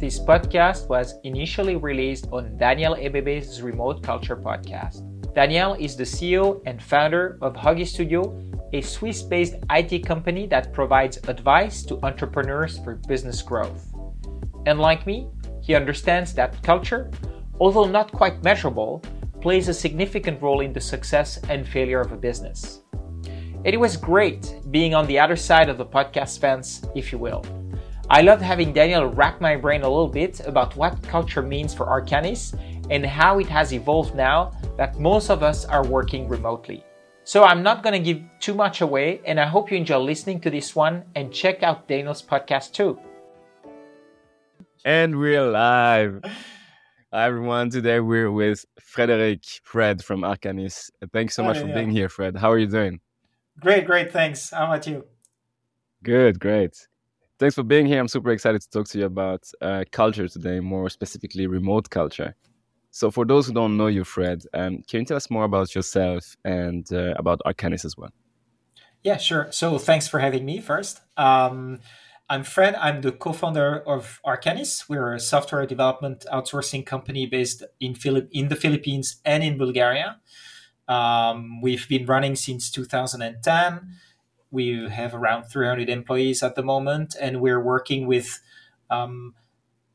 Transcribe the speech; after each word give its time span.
This 0.00 0.18
podcast 0.18 0.88
was 0.88 1.16
initially 1.24 1.76
released 1.76 2.26
on 2.32 2.56
Daniel 2.56 2.94
Abebe's 2.94 3.60
Remote 3.60 4.02
Culture 4.02 4.34
podcast. 4.34 5.04
Daniel 5.34 5.74
is 5.74 5.94
the 5.94 6.04
CEO 6.04 6.62
and 6.64 6.82
founder 6.82 7.36
of 7.42 7.52
Huggy 7.52 7.86
Studio, 7.86 8.34
a 8.72 8.80
Swiss 8.80 9.20
based 9.20 9.56
IT 9.70 10.06
company 10.06 10.46
that 10.46 10.72
provides 10.72 11.18
advice 11.28 11.82
to 11.82 12.00
entrepreneurs 12.02 12.78
for 12.78 12.94
business 13.08 13.42
growth. 13.42 13.92
And 14.64 14.80
like 14.80 15.04
me, 15.04 15.28
he 15.60 15.74
understands 15.74 16.32
that 16.32 16.62
culture, 16.62 17.10
although 17.60 17.84
not 17.84 18.10
quite 18.10 18.42
measurable, 18.42 19.02
plays 19.42 19.68
a 19.68 19.74
significant 19.74 20.40
role 20.40 20.62
in 20.62 20.72
the 20.72 20.80
success 20.80 21.38
and 21.50 21.68
failure 21.68 22.00
of 22.00 22.12
a 22.12 22.16
business. 22.16 22.80
It 23.64 23.78
was 23.78 23.98
great 23.98 24.50
being 24.70 24.94
on 24.94 25.06
the 25.06 25.18
other 25.18 25.36
side 25.36 25.68
of 25.68 25.76
the 25.76 25.84
podcast 25.84 26.38
fence, 26.38 26.80
if 26.94 27.12
you 27.12 27.18
will. 27.18 27.44
I 28.12 28.22
loved 28.22 28.42
having 28.42 28.72
Daniel 28.72 29.06
rack 29.06 29.40
my 29.40 29.54
brain 29.54 29.82
a 29.82 29.88
little 29.88 30.08
bit 30.08 30.40
about 30.40 30.74
what 30.74 31.00
culture 31.04 31.42
means 31.42 31.72
for 31.72 31.86
Arcanys 31.86 32.58
and 32.90 33.06
how 33.06 33.38
it 33.38 33.46
has 33.46 33.72
evolved 33.72 34.16
now 34.16 34.50
that 34.76 34.98
most 34.98 35.30
of 35.30 35.44
us 35.44 35.64
are 35.64 35.86
working 35.86 36.26
remotely. 36.26 36.84
So 37.22 37.44
I'm 37.44 37.62
not 37.62 37.84
going 37.84 37.92
to 37.92 38.00
give 38.00 38.20
too 38.40 38.52
much 38.52 38.80
away, 38.80 39.20
and 39.24 39.38
I 39.38 39.46
hope 39.46 39.70
you 39.70 39.76
enjoy 39.76 39.98
listening 39.98 40.40
to 40.40 40.50
this 40.50 40.74
one 40.74 41.04
and 41.14 41.32
check 41.32 41.62
out 41.62 41.86
Daniel's 41.86 42.20
podcast 42.20 42.72
too. 42.72 42.98
And 44.84 45.16
we're 45.16 45.48
live. 45.48 46.20
Hi 47.12 47.26
everyone. 47.26 47.70
Today 47.70 48.00
we're 48.00 48.32
with 48.32 48.64
Frederic 48.80 49.44
Fred 49.62 50.02
from 50.02 50.22
Arcanys. 50.22 50.90
Thanks 51.12 51.36
so 51.36 51.44
much 51.44 51.58
for 51.58 51.68
yeah. 51.68 51.74
being 51.74 51.90
here, 51.90 52.08
Fred. 52.08 52.38
How 52.38 52.50
are 52.50 52.58
you 52.58 52.66
doing? 52.66 52.98
Great, 53.60 53.86
great. 53.86 54.12
Thanks. 54.12 54.50
How 54.50 54.64
about 54.64 54.84
you? 54.88 55.04
Good, 56.02 56.40
great. 56.40 56.88
Thanks 57.40 57.54
for 57.54 57.62
being 57.62 57.86
here. 57.86 57.98
I'm 57.98 58.06
super 58.06 58.32
excited 58.32 58.60
to 58.60 58.68
talk 58.68 58.86
to 58.88 58.98
you 58.98 59.06
about 59.06 59.50
uh, 59.62 59.84
culture 59.90 60.28
today, 60.28 60.60
more 60.60 60.90
specifically 60.90 61.46
remote 61.46 61.88
culture. 61.88 62.34
So, 62.90 63.10
for 63.10 63.24
those 63.24 63.46
who 63.46 63.54
don't 63.54 63.78
know 63.78 63.86
you, 63.86 64.04
Fred, 64.04 64.42
um, 64.52 64.82
can 64.86 65.00
you 65.00 65.06
tell 65.06 65.16
us 65.16 65.30
more 65.30 65.44
about 65.44 65.74
yourself 65.74 66.36
and 66.44 66.86
uh, 66.92 67.14
about 67.16 67.40
Arcanys 67.46 67.86
as 67.86 67.96
well? 67.96 68.10
Yeah, 69.02 69.16
sure. 69.16 69.50
So, 69.52 69.78
thanks 69.78 70.06
for 70.06 70.18
having 70.18 70.44
me 70.44 70.60
first. 70.60 71.00
Um, 71.16 71.80
I'm 72.28 72.44
Fred. 72.44 72.74
I'm 72.74 73.00
the 73.00 73.12
co-founder 73.12 73.84
of 73.88 74.20
Arcanys. 74.22 74.86
We're 74.86 75.14
a 75.14 75.20
software 75.20 75.64
development 75.64 76.26
outsourcing 76.30 76.84
company 76.84 77.24
based 77.24 77.62
in 77.80 77.94
Philip 77.94 78.28
in 78.32 78.48
the 78.48 78.56
Philippines 78.56 79.16
and 79.24 79.42
in 79.42 79.56
Bulgaria. 79.56 80.20
Um, 80.86 81.62
we've 81.62 81.88
been 81.88 82.04
running 82.04 82.36
since 82.36 82.70
2010 82.70 83.96
we 84.50 84.88
have 84.88 85.14
around 85.14 85.44
300 85.44 85.88
employees 85.88 86.42
at 86.42 86.54
the 86.54 86.62
moment, 86.62 87.14
and 87.20 87.40
we're 87.40 87.62
working 87.62 88.06
with 88.06 88.40
um, 88.90 89.34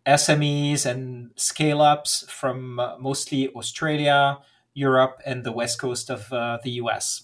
SMEs 0.05 0.85
and 0.85 1.31
scale 1.35 1.81
ups 1.81 2.25
from 2.29 2.79
uh, 2.79 2.97
mostly 2.99 3.49
Australia, 3.49 4.39
Europe, 4.73 5.21
and 5.25 5.43
the 5.43 5.51
west 5.51 5.79
coast 5.79 6.09
of 6.09 6.31
uh, 6.31 6.59
the 6.63 6.71
US. 6.71 7.23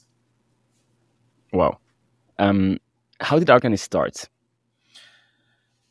Wow. 1.53 1.79
Um, 2.39 2.79
how 3.19 3.37
did 3.39 3.47
Arcanys 3.49 3.79
start? 3.79 4.27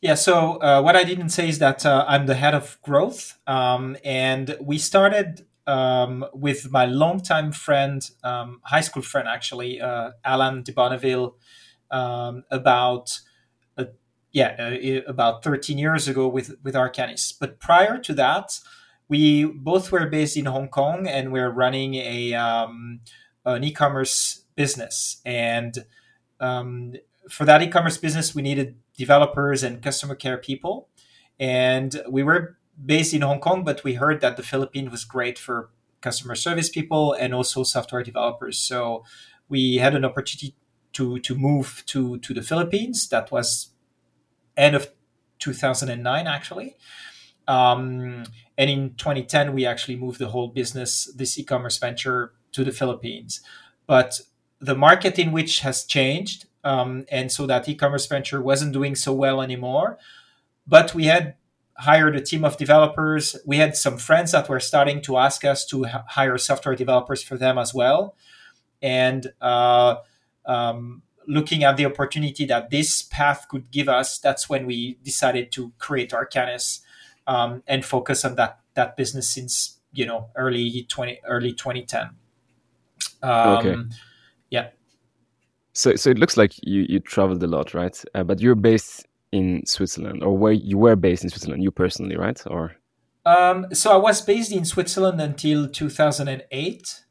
Yeah, 0.01 0.15
so 0.15 0.57
uh, 0.57 0.81
what 0.81 0.95
I 0.95 1.03
didn't 1.03 1.29
say 1.29 1.47
is 1.47 1.59
that 1.59 1.85
uh, 1.85 2.05
I'm 2.07 2.25
the 2.25 2.33
head 2.33 2.55
of 2.55 2.79
growth, 2.81 3.37
um, 3.45 3.95
and 4.03 4.57
we 4.59 4.79
started 4.79 5.45
um, 5.67 6.25
with 6.33 6.71
my 6.71 6.85
longtime 6.85 7.51
friend, 7.51 8.09
um, 8.23 8.61
high 8.63 8.81
school 8.81 9.03
friend 9.03 9.27
actually, 9.27 9.79
uh, 9.79 10.11
Alan 10.23 10.63
de 10.63 10.71
Bonneville, 10.71 11.35
um, 11.89 12.43
about 12.49 13.19
uh, 13.77 13.85
yeah 14.31 14.55
uh, 14.59 15.09
about 15.09 15.43
13 15.43 15.77
years 15.77 16.07
ago 16.07 16.27
with 16.27 16.55
with 16.63 16.75
Arcanys. 16.75 17.33
But 17.39 17.59
prior 17.59 17.97
to 17.99 18.13
that, 18.13 18.59
we 19.07 19.45
both 19.45 19.91
were 19.91 20.07
based 20.07 20.37
in 20.37 20.45
Hong 20.45 20.69
Kong 20.69 21.07
and 21.07 21.31
we're 21.31 21.49
running 21.51 21.95
a 21.95 22.33
um, 22.33 23.01
an 23.45 23.63
e-commerce 23.63 24.45
business. 24.55 25.21
And 25.25 25.85
um, 26.39 26.93
for 27.29 27.45
that 27.45 27.61
e-commerce 27.61 27.97
business, 27.97 28.33
we 28.33 28.41
needed 28.41 28.75
developers 28.97 29.63
and 29.63 29.81
customer 29.81 30.15
care 30.15 30.37
people, 30.37 30.89
and 31.39 32.01
we 32.09 32.23
were 32.23 32.57
based 32.83 33.13
in 33.13 33.21
Hong 33.21 33.39
Kong, 33.39 33.63
but 33.63 33.83
we 33.83 33.95
heard 33.95 34.21
that 34.21 34.37
the 34.37 34.43
Philippines 34.43 34.91
was 34.91 35.05
great 35.05 35.37
for 35.37 35.69
customer 36.01 36.35
service 36.35 36.69
people 36.69 37.13
and 37.13 37.33
also 37.33 37.63
software 37.63 38.03
developers. 38.03 38.57
So 38.57 39.03
we 39.49 39.77
had 39.77 39.95
an 39.95 40.05
opportunity 40.05 40.55
to 40.93 41.19
to 41.19 41.35
move 41.35 41.83
to 41.87 42.17
to 42.19 42.33
the 42.33 42.41
Philippines. 42.41 43.07
That 43.09 43.31
was 43.31 43.69
end 44.57 44.75
of 44.75 44.89
2009 45.39 46.27
actually. 46.27 46.75
Um, 47.47 48.23
and 48.61 48.69
in 48.69 48.93
2010 48.95 49.53
we 49.53 49.65
actually 49.65 49.95
moved 49.95 50.19
the 50.19 50.29
whole 50.29 50.47
business 50.47 51.11
this 51.15 51.37
e-commerce 51.39 51.77
venture 51.79 52.33
to 52.51 52.63
the 52.63 52.71
philippines 52.71 53.41
but 53.87 54.21
the 54.59 54.75
market 54.75 55.17
in 55.17 55.31
which 55.31 55.61
has 55.61 55.83
changed 55.83 56.45
um, 56.63 57.05
and 57.11 57.31
so 57.31 57.47
that 57.47 57.67
e-commerce 57.67 58.05
venture 58.05 58.41
wasn't 58.41 58.71
doing 58.71 58.93
so 58.95 59.11
well 59.11 59.41
anymore 59.41 59.97
but 60.67 60.93
we 60.93 61.05
had 61.05 61.35
hired 61.81 62.15
a 62.15 62.21
team 62.21 62.45
of 62.45 62.57
developers. 62.57 63.35
We 63.45 63.57
had 63.57 63.75
some 63.75 63.97
friends 63.97 64.31
that 64.31 64.47
were 64.47 64.59
starting 64.59 65.01
to 65.01 65.17
ask 65.17 65.43
us 65.43 65.65
to 65.67 65.85
h- 65.85 65.93
hire 66.09 66.37
software 66.37 66.75
developers 66.75 67.23
for 67.23 67.37
them 67.37 67.57
as 67.57 67.73
well. 67.73 68.15
And 68.81 69.31
uh, 69.41 69.95
um, 70.45 71.01
looking 71.27 71.63
at 71.63 71.77
the 71.77 71.85
opportunity 71.85 72.45
that 72.45 72.69
this 72.69 73.01
path 73.01 73.47
could 73.49 73.71
give 73.71 73.89
us, 73.89 74.19
that's 74.19 74.47
when 74.47 74.65
we 74.65 74.97
decided 75.03 75.51
to 75.53 75.71
create 75.79 76.11
Arcanys 76.11 76.81
um, 77.27 77.63
and 77.67 77.83
focus 77.83 78.23
on 78.25 78.35
that 78.35 78.59
that 78.73 78.95
business 78.95 79.29
since 79.29 79.77
you 79.91 80.05
know 80.05 80.29
early 80.35 80.85
twenty 80.87 81.19
early 81.27 81.53
twenty 81.53 81.85
ten. 81.85 82.11
Um, 83.21 83.57
okay. 83.57 83.75
Yeah. 84.49 84.69
So, 85.73 85.95
so 85.95 86.09
it 86.09 86.19
looks 86.19 86.37
like 86.37 86.53
you 86.61 86.85
you 86.87 86.99
traveled 86.99 87.41
a 87.43 87.47
lot, 87.47 87.73
right? 87.73 88.03
Uh, 88.13 88.23
but 88.23 88.39
you're 88.39 88.55
based 88.55 89.07
in 89.31 89.65
Switzerland, 89.65 90.23
or 90.23 90.37
where 90.37 90.51
you 90.51 90.77
were 90.77 90.95
based 90.95 91.23
in 91.23 91.29
Switzerland, 91.29 91.63
you 91.63 91.71
personally, 91.71 92.17
right? 92.17 92.41
Or 92.47 92.75
um, 93.25 93.67
so 93.73 93.91
I 93.91 93.97
was 93.97 94.21
based 94.21 94.51
in 94.51 94.65
Switzerland 94.65 95.21
until 95.21 95.67
2008, 95.67 97.03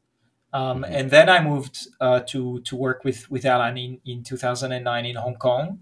um, 0.53 0.83
mm-hmm. 0.83 0.93
and 0.93 1.09
then 1.09 1.29
I 1.29 1.43
moved 1.43 1.87
uh, 1.99 2.19
to 2.27 2.61
to 2.61 2.75
work 2.75 3.03
with 3.03 3.29
with 3.31 3.45
Alan 3.45 3.77
in, 3.77 3.99
in 4.05 4.23
2009 4.23 5.05
in 5.05 5.15
Hong 5.15 5.35
Kong, 5.35 5.79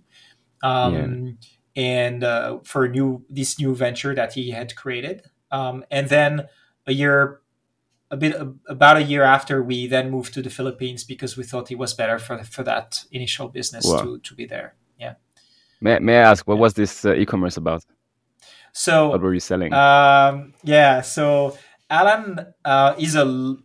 um, 0.64 1.38
yeah. 1.76 1.84
and 1.84 2.24
uh, 2.24 2.60
for 2.64 2.86
a 2.86 2.90
new 2.90 3.26
this 3.30 3.60
new 3.60 3.76
venture 3.76 4.14
that 4.16 4.34
he 4.34 4.52
had 4.52 4.76
created, 4.76 5.24
um, 5.52 5.84
and 5.92 6.10
then 6.10 6.48
a 6.88 6.94
year. 6.94 7.42
A 8.12 8.18
bit 8.18 8.36
about 8.68 8.98
a 8.98 9.04
year 9.04 9.22
after, 9.22 9.62
we 9.62 9.86
then 9.86 10.10
moved 10.10 10.34
to 10.34 10.42
the 10.42 10.50
Philippines 10.50 11.04
because 11.04 11.38
we 11.38 11.44
thought 11.44 11.70
it 11.70 11.78
was 11.78 11.94
better 11.94 12.18
for 12.18 12.44
for 12.44 12.64
that 12.64 13.04
initial 13.12 13.50
business 13.50 13.86
wow. 13.86 14.02
to 14.02 14.18
to 14.18 14.34
be 14.34 14.48
there. 14.48 14.74
May, 15.82 16.00
may 16.00 16.18
I 16.18 16.32
ask, 16.32 16.48
what 16.48 16.58
was 16.58 16.74
this 16.74 17.06
uh, 17.06 17.14
e-commerce 17.14 17.58
about? 17.58 17.84
So 18.74 19.10
what 19.10 19.22
were 19.22 19.34
you 19.34 19.40
selling? 19.40 19.74
Um, 19.74 20.54
yeah, 20.64 21.02
so 21.02 21.58
Alan 21.90 22.54
uh, 22.64 22.96
is 22.98 23.16
a 23.16 23.56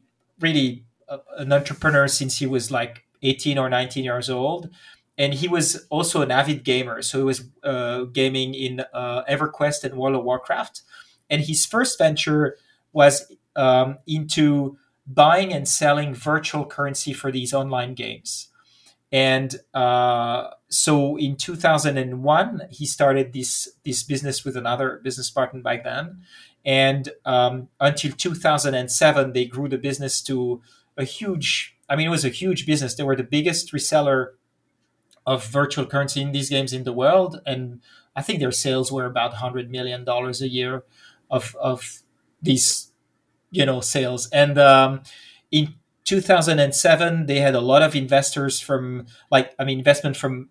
really 0.41 0.87
uh, 1.09 1.19
an 1.37 1.53
entrepreneur 1.53 2.09
since 2.09 2.39
he 2.39 2.47
was 2.47 2.71
like 2.71 3.05
18 3.23 3.59
or 3.59 3.69
19 3.69 4.05
years 4.05 4.31
old, 4.31 4.71
and 5.19 5.35
he 5.35 5.49
was 5.49 5.87
also 5.91 6.23
an 6.23 6.31
avid 6.31 6.65
gamer. 6.65 7.03
So 7.03 7.19
he 7.19 7.25
was 7.25 7.45
uh, 7.63 8.05
gaming 8.05 8.55
in 8.55 8.85
uh, 8.93 9.25
EverQuest 9.25 9.85
and 9.85 9.97
World 9.97 10.17
of 10.17 10.25
Warcraft, 10.25 10.83
and 11.29 11.43
his 11.43 11.67
first 11.67 11.99
venture 11.99 12.57
was 12.93 13.31
um, 13.57 13.99
into 14.07 14.79
buying 15.07 15.53
and 15.53 15.69
selling 15.69 16.15
virtual 16.15 16.65
currency 16.65 17.13
for 17.13 17.31
these 17.31 17.53
online 17.53 17.95
games. 17.95 18.49
And 19.15 19.55
uh, 19.73 20.49
so 20.69 21.17
in 21.17 21.37
2001, 21.37 22.63
he 22.69 22.85
started 22.85 23.33
this 23.33 23.69
this 23.85 24.03
business 24.03 24.45
with 24.45 24.57
another 24.57 25.01
business 25.05 25.31
partner 25.31 25.61
back 25.61 25.85
then. 25.85 26.25
And 26.65 27.11
um, 27.25 27.69
until 27.79 28.11
2007, 28.11 29.33
they 29.33 29.45
grew 29.45 29.69
the 29.69 29.79
business 29.79 30.21
to 30.23 30.63
a 30.97 31.05
huge. 31.05 31.77
I 31.89 31.95
mean, 31.95 32.09
it 32.09 32.11
was 32.11 32.25
a 32.25 32.29
huge 32.29 32.67
business. 32.67 32.97
They 32.97 33.05
were 33.05 33.15
the 33.15 33.23
biggest 33.23 33.73
reseller 33.73 34.31
of 35.25 35.47
virtual 35.47 35.87
currency 35.87 36.21
in 36.21 36.33
these 36.33 36.51
games 36.51 36.73
in 36.73 36.83
the 36.83 36.93
world, 36.93 37.41
and 37.47 37.83
I 38.17 38.23
think 38.23 38.41
their 38.41 38.51
sales 38.51 38.91
were 38.91 39.07
about 39.07 39.31
100 39.31 39.71
million 39.71 40.05
dollars 40.05 40.43
a 40.43 40.49
year 40.49 40.83
of 41.31 41.55
of 41.61 42.03
these, 42.43 42.91
you 43.53 43.65
know, 43.65 43.81
sales. 43.81 44.29
And 44.31 44.59
um, 44.59 45.05
in 45.53 45.75
2007 46.05 47.27
they 47.27 47.41
had 47.41 47.55
a 47.55 47.61
lot 47.61 47.83
of 47.83 47.95
investors 47.95 48.61
from 48.61 49.07
like 49.31 49.55
i 49.59 49.65
mean 49.65 49.79
investment 49.79 50.17
from 50.17 50.49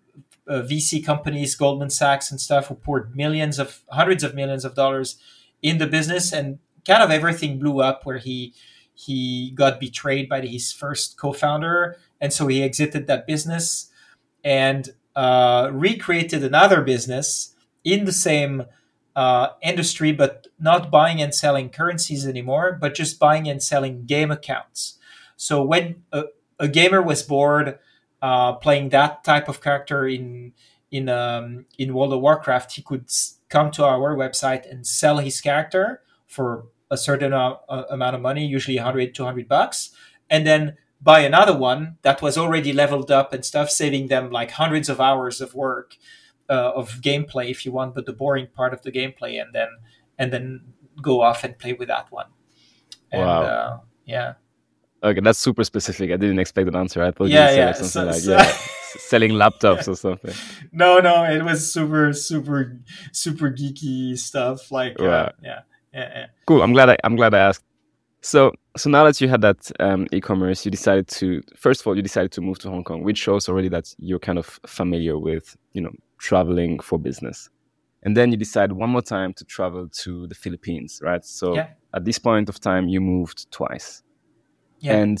uh, 0.48 0.62
vc 0.62 1.04
companies 1.04 1.54
goldman 1.54 1.90
sachs 1.90 2.30
and 2.30 2.40
stuff 2.40 2.66
who 2.66 2.74
poured 2.74 3.14
millions 3.16 3.58
of 3.58 3.82
hundreds 3.90 4.22
of 4.22 4.34
millions 4.34 4.64
of 4.64 4.74
dollars 4.74 5.16
in 5.62 5.78
the 5.78 5.86
business 5.86 6.32
and 6.32 6.58
kind 6.86 7.02
of 7.02 7.10
everything 7.10 7.58
blew 7.58 7.80
up 7.80 8.04
where 8.04 8.18
he 8.18 8.52
he 8.94 9.50
got 9.52 9.80
betrayed 9.80 10.28
by 10.28 10.40
his 10.40 10.72
first 10.72 11.16
co-founder 11.16 11.96
and 12.20 12.32
so 12.32 12.46
he 12.46 12.62
exited 12.62 13.06
that 13.06 13.26
business 13.26 13.90
and 14.44 14.90
uh, 15.16 15.70
recreated 15.72 16.44
another 16.44 16.82
business 16.82 17.54
in 17.84 18.04
the 18.04 18.12
same 18.12 18.64
uh, 19.16 19.48
industry, 19.62 20.12
but 20.12 20.48
not 20.58 20.90
buying 20.90 21.22
and 21.22 21.34
selling 21.34 21.70
currencies 21.70 22.26
anymore, 22.26 22.76
but 22.80 22.94
just 22.94 23.18
buying 23.18 23.48
and 23.48 23.62
selling 23.62 24.04
game 24.06 24.30
accounts. 24.30 24.98
So 25.36 25.62
when 25.62 26.02
a, 26.12 26.24
a 26.58 26.68
gamer 26.68 27.02
was 27.02 27.22
bored 27.22 27.78
uh, 28.22 28.54
playing 28.54 28.88
that 28.90 29.24
type 29.24 29.48
of 29.48 29.60
character 29.60 30.06
in 30.06 30.52
in 30.90 31.08
um, 31.08 31.66
in 31.78 31.92
World 31.92 32.12
of 32.12 32.20
Warcraft, 32.20 32.72
he 32.72 32.82
could 32.82 33.10
come 33.48 33.70
to 33.72 33.84
our 33.84 34.16
website 34.16 34.70
and 34.70 34.86
sell 34.86 35.18
his 35.18 35.40
character 35.40 36.02
for 36.26 36.66
a 36.90 36.96
certain 36.96 37.32
uh, 37.32 37.56
amount 37.90 38.14
of 38.14 38.22
money, 38.22 38.46
usually 38.46 38.76
100, 38.76 39.14
200 39.14 39.48
bucks, 39.48 39.90
and 40.30 40.46
then 40.46 40.76
buy 41.00 41.20
another 41.20 41.56
one 41.56 41.98
that 42.02 42.22
was 42.22 42.38
already 42.38 42.72
leveled 42.72 43.10
up 43.10 43.32
and 43.32 43.44
stuff, 43.44 43.70
saving 43.70 44.08
them 44.08 44.30
like 44.30 44.52
hundreds 44.52 44.88
of 44.88 45.00
hours 45.00 45.40
of 45.40 45.54
work 45.54 45.96
uh, 46.48 46.72
of 46.74 47.00
gameplay 47.00 47.50
if 47.50 47.66
you 47.66 47.72
want, 47.72 47.94
but 47.94 48.06
the 48.06 48.12
boring 48.12 48.46
part 48.46 48.72
of 48.72 48.82
the 48.82 48.92
gameplay, 48.92 49.40
and 49.40 49.52
then 49.52 49.68
and 50.18 50.32
then 50.32 50.60
go 51.02 51.20
off 51.20 51.44
and 51.44 51.58
play 51.58 51.72
with 51.72 51.88
that 51.88 52.10
one. 52.10 52.26
And, 53.10 53.22
wow. 53.22 53.42
Uh, 53.42 53.78
yeah. 54.06 54.34
Okay, 55.04 55.20
that's 55.20 55.38
super 55.38 55.64
specific. 55.64 56.10
I 56.10 56.16
didn't 56.16 56.38
expect 56.38 56.66
an 56.66 56.76
answer. 56.76 57.02
I 57.02 57.10
thought 57.10 57.28
yeah, 57.28 57.50
you 57.50 57.56
yeah. 57.58 57.72
something 57.72 57.88
so, 57.88 58.04
like 58.04 58.14
so, 58.14 58.32
yeah, 58.32 58.52
selling 58.98 59.32
laptops 59.32 59.86
yeah. 59.86 59.92
or 59.92 59.96
something. 59.96 60.34
No, 60.72 60.98
no, 60.98 61.24
it 61.24 61.44
was 61.44 61.72
super, 61.72 62.12
super, 62.14 62.80
super 63.12 63.50
geeky 63.50 64.18
stuff. 64.18 64.72
Like, 64.72 64.98
wow. 64.98 65.06
uh, 65.06 65.32
yeah, 65.42 65.60
yeah, 65.92 66.10
yeah. 66.14 66.26
Cool. 66.46 66.62
I'm 66.62 66.72
glad. 66.72 66.88
I, 66.88 66.96
I'm 67.04 67.16
glad 67.16 67.34
I 67.34 67.38
asked. 67.38 67.64
So, 68.22 68.52
so 68.78 68.88
now 68.88 69.04
that 69.04 69.20
you 69.20 69.28
had 69.28 69.42
that 69.42 69.70
um, 69.78 70.08
e-commerce, 70.10 70.64
you 70.64 70.70
decided 70.70 71.06
to 71.08 71.42
first 71.54 71.82
of 71.82 71.86
all 71.86 71.94
you 71.94 72.02
decided 72.02 72.32
to 72.32 72.40
move 72.40 72.58
to 72.60 72.70
Hong 72.70 72.82
Kong, 72.82 73.04
which 73.04 73.18
shows 73.18 73.48
already 73.48 73.68
that 73.68 73.94
you're 73.98 74.18
kind 74.18 74.38
of 74.38 74.58
familiar 74.66 75.18
with 75.18 75.54
you 75.74 75.82
know 75.82 75.92
traveling 76.16 76.80
for 76.80 76.98
business. 76.98 77.50
And 78.02 78.16
then 78.16 78.30
you 78.30 78.38
decide 78.38 78.72
one 78.72 78.90
more 78.90 79.02
time 79.02 79.34
to 79.34 79.44
travel 79.44 79.88
to 79.88 80.26
the 80.26 80.34
Philippines, 80.34 81.00
right? 81.02 81.24
So 81.24 81.54
yeah. 81.54 81.68
at 81.94 82.04
this 82.04 82.18
point 82.18 82.48
of 82.48 82.58
time, 82.60 82.88
you 82.88 83.00
moved 83.00 83.50
twice. 83.50 84.02
Yeah. 84.84 84.96
And 84.98 85.18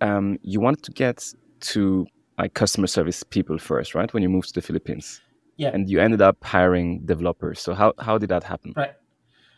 um, 0.00 0.38
you 0.42 0.58
wanted 0.58 0.82
to 0.84 0.92
get 0.92 1.34
to 1.72 2.06
like 2.38 2.54
customer 2.54 2.86
service 2.86 3.22
people 3.22 3.58
first, 3.58 3.94
right? 3.94 4.12
When 4.12 4.22
you 4.22 4.30
moved 4.30 4.48
to 4.48 4.54
the 4.54 4.62
Philippines. 4.62 5.20
Yeah. 5.58 5.70
And 5.74 5.88
you 5.88 6.00
ended 6.00 6.22
up 6.22 6.42
hiring 6.42 7.04
developers. 7.04 7.60
So 7.60 7.74
how, 7.74 7.92
how 7.98 8.16
did 8.16 8.30
that 8.30 8.44
happen? 8.44 8.72
Right. 8.74 8.94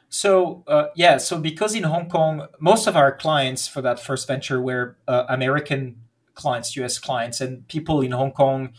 So 0.08 0.64
uh, 0.66 0.86
yeah, 0.96 1.18
so 1.18 1.38
because 1.38 1.74
in 1.74 1.84
Hong 1.84 2.08
Kong, 2.08 2.48
most 2.58 2.86
of 2.88 2.96
our 2.96 3.14
clients 3.14 3.68
for 3.68 3.80
that 3.82 4.00
first 4.00 4.26
venture 4.26 4.60
were 4.60 4.96
uh, 5.06 5.24
American 5.28 6.02
clients, 6.34 6.74
U.S. 6.76 6.98
clients, 6.98 7.40
and 7.40 7.68
people 7.68 8.00
in 8.00 8.12
Hong 8.12 8.32
Kong 8.32 8.72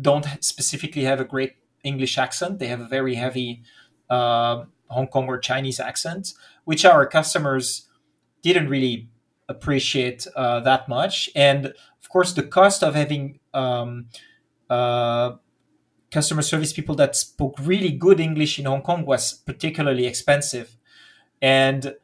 don't 0.00 0.26
specifically 0.42 1.04
have 1.04 1.20
a 1.20 1.24
great 1.24 1.52
English 1.84 2.18
accent. 2.18 2.58
They 2.58 2.68
have 2.68 2.80
a 2.80 2.88
very 2.88 3.14
heavy 3.14 3.62
uh, 4.10 4.64
Hong 4.88 5.06
Kong 5.06 5.26
or 5.26 5.38
Chinese 5.38 5.78
accent, 5.78 6.32
which 6.64 6.84
our 6.84 7.06
customers 7.06 7.88
didn't 8.42 8.68
really 8.68 9.08
appreciate 9.48 10.26
uh, 10.36 10.60
that 10.60 10.88
much. 10.88 11.30
And 11.34 11.66
of 11.66 12.08
course, 12.08 12.32
the 12.32 12.42
cost 12.42 12.82
of 12.82 12.94
having 12.94 13.40
um, 13.52 14.06
uh, 14.70 15.32
customer 16.10 16.42
service 16.42 16.72
people 16.72 16.94
that 16.96 17.16
spoke 17.16 17.56
really 17.60 17.90
good 17.90 18.20
English 18.20 18.58
in 18.58 18.66
Hong 18.66 18.82
Kong 18.82 19.04
was 19.04 19.32
particularly 19.32 20.06
expensive. 20.06 20.76
And 21.42 21.94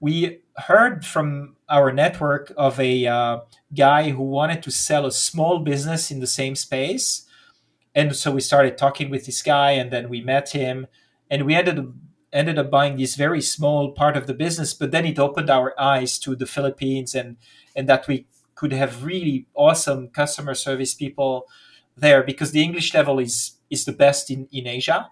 we 0.00 0.40
heard 0.56 1.04
from 1.04 1.56
our 1.68 1.92
network 1.92 2.52
of 2.56 2.78
a 2.80 3.06
uh, 3.06 3.40
guy 3.74 4.10
who 4.10 4.22
wanted 4.22 4.62
to 4.64 4.70
sell 4.70 5.06
a 5.06 5.12
small 5.12 5.60
business 5.60 6.10
in 6.10 6.20
the 6.20 6.26
same 6.26 6.56
space 6.56 7.26
and 7.94 8.14
so 8.14 8.30
we 8.30 8.40
started 8.40 8.78
talking 8.78 9.10
with 9.10 9.26
this 9.26 9.42
guy 9.42 9.72
and 9.72 9.90
then 9.90 10.08
we 10.08 10.20
met 10.20 10.50
him 10.50 10.86
and 11.30 11.44
we 11.44 11.54
ended 11.54 11.78
up 11.78 11.86
ended 12.32 12.58
up 12.58 12.70
buying 12.70 12.96
this 12.96 13.16
very 13.16 13.40
small 13.40 13.92
part 13.92 14.16
of 14.16 14.26
the 14.26 14.34
business 14.34 14.74
but 14.74 14.90
then 14.90 15.04
it 15.04 15.18
opened 15.18 15.50
our 15.50 15.78
eyes 15.80 16.18
to 16.18 16.34
the 16.36 16.46
philippines 16.46 17.14
and 17.14 17.36
and 17.74 17.88
that 17.88 18.06
we 18.08 18.26
could 18.54 18.72
have 18.72 19.04
really 19.04 19.46
awesome 19.54 20.08
customer 20.08 20.54
service 20.54 20.94
people 20.94 21.46
there 21.96 22.22
because 22.22 22.52
the 22.52 22.62
english 22.62 22.94
level 22.94 23.18
is 23.18 23.56
is 23.70 23.84
the 23.84 23.92
best 23.92 24.30
in 24.30 24.48
in 24.52 24.66
asia. 24.66 25.08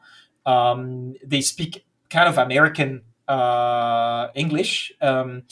Um, 0.47 1.15
they 1.25 1.43
speak 1.43 1.85
kind 2.09 2.29
of 2.29 2.39
american 2.39 3.03
uh, 3.27 4.29
english 4.35 4.93
um, 5.03 5.43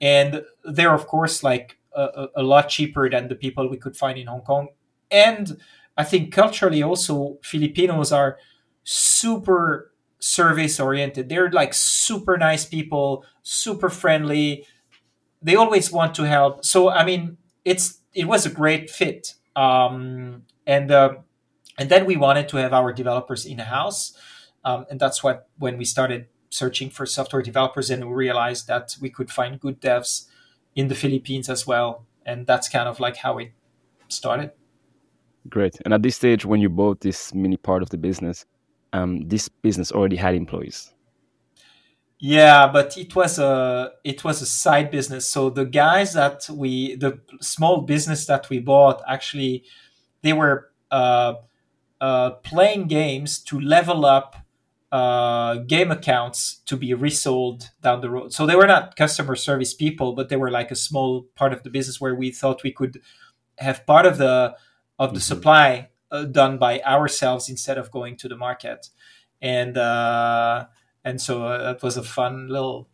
and 0.00 0.44
they're 0.64 0.94
of 0.94 1.06
course 1.06 1.42
like 1.42 1.78
a, 1.94 2.28
a 2.36 2.42
lot 2.42 2.68
cheaper 2.68 3.08
than 3.08 3.28
the 3.28 3.34
people 3.34 3.68
we 3.68 3.76
could 3.76 3.96
find 3.96 4.18
in 4.18 4.26
hong 4.26 4.42
kong. 4.42 4.68
And 5.10 5.60
I 5.96 6.04
think 6.04 6.32
culturally 6.32 6.82
also 6.82 7.38
Filipinos 7.42 8.12
are 8.12 8.38
super 8.82 9.92
service 10.24 10.80
oriented. 10.80 11.28
They're 11.28 11.50
like 11.50 11.74
super 11.74 12.38
nice 12.38 12.64
people, 12.64 13.26
super 13.42 13.90
friendly. 13.90 14.66
They 15.42 15.54
always 15.54 15.92
want 15.92 16.14
to 16.14 16.22
help. 16.22 16.64
So 16.64 16.88
I 16.88 17.04
mean, 17.04 17.36
it's 17.64 18.00
it 18.14 18.26
was 18.26 18.46
a 18.46 18.50
great 18.50 18.88
fit. 18.88 19.34
Um, 19.54 20.44
and 20.66 20.90
uh, 20.90 21.16
and 21.76 21.90
then 21.90 22.06
we 22.06 22.16
wanted 22.16 22.48
to 22.48 22.56
have 22.56 22.72
our 22.72 22.92
developers 22.92 23.44
in 23.44 23.58
house, 23.58 24.16
um, 24.64 24.86
and 24.90 24.98
that's 24.98 25.22
what 25.22 25.46
when 25.58 25.76
we 25.76 25.84
started 25.84 26.26
searching 26.48 26.88
for 26.88 27.04
software 27.04 27.42
developers, 27.42 27.90
and 27.90 28.08
we 28.08 28.14
realized 28.14 28.66
that 28.66 28.96
we 29.00 29.10
could 29.10 29.30
find 29.30 29.60
good 29.60 29.80
devs 29.80 30.26
in 30.74 30.88
the 30.88 30.94
Philippines 30.94 31.50
as 31.50 31.66
well, 31.66 32.06
and 32.24 32.46
that's 32.46 32.68
kind 32.68 32.88
of 32.88 32.98
like 32.98 33.16
how 33.18 33.36
it 33.38 33.52
started. 34.08 34.52
Great. 35.50 35.76
And 35.84 35.92
at 35.92 36.02
this 36.02 36.16
stage, 36.16 36.46
when 36.46 36.62
you 36.62 36.70
bought 36.70 37.00
this 37.00 37.34
mini 37.34 37.58
part 37.58 37.82
of 37.82 37.90
the 37.90 37.98
business, 37.98 38.46
um, 38.94 39.28
this 39.28 39.48
business 39.48 39.90
already 39.92 40.16
had 40.16 40.34
employees. 40.34 40.90
Yeah, 42.20 42.70
but 42.72 42.96
it 42.96 43.14
was 43.14 43.38
a 43.38 43.92
it 44.04 44.24
was 44.24 44.40
a 44.40 44.46
side 44.46 44.90
business. 44.90 45.26
So 45.26 45.50
the 45.50 45.66
guys 45.66 46.14
that 46.14 46.48
we 46.48 46.94
the 46.94 47.20
small 47.40 47.82
business 47.82 48.24
that 48.26 48.48
we 48.48 48.60
bought 48.60 49.02
actually 49.06 49.64
they 50.22 50.32
were 50.32 50.70
uh, 50.90 51.34
uh, 52.00 52.30
playing 52.30 52.86
games 52.86 53.40
to 53.40 53.60
level 53.60 54.06
up 54.06 54.36
uh, 54.92 55.56
game 55.56 55.90
accounts 55.90 56.62
to 56.66 56.76
be 56.76 56.94
resold 56.94 57.70
down 57.82 58.00
the 58.00 58.08
road. 58.08 58.32
So 58.32 58.46
they 58.46 58.54
were 58.54 58.68
not 58.68 58.96
customer 58.96 59.34
service 59.34 59.74
people, 59.74 60.12
but 60.14 60.28
they 60.28 60.36
were 60.36 60.52
like 60.52 60.70
a 60.70 60.76
small 60.76 61.26
part 61.34 61.52
of 61.52 61.64
the 61.64 61.68
business 61.68 62.00
where 62.00 62.14
we 62.14 62.30
thought 62.30 62.62
we 62.62 62.72
could 62.72 63.02
have 63.58 63.84
part 63.86 64.06
of 64.06 64.18
the 64.18 64.54
of 65.00 65.12
the 65.12 65.18
mm-hmm. 65.18 65.34
supply 65.34 65.88
done 66.22 66.58
by 66.58 66.80
ourselves 66.80 67.48
instead 67.48 67.76
of 67.76 67.90
going 67.90 68.16
to 68.18 68.28
the 68.28 68.36
market. 68.36 68.88
And 69.42 69.76
uh, 69.76 70.66
and 71.04 71.20
so 71.20 71.44
uh, 71.44 71.72
that 71.72 71.82
was 71.82 71.96
a 71.96 72.02
fun 72.02 72.48
little 72.48 72.88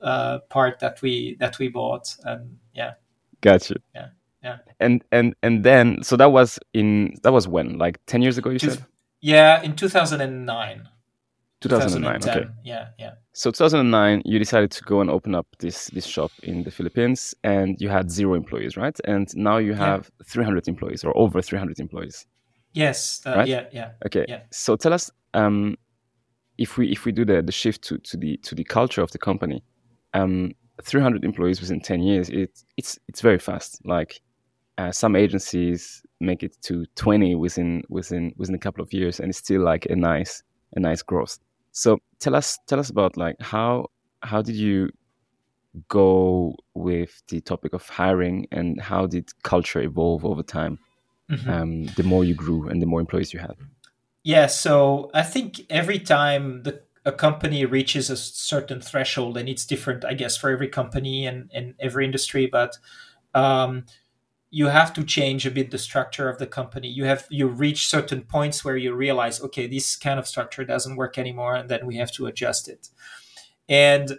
uh, 0.00 0.38
part 0.48 0.80
that 0.80 1.00
we 1.02 1.36
that 1.40 1.58
we 1.58 1.68
bought. 1.68 2.16
And 2.24 2.56
yeah. 2.74 2.94
Gotcha. 3.40 3.76
Yeah. 3.94 4.08
Yeah. 4.42 4.58
And 4.80 5.04
and 5.12 5.34
and 5.42 5.64
then 5.64 6.02
so 6.02 6.16
that 6.16 6.32
was 6.32 6.58
in 6.74 7.14
that 7.22 7.32
was 7.32 7.46
when? 7.46 7.78
Like 7.78 8.00
10 8.06 8.22
years 8.22 8.38
ago 8.38 8.50
you 8.50 8.58
said? 8.58 8.84
Yeah 9.20 9.62
in 9.62 9.76
2009 9.76 10.88
2009 11.60 12.16
okay. 12.16 12.48
Yeah 12.64 12.88
yeah. 12.98 13.12
So 13.34 13.52
2009 13.52 14.22
you 14.24 14.40
decided 14.40 14.72
to 14.72 14.82
go 14.82 15.00
and 15.00 15.08
open 15.08 15.36
up 15.36 15.46
this 15.60 15.86
this 15.88 16.04
shop 16.04 16.32
in 16.42 16.64
the 16.64 16.72
philippines 16.72 17.36
and 17.44 17.80
you 17.80 17.88
had 17.88 18.10
zero 18.10 18.34
employees 18.34 18.76
right? 18.76 18.98
And 19.04 19.28
now 19.36 19.58
you 19.58 19.74
have 19.74 20.10
yeah. 20.18 20.24
300 20.26 20.66
employees 20.66 21.04
or 21.04 21.16
over 21.16 21.40
300 21.40 21.78
employees 21.78 22.26
yes 22.72 23.20
uh, 23.26 23.34
right? 23.36 23.48
yeah 23.48 23.64
yeah 23.72 23.90
okay 24.06 24.24
yeah. 24.28 24.40
so 24.50 24.76
tell 24.76 24.92
us 24.92 25.10
um, 25.34 25.76
if 26.58 26.76
we 26.76 26.90
if 26.90 27.04
we 27.04 27.12
do 27.12 27.24
the 27.24 27.42
the 27.42 27.52
shift 27.52 27.82
to 27.82 27.98
to 27.98 28.16
the 28.16 28.36
to 28.38 28.54
the 28.54 28.64
culture 28.64 29.02
of 29.02 29.10
the 29.10 29.18
company 29.18 29.62
um 30.14 30.52
300 30.82 31.24
employees 31.24 31.60
within 31.60 31.80
10 31.80 32.00
years 32.02 32.28
it's 32.30 32.64
it's 32.76 32.98
it's 33.08 33.20
very 33.20 33.38
fast 33.38 33.80
like 33.84 34.20
uh, 34.78 34.90
some 34.90 35.14
agencies 35.14 36.02
make 36.20 36.42
it 36.42 36.56
to 36.62 36.86
20 36.96 37.34
within 37.34 37.82
within 37.88 38.32
within 38.36 38.54
a 38.54 38.58
couple 38.58 38.82
of 38.82 38.92
years 38.92 39.20
and 39.20 39.28
it's 39.28 39.38
still 39.38 39.62
like 39.62 39.86
a 39.86 39.96
nice 39.96 40.42
a 40.76 40.80
nice 40.80 41.02
growth 41.02 41.38
so 41.72 41.98
tell 42.20 42.34
us 42.34 42.58
tell 42.66 42.80
us 42.80 42.90
about 42.90 43.16
like 43.16 43.36
how 43.40 43.86
how 44.22 44.40
did 44.40 44.54
you 44.54 44.88
go 45.88 46.54
with 46.74 47.22
the 47.28 47.40
topic 47.40 47.72
of 47.72 47.86
hiring 47.88 48.46
and 48.50 48.80
how 48.80 49.06
did 49.06 49.28
culture 49.42 49.80
evolve 49.80 50.24
over 50.24 50.42
time 50.42 50.78
mm-hmm. 51.32 51.50
um, 51.50 51.86
the 51.96 52.02
more 52.02 52.24
you 52.24 52.34
grew 52.34 52.68
and 52.68 52.80
the 52.82 52.86
more 52.86 53.00
employees 53.00 53.32
you 53.32 53.40
had 53.40 53.56
yeah 54.22 54.46
so 54.46 55.10
i 55.14 55.22
think 55.22 55.60
every 55.70 55.98
time 55.98 56.62
the 56.62 56.82
a 57.04 57.10
company 57.10 57.64
reaches 57.64 58.10
a 58.10 58.16
certain 58.16 58.80
threshold 58.80 59.36
and 59.36 59.48
it's 59.48 59.66
different 59.66 60.04
i 60.04 60.14
guess 60.14 60.36
for 60.36 60.50
every 60.50 60.68
company 60.68 61.26
and, 61.26 61.50
and 61.52 61.74
every 61.80 62.04
industry 62.04 62.46
but 62.46 62.78
um, 63.34 63.84
you 64.54 64.66
have 64.66 64.92
to 64.92 65.02
change 65.02 65.46
a 65.46 65.50
bit 65.50 65.70
the 65.70 65.78
structure 65.78 66.28
of 66.28 66.38
the 66.38 66.46
company. 66.46 66.86
You 66.86 67.06
have 67.06 67.26
you 67.30 67.48
reach 67.48 67.88
certain 67.88 68.20
points 68.20 68.62
where 68.62 68.76
you 68.76 68.94
realize 68.94 69.40
okay 69.40 69.66
this 69.66 69.96
kind 69.96 70.20
of 70.20 70.28
structure 70.28 70.62
doesn't 70.62 70.96
work 70.96 71.16
anymore 71.16 71.54
and 71.54 71.70
then 71.70 71.86
we 71.86 71.96
have 71.96 72.12
to 72.12 72.26
adjust 72.26 72.68
it. 72.68 72.90
And 73.66 74.18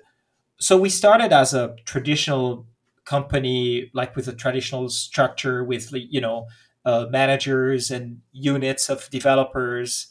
so 0.60 0.76
we 0.76 0.90
started 0.90 1.32
as 1.32 1.54
a 1.54 1.76
traditional 1.86 2.66
company 3.06 3.92
like 3.94 4.16
with 4.16 4.28
a 4.28 4.34
traditional 4.34 4.90
structure 4.90 5.64
with 5.64 5.94
you 5.94 6.20
know 6.20 6.48
uh, 6.86 7.08
managers 7.10 7.92
and 7.92 8.22
units 8.32 8.90
of 8.90 9.10
developers. 9.10 10.08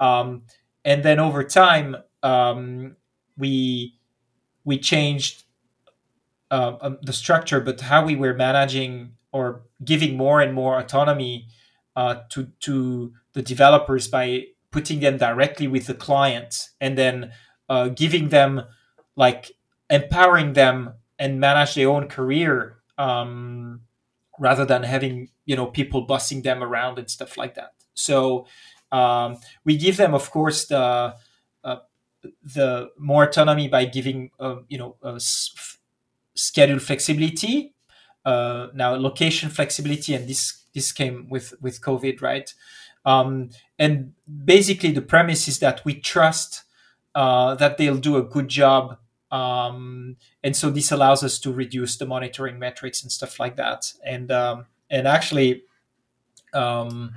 Um, 0.00 0.42
and 0.84 1.02
then 1.02 1.18
over 1.18 1.44
time 1.44 1.96
um, 2.22 2.96
we 3.36 3.98
we 4.64 4.78
changed 4.78 5.44
uh, 6.50 6.76
um, 6.80 6.98
the 7.02 7.12
structure, 7.12 7.60
but 7.60 7.80
how 7.80 8.04
we 8.04 8.16
were 8.16 8.34
managing 8.34 9.12
or 9.32 9.62
giving 9.84 10.16
more 10.16 10.40
and 10.40 10.54
more 10.54 10.78
autonomy 10.78 11.48
uh, 11.96 12.16
to 12.30 12.48
to 12.60 13.12
the 13.32 13.42
developers 13.42 14.08
by 14.08 14.44
putting 14.70 15.00
them 15.00 15.16
directly 15.16 15.68
with 15.68 15.86
the 15.86 15.94
client 15.94 16.70
and 16.80 16.98
then 16.98 17.32
uh, 17.68 17.88
giving 17.88 18.28
them 18.30 18.62
like 19.16 19.52
empowering 19.90 20.54
them 20.54 20.94
and 21.18 21.38
manage 21.38 21.74
their 21.74 21.88
own 21.88 22.08
career 22.08 22.78
um, 22.98 23.80
rather 24.38 24.64
than 24.64 24.82
having 24.82 25.28
you 25.44 25.56
know 25.56 25.66
people 25.66 26.06
bussing 26.06 26.42
them 26.42 26.62
around 26.62 26.98
and 26.98 27.10
stuff 27.10 27.36
like 27.36 27.54
that. 27.54 27.72
So 27.94 28.46
um, 28.92 29.38
we 29.64 29.76
give 29.76 29.96
them, 29.96 30.14
of 30.14 30.30
course, 30.30 30.66
the 30.66 31.14
uh, 31.64 31.76
the 32.42 32.90
more 32.98 33.24
autonomy 33.24 33.68
by 33.68 33.84
giving 33.84 34.30
uh, 34.40 34.56
you 34.68 34.78
know 34.78 34.96
schedule 36.34 36.78
flexibility, 36.78 37.74
uh, 38.24 38.68
now 38.74 38.94
location 38.94 39.50
flexibility, 39.50 40.14
and 40.14 40.28
this 40.28 40.64
this 40.74 40.92
came 40.92 41.28
with 41.28 41.54
with 41.60 41.80
COVID, 41.80 42.22
right? 42.22 42.52
Um, 43.04 43.50
and 43.78 44.12
basically, 44.44 44.92
the 44.92 45.02
premise 45.02 45.48
is 45.48 45.58
that 45.58 45.84
we 45.84 45.94
trust 45.94 46.64
uh, 47.14 47.54
that 47.56 47.78
they'll 47.78 47.96
do 47.98 48.16
a 48.16 48.22
good 48.22 48.48
job 48.48 48.98
um, 49.30 50.16
and 50.42 50.56
so 50.56 50.70
this 50.70 50.92
allows 50.92 51.22
us 51.24 51.38
to 51.40 51.52
reduce 51.52 51.96
the 51.96 52.06
monitoring 52.06 52.58
metrics 52.58 53.02
and 53.02 53.10
stuff 53.10 53.40
like 53.40 53.56
that. 53.56 53.92
And 54.04 54.30
um, 54.30 54.66
and 54.90 55.08
actually, 55.08 55.64
um, 56.52 57.14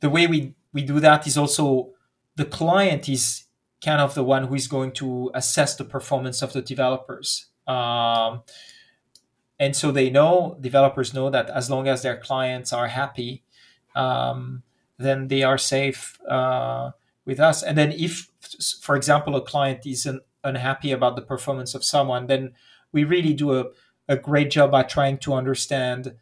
the 0.00 0.10
way 0.10 0.26
we 0.26 0.54
we 0.72 0.82
do 0.82 1.00
that 1.00 1.26
is 1.26 1.36
also 1.36 1.90
the 2.36 2.44
client 2.44 3.08
is 3.08 3.44
kind 3.84 4.00
of 4.00 4.14
the 4.14 4.22
one 4.22 4.46
who 4.46 4.54
is 4.54 4.68
going 4.68 4.92
to 4.92 5.30
assess 5.34 5.74
the 5.76 5.84
performance 5.84 6.42
of 6.42 6.52
the 6.52 6.62
developers. 6.62 7.46
Um, 7.66 8.42
and 9.58 9.76
so 9.76 9.90
they 9.90 10.10
know 10.10 10.56
developers 10.60 11.12
know 11.12 11.30
that 11.30 11.50
as 11.50 11.70
long 11.70 11.88
as 11.88 12.02
their 12.02 12.16
clients 12.16 12.72
are 12.72 12.88
happy, 12.88 13.42
um, 13.94 14.62
then 14.98 15.28
they 15.28 15.42
are 15.42 15.58
safe 15.58 16.18
uh, 16.28 16.92
with 17.24 17.40
us. 17.40 17.62
And 17.62 17.76
then 17.76 17.92
if, 17.92 18.28
for 18.80 18.96
example, 18.96 19.36
a 19.36 19.42
client 19.42 19.86
is 19.86 20.06
an 20.06 20.20
unhappy 20.44 20.92
about 20.92 21.16
the 21.16 21.22
performance 21.22 21.74
of 21.74 21.84
someone, 21.84 22.26
then 22.26 22.52
we 22.92 23.04
really 23.04 23.34
do 23.34 23.58
a, 23.58 23.66
a 24.08 24.16
great 24.16 24.50
job 24.50 24.74
at 24.74 24.88
trying 24.88 25.18
to 25.18 25.34
understand 25.34 26.14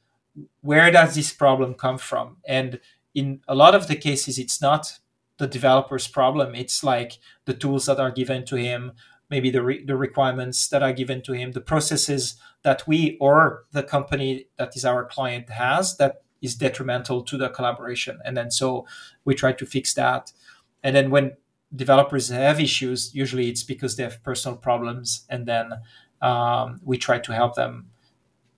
where 0.60 0.90
does 0.90 1.14
this 1.14 1.32
problem 1.32 1.74
come 1.74 1.98
from. 1.98 2.36
And 2.46 2.80
in 3.14 3.40
a 3.48 3.54
lot 3.54 3.74
of 3.74 3.88
the 3.88 3.96
cases, 3.96 4.38
it's 4.38 4.60
not 4.60 4.98
the 5.38 5.46
developer's 5.46 6.08
problem. 6.08 6.54
It's 6.54 6.84
like 6.84 7.18
the 7.44 7.54
tools 7.54 7.86
that 7.86 8.00
are 8.00 8.10
given 8.10 8.44
to 8.46 8.56
him, 8.56 8.92
maybe 9.30 9.50
the, 9.50 9.62
re- 9.62 9.84
the 9.84 9.96
requirements 9.96 10.68
that 10.68 10.82
are 10.82 10.92
given 10.92 11.22
to 11.22 11.32
him, 11.32 11.52
the 11.52 11.60
processes 11.60 12.36
that 12.62 12.86
we 12.86 13.16
or 13.20 13.64
the 13.72 13.82
company 13.82 14.46
that 14.58 14.76
is 14.76 14.84
our 14.84 15.04
client 15.04 15.48
has 15.50 15.96
that 15.96 16.22
is 16.42 16.54
detrimental 16.54 17.22
to 17.22 17.36
the 17.36 17.48
collaboration. 17.48 18.18
And 18.24 18.36
then 18.36 18.50
so 18.50 18.86
we 19.24 19.34
try 19.34 19.52
to 19.52 19.66
fix 19.66 19.94
that. 19.94 20.32
And 20.82 20.94
then 20.94 21.10
when 21.10 21.36
developers 21.74 22.28
have 22.28 22.60
issues, 22.60 23.14
usually 23.14 23.48
it's 23.48 23.62
because 23.62 23.96
they 23.96 24.02
have 24.02 24.22
personal 24.22 24.56
problems, 24.56 25.24
and 25.28 25.46
then 25.46 25.72
um, 26.22 26.80
we 26.84 26.98
try 26.98 27.18
to 27.18 27.32
help 27.32 27.54
them 27.54 27.90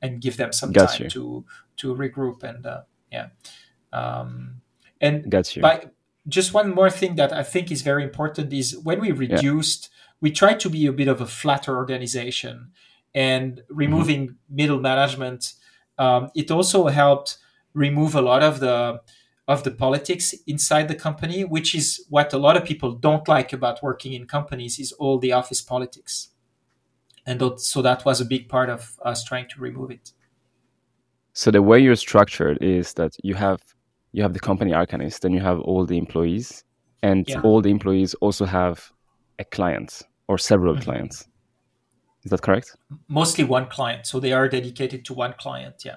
and 0.03 0.21
give 0.21 0.37
them 0.37 0.53
some 0.53 0.73
Got 0.73 0.91
time 0.91 1.05
you. 1.05 1.11
to 1.11 1.45
to 1.79 1.95
regroup 1.95 2.43
and 2.43 2.67
uh, 2.67 2.83
yeah. 3.11 3.29
Um, 3.93 4.61
and 5.01 5.31
Got 5.31 5.57
you. 5.57 5.63
By, 5.63 5.87
just 6.29 6.55
one 6.55 6.75
more 6.75 6.91
thing 6.91 7.17
that 7.17 7.33
I 7.33 7.43
think 7.43 7.71
is 7.71 7.83
very 7.83 8.05
important 8.05 8.53
is 8.53 8.77
when 8.79 9.01
we 9.01 9.11
reduced, 9.11 9.89
yeah. 9.91 9.99
we 10.21 10.31
tried 10.31 10.61
to 10.61 10.71
be 10.71 10.87
a 10.87 10.93
bit 10.93 11.09
of 11.09 11.21
a 11.21 11.27
flatter 11.27 11.77
organization 11.77 12.73
and 13.15 13.63
removing 13.69 14.29
mm-hmm. 14.29 14.57
middle 14.57 14.81
management. 14.81 15.55
Um, 15.99 16.31
it 16.35 16.51
also 16.51 16.87
helped 16.87 17.39
remove 17.75 18.15
a 18.15 18.23
lot 18.23 18.43
of 18.43 18.61
the 18.61 19.01
of 19.51 19.65
the 19.65 19.71
politics 19.73 20.33
inside 20.47 20.87
the 20.87 20.95
company, 20.95 21.43
which 21.43 21.75
is 21.75 22.07
what 22.09 22.33
a 22.33 22.39
lot 22.39 22.57
of 22.57 22.65
people 22.65 22.93
don't 22.93 23.27
like 23.27 23.53
about 23.53 23.83
working 23.83 24.13
in 24.13 24.25
companies 24.27 24.79
is 24.79 24.93
all 24.93 25.19
the 25.19 25.33
office 25.33 25.61
politics. 25.61 26.29
And 27.27 27.43
so 27.57 27.83
that 27.83 28.05
was 28.05 28.21
a 28.21 28.25
big 28.25 28.49
part 28.49 28.71
of 28.71 28.97
us 29.05 29.25
trying 29.25 29.49
to 29.49 29.61
remove 29.61 29.91
it. 29.91 30.13
So 31.33 31.51
the 31.51 31.63
way 31.63 31.81
you're 31.81 31.97
structured 31.97 32.63
is 32.63 32.95
that 32.95 33.17
you 33.25 33.35
have 33.35 33.61
you 34.13 34.23
have 34.23 34.35
the 34.35 34.41
company 34.41 34.71
Arcanys, 34.73 35.19
then 35.21 35.33
you 35.33 35.41
have 35.41 35.61
all 35.61 35.85
the 35.85 35.99
employees, 35.99 36.65
and 37.03 37.29
yeah. 37.29 37.41
all 37.43 37.61
the 37.61 37.71
employees 37.71 38.15
also 38.15 38.45
have 38.45 38.93
a 39.39 39.45
client 39.45 40.03
or 40.29 40.39
several 40.39 40.75
mm-hmm. 40.75 40.85
clients. 40.85 41.27
Is 42.25 42.31
that 42.31 42.43
correct? 42.43 42.77
Mostly 43.09 43.45
one 43.45 43.67
client. 43.67 44.07
So 44.07 44.21
they 44.21 44.33
are 44.33 44.49
dedicated 44.49 45.05
to 45.07 45.15
one 45.15 45.35
client, 45.39 45.77
yeah. 45.85 45.97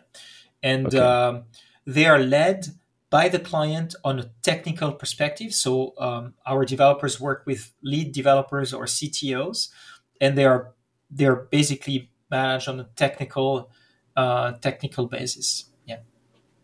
And 0.62 0.88
okay. 0.88 1.00
um, 1.00 1.44
they 1.86 2.06
are 2.06 2.20
led 2.20 2.68
by 3.14 3.30
the 3.30 3.38
client 3.38 3.94
on 4.04 4.18
a 4.18 4.32
technical 4.42 4.92
perspective. 4.92 5.54
So 5.54 5.94
um, 6.00 6.34
our 6.48 6.66
developers 6.66 7.22
work 7.22 7.44
with 7.46 7.72
lead 7.84 8.12
developers 8.12 8.74
or 8.74 8.86
CTOs, 8.86 9.70
and 10.20 10.36
they 10.36 10.46
are 10.46 10.74
they're 11.12 11.36
basically 11.36 12.10
managed 12.32 12.68
on 12.68 12.80
a 12.80 12.86
technical 12.96 13.70
uh, 14.18 14.54
technical 14.54 15.06
basis. 15.06 15.66
Yeah, 15.86 16.00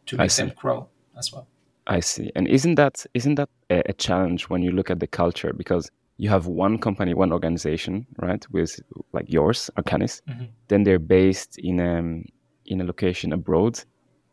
to 0.08 0.18
make 0.18 0.32
them 0.32 0.52
grow 0.56 0.90
as 1.16 1.32
well. 1.32 1.48
I 1.86 2.00
see. 2.00 2.32
And 2.36 2.48
isn't 2.48 2.76
that 2.76 3.06
isn't 3.14 3.36
that 3.36 3.50
a, 3.70 3.84
a 3.86 3.94
challenge 3.94 4.50
when 4.50 4.64
you 4.64 4.72
look 4.72 4.90
at 4.90 5.00
the 5.00 5.08
culture 5.22 5.54
because 5.54 5.92
you 6.18 6.30
have 6.30 6.48
one 6.48 6.80
company, 6.80 7.14
one 7.14 7.32
organization, 7.32 8.08
right, 8.18 8.44
with 8.52 8.80
like 9.14 9.32
yours, 9.32 9.70
Arcanys. 9.78 10.22
Mm-hmm. 10.28 10.46
Then 10.68 10.84
they're 10.84 11.06
based 11.20 11.60
in 11.60 11.80
a 11.80 12.24
in 12.66 12.82
a 12.82 12.86
location 12.86 13.34
abroad 13.34 13.84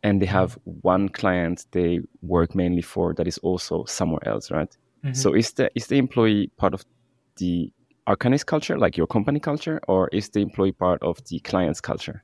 and 0.07 0.23
they 0.23 0.27
have 0.27 0.57
one 0.65 1.09
client 1.09 1.67
they 1.73 2.01
work 2.23 2.55
mainly 2.55 2.83
for 2.83 3.13
that 3.15 3.27
is 3.27 3.39
also 3.39 3.85
somewhere 3.87 4.27
else, 4.29 4.53
right? 4.53 4.71
Mm-hmm. 5.05 5.15
So 5.15 5.35
is 5.35 5.53
the 5.53 5.69
is 5.75 5.89
the 5.89 5.99
employee 5.99 6.51
part 6.57 6.75
of 6.75 6.85
the 7.39 7.73
Arcanys 8.07 8.47
culture, 8.47 8.79
like 8.79 8.97
your 8.97 9.09
company 9.09 9.41
culture, 9.41 9.81
or 9.89 10.09
is 10.13 10.29
the 10.29 10.41
employee 10.41 10.71
part 10.85 11.03
of 11.03 11.19
the 11.29 11.41
client's 11.41 11.81
culture? 11.81 12.23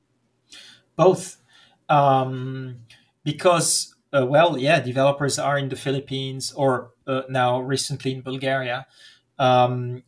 Both, 0.95 1.43
um, 1.89 2.77
because 3.25 3.97
uh, 4.13 4.27
well, 4.27 4.57
yeah, 4.57 4.79
developers 4.79 5.37
are 5.41 5.59
in 5.59 5.69
the 5.69 5.77
Philippines 5.77 6.53
or 6.53 6.93
uh, 7.09 7.23
now 7.29 7.61
recently 7.61 8.13
in 8.13 8.23
Bulgaria, 8.23 8.87
um, 9.41 10.05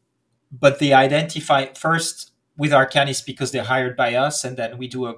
but 0.53 0.79
they 0.79 0.93
identify 0.93 1.73
first 1.75 2.31
with 2.57 2.71
Arcanys 2.71 3.27
because 3.27 3.51
they're 3.51 3.71
hired 3.75 3.97
by 3.97 4.15
us, 4.15 4.45
and 4.45 4.57
then 4.57 4.79
we 4.79 4.87
do 4.87 5.07
a 5.07 5.15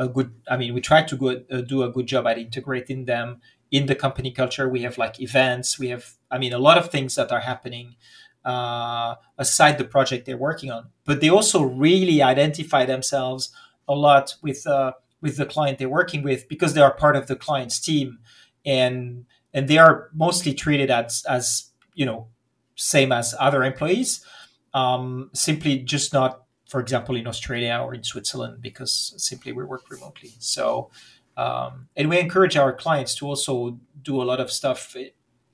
a 0.00 0.08
good 0.08 0.32
i 0.48 0.56
mean 0.56 0.74
we 0.74 0.80
try 0.80 1.02
to 1.02 1.16
go, 1.16 1.28
uh, 1.28 1.60
do 1.60 1.82
a 1.82 1.90
good 1.90 2.06
job 2.06 2.26
at 2.26 2.38
integrating 2.38 3.04
them 3.04 3.40
in 3.70 3.86
the 3.86 3.94
company 3.94 4.32
culture. 4.32 4.68
We 4.68 4.82
have 4.82 4.98
like 4.98 5.20
events. 5.20 5.78
We 5.78 5.88
have 5.90 6.14
i 6.30 6.38
mean 6.38 6.52
a 6.52 6.58
lot 6.58 6.78
of 6.78 6.90
things 6.90 7.14
that 7.14 7.30
are 7.30 7.40
happening 7.40 7.96
uh, 8.44 9.16
aside 9.36 9.76
the 9.78 9.84
project 9.84 10.24
they're 10.26 10.36
working 10.50 10.70
on. 10.70 10.88
But 11.04 11.20
they 11.20 11.28
also 11.28 11.62
really 11.62 12.22
identify 12.22 12.84
themselves 12.86 13.52
a 13.86 13.94
lot 13.94 14.36
with 14.42 14.66
uh, 14.66 14.92
with 15.20 15.36
the 15.36 15.46
client 15.46 15.78
they're 15.78 15.88
working 16.00 16.22
with 16.22 16.48
because 16.48 16.74
they 16.74 16.80
are 16.80 16.94
part 16.94 17.16
of 17.16 17.26
the 17.26 17.36
client's 17.36 17.78
team. 17.78 18.18
And 18.64 19.26
and 19.52 19.68
they 19.68 19.78
are 19.78 20.08
mostly 20.14 20.54
treated 20.54 20.90
as 20.90 21.24
as 21.28 21.70
you 21.94 22.06
know 22.06 22.28
same 22.76 23.12
as 23.12 23.34
other 23.38 23.62
employees 23.62 24.24
um, 24.72 25.30
simply 25.34 25.78
just 25.78 26.12
not 26.12 26.44
for 26.70 26.80
example, 26.80 27.16
in 27.16 27.26
Australia 27.26 27.82
or 27.84 27.94
in 27.94 28.04
Switzerland, 28.04 28.62
because 28.62 29.14
simply 29.16 29.50
we 29.50 29.64
work 29.64 29.90
remotely. 29.90 30.30
So, 30.38 30.90
um, 31.36 31.88
and 31.96 32.08
we 32.08 32.20
encourage 32.20 32.56
our 32.56 32.72
clients 32.72 33.16
to 33.16 33.26
also 33.26 33.80
do 34.00 34.22
a 34.22 34.24
lot 34.24 34.38
of 34.38 34.52
stuff 34.52 34.94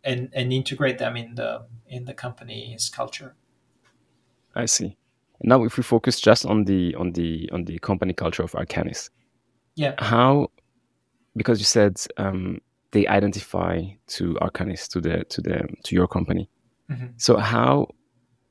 and, 0.05 0.29
and 0.35 0.53
integrate 0.53 0.99
them 0.99 1.17
in 1.17 1.35
the 1.35 1.67
in 1.89 2.05
the 2.05 2.13
company's 2.13 2.91
culture. 2.91 3.35
I 4.55 4.67
see. 4.67 4.99
Now, 5.41 5.65
if 5.65 5.79
we 5.79 5.83
focus 5.83 6.21
just 6.21 6.45
on 6.45 6.65
the 6.65 6.95
on 6.97 7.13
the 7.13 7.49
on 7.51 7.65
the 7.65 7.79
company 7.79 8.13
culture 8.13 8.43
of 8.43 8.53
Arcanys, 8.53 9.09
yeah, 9.75 9.95
how 9.99 10.51
because 11.35 11.59
you 11.59 11.65
said 11.65 11.99
um, 12.19 12.59
they 12.91 13.07
identify 13.07 13.81
to 14.09 14.35
Arcanys 14.43 14.87
to 14.89 15.01
the 15.01 15.25
to 15.25 15.41
the 15.41 15.67
to 15.85 15.95
your 15.95 16.09
company. 16.09 16.51
Mm-hmm. 16.91 17.07
So 17.17 17.39
how 17.39 17.89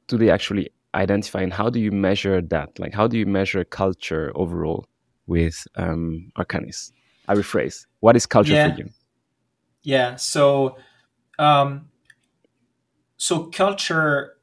do 0.08 0.18
they 0.18 0.32
actually 0.32 0.70
identify 0.96 1.42
and 1.42 1.54
how 1.54 1.70
do 1.70 1.80
you 1.80 1.92
measure 1.92 2.42
that? 2.42 2.80
Like, 2.80 2.94
how 2.94 3.08
do 3.08 3.18
you 3.18 3.26
measure 3.26 3.64
culture 3.64 4.32
overall 4.36 4.86
with 5.28 5.68
um, 5.76 6.32
Arcanys? 6.38 6.92
I 7.28 7.36
rephrase. 7.36 7.86
What 8.00 8.16
is 8.16 8.26
culture 8.26 8.54
yeah. 8.54 8.72
for 8.72 8.80
you? 8.80 8.90
Yeah. 9.84 10.16
So, 10.16 10.78
um, 11.38 11.90
so 13.18 13.46
culture 13.46 14.34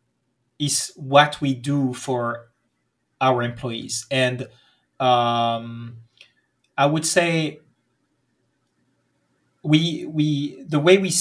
is 0.58 0.92
what 0.96 1.40
we 1.40 1.54
do 1.54 1.94
for 1.94 2.48
our 3.20 3.42
employees, 3.42 4.06
and 4.10 4.48
um, 4.98 5.98
I 6.76 6.86
would 6.86 7.06
say 7.06 7.60
we 9.62 10.06
we 10.06 10.62
the 10.64 10.80
way 10.80 10.98
we 10.98 11.12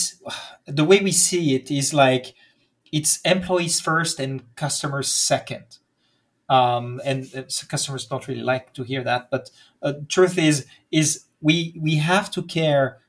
the 0.66 0.84
way 0.84 1.00
we 1.00 1.12
see 1.12 1.56
it 1.56 1.70
is 1.70 1.94
like 1.94 2.34
it's 2.92 3.22
employees 3.22 3.80
first 3.80 4.20
and 4.20 4.44
customers 4.56 5.08
second. 5.08 5.78
Um, 6.50 7.00
and, 7.06 7.30
and 7.34 7.48
customers 7.70 8.06
don't 8.06 8.28
really 8.28 8.42
like 8.42 8.74
to 8.74 8.84
hear 8.84 9.04
that, 9.06 9.30
but 9.32 9.50
uh, 9.82 9.94
truth 10.10 10.38
is 10.38 10.66
is 10.92 11.26
we 11.40 11.74
we 11.80 11.96
have 11.96 12.30
to 12.32 12.44
care 12.44 13.00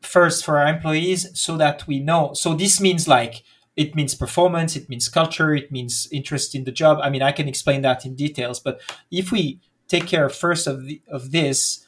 first 0.00 0.44
for 0.44 0.58
our 0.58 0.68
employees 0.68 1.28
so 1.34 1.56
that 1.56 1.86
we 1.88 1.98
know. 1.98 2.32
So 2.34 2.54
this 2.54 2.80
means 2.80 3.08
like 3.08 3.42
it 3.76 3.96
means 3.96 4.14
performance, 4.14 4.76
it 4.76 4.88
means 4.88 5.08
culture, 5.08 5.52
it 5.54 5.72
means 5.72 6.08
interest 6.12 6.54
in 6.54 6.64
the 6.64 6.72
job. 6.72 6.98
I 7.02 7.10
mean, 7.10 7.22
I 7.22 7.32
can 7.32 7.48
explain 7.48 7.82
that 7.82 8.06
in 8.06 8.14
details, 8.14 8.60
but 8.60 8.80
if 9.10 9.32
we 9.32 9.60
take 9.88 10.06
care 10.06 10.28
first 10.28 10.66
of 10.66 10.84
the, 10.84 11.00
of 11.08 11.32
this, 11.32 11.84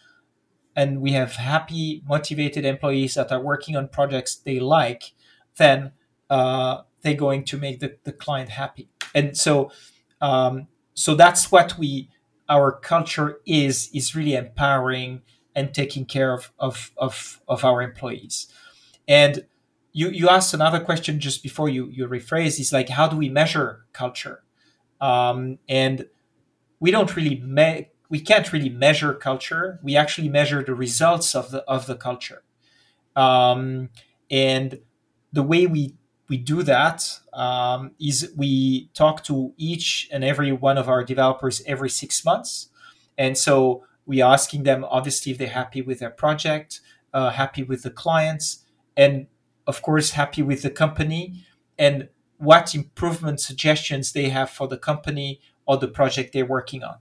and 0.76 1.00
we 1.00 1.12
have 1.12 1.34
happy, 1.34 2.02
motivated 2.08 2.64
employees 2.64 3.14
that 3.14 3.32
are 3.32 3.40
working 3.40 3.76
on 3.76 3.88
projects 3.88 4.36
they 4.36 4.60
like, 4.60 5.12
then 5.56 5.92
uh, 6.30 6.82
they're 7.02 7.14
going 7.14 7.44
to 7.44 7.58
make 7.58 7.80
the, 7.80 7.96
the 8.04 8.12
client 8.12 8.50
happy. 8.50 8.88
And 9.14 9.36
so, 9.36 9.70
um, 10.20 10.68
so 10.94 11.14
that's 11.14 11.50
what 11.50 11.76
we 11.78 12.08
our 12.48 12.72
culture 12.72 13.40
is 13.46 13.90
is 13.94 14.14
really 14.14 14.34
empowering 14.34 15.22
and 15.54 15.72
taking 15.74 16.04
care 16.04 16.32
of 16.32 16.52
of 16.58 16.92
of, 16.96 17.40
of 17.48 17.64
our 17.64 17.82
employees. 17.82 18.48
And 19.06 19.46
you 19.92 20.10
you 20.10 20.28
asked 20.28 20.54
another 20.54 20.80
question 20.80 21.20
just 21.20 21.42
before 21.42 21.68
you 21.68 21.88
you 21.88 22.06
rephrase 22.06 22.60
is 22.60 22.72
like 22.72 22.88
how 22.88 23.08
do 23.08 23.16
we 23.16 23.28
measure 23.28 23.86
culture? 23.92 24.42
Um, 25.00 25.58
and 25.68 26.06
we 26.80 26.90
don't 26.90 27.14
really 27.16 27.40
me- 27.40 27.88
we 28.08 28.20
can't 28.20 28.52
really 28.52 28.68
measure 28.68 29.14
culture. 29.14 29.80
We 29.82 29.96
actually 29.96 30.28
measure 30.28 30.62
the 30.62 30.74
results 30.74 31.34
of 31.34 31.50
the 31.50 31.62
of 31.64 31.86
the 31.86 31.96
culture. 31.96 32.42
Um, 33.16 33.90
and 34.30 34.80
the 35.32 35.42
way 35.42 35.66
we 35.66 35.94
we 36.30 36.36
do 36.36 36.62
that 36.62 37.18
um, 37.32 37.90
is 38.00 38.32
we 38.36 38.88
talk 38.94 39.24
to 39.24 39.52
each 39.56 40.08
and 40.12 40.22
every 40.22 40.52
one 40.52 40.78
of 40.78 40.88
our 40.88 41.02
developers 41.02 41.60
every 41.66 41.90
six 41.90 42.24
months, 42.24 42.68
and 43.18 43.36
so 43.36 43.84
we 44.06 44.22
are 44.22 44.32
asking 44.32 44.62
them 44.62 44.84
obviously 44.88 45.32
if 45.32 45.38
they're 45.38 45.48
happy 45.48 45.82
with 45.82 45.98
their 45.98 46.10
project, 46.10 46.80
uh, 47.12 47.30
happy 47.30 47.64
with 47.64 47.82
the 47.82 47.90
clients, 47.90 48.64
and 48.96 49.26
of 49.66 49.82
course 49.82 50.12
happy 50.12 50.40
with 50.40 50.62
the 50.62 50.70
company, 50.70 51.44
and 51.76 52.08
what 52.38 52.76
improvement 52.76 53.40
suggestions 53.40 54.12
they 54.12 54.28
have 54.28 54.48
for 54.48 54.68
the 54.68 54.78
company 54.78 55.40
or 55.66 55.78
the 55.78 55.88
project 55.88 56.32
they're 56.32 56.46
working 56.46 56.84
on. 56.84 56.98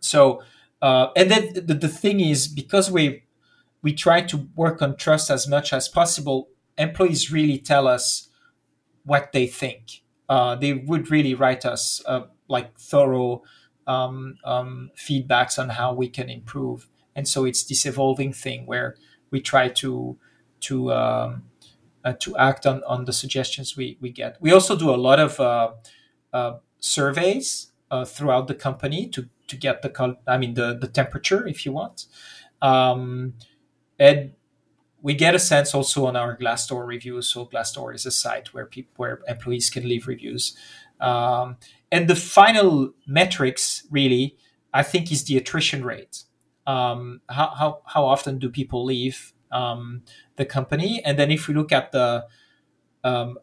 So, 0.00 0.42
uh, 0.82 1.06
and 1.16 1.30
then 1.30 1.54
the, 1.54 1.74
the 1.74 1.88
thing 1.88 2.18
is 2.18 2.48
because 2.48 2.90
we 2.90 3.22
we 3.80 3.92
try 3.92 4.22
to 4.22 4.48
work 4.56 4.82
on 4.82 4.96
trust 4.96 5.30
as 5.30 5.46
much 5.46 5.72
as 5.72 5.88
possible 5.88 6.48
employees 6.78 7.32
really 7.32 7.58
tell 7.58 7.86
us 7.86 8.28
what 9.04 9.32
they 9.32 9.46
think. 9.46 10.02
Uh, 10.28 10.54
they 10.56 10.72
would 10.72 11.10
really 11.10 11.34
write 11.34 11.64
us 11.64 12.02
uh, 12.06 12.22
like 12.48 12.78
thorough 12.78 13.42
um, 13.86 14.36
um, 14.44 14.90
feedbacks 14.96 15.58
on 15.58 15.70
how 15.70 15.92
we 15.92 16.08
can 16.08 16.30
improve. 16.30 16.88
And 17.14 17.28
so 17.28 17.44
it's 17.44 17.64
this 17.64 17.86
evolving 17.86 18.32
thing 18.32 18.66
where 18.66 18.96
we 19.30 19.40
try 19.40 19.68
to 19.68 20.18
to 20.60 20.92
um, 20.92 21.42
uh, 22.04 22.14
to 22.20 22.36
act 22.36 22.66
on, 22.66 22.82
on 22.84 23.04
the 23.04 23.12
suggestions 23.12 23.76
we, 23.76 23.96
we 24.00 24.10
get. 24.10 24.36
We 24.40 24.52
also 24.52 24.76
do 24.76 24.90
a 24.90 24.96
lot 24.96 25.18
of 25.20 25.40
uh, 25.40 25.72
uh, 26.32 26.58
surveys 26.78 27.72
uh, 27.90 28.04
throughout 28.04 28.48
the 28.48 28.54
company 28.54 29.08
to 29.08 29.28
to 29.46 29.56
get 29.56 29.82
the 29.82 30.16
I 30.26 30.38
mean 30.38 30.54
the 30.54 30.76
the 30.78 30.88
temperature 30.88 31.46
if 31.46 31.64
you 31.64 31.72
want. 31.72 32.06
Um, 32.62 33.34
and 33.98 34.32
we 35.04 35.14
get 35.14 35.34
a 35.34 35.38
sense 35.38 35.74
also 35.74 36.06
on 36.06 36.16
our 36.16 36.34
Glassdoor 36.34 36.86
reviews. 36.86 37.28
So 37.28 37.44
Glassdoor 37.44 37.94
is 37.94 38.06
a 38.06 38.10
site 38.10 38.54
where 38.54 38.64
people, 38.64 38.94
where 38.96 39.20
employees 39.28 39.68
can 39.68 39.86
leave 39.86 40.08
reviews. 40.08 40.56
Um, 40.98 41.58
and 41.92 42.08
the 42.08 42.16
final 42.16 42.94
metrics, 43.06 43.86
really, 43.90 44.38
I 44.72 44.82
think, 44.82 45.12
is 45.12 45.24
the 45.24 45.36
attrition 45.36 45.84
rate. 45.84 46.24
Um, 46.66 47.20
how, 47.28 47.48
how, 47.50 47.82
how 47.84 48.06
often 48.06 48.38
do 48.38 48.48
people 48.48 48.82
leave 48.82 49.34
um, 49.52 50.04
the 50.36 50.46
company? 50.46 51.04
And 51.04 51.18
then 51.18 51.30
if 51.30 51.48
we 51.48 51.54
look 51.54 51.70
at 51.70 51.92
the 51.92 52.24
um, 53.04 53.36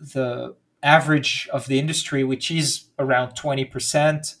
the 0.00 0.56
average 0.82 1.48
of 1.52 1.68
the 1.68 1.78
industry, 1.78 2.24
which 2.24 2.50
is 2.50 2.86
around 2.98 3.36
twenty 3.36 3.64
percent, 3.64 4.34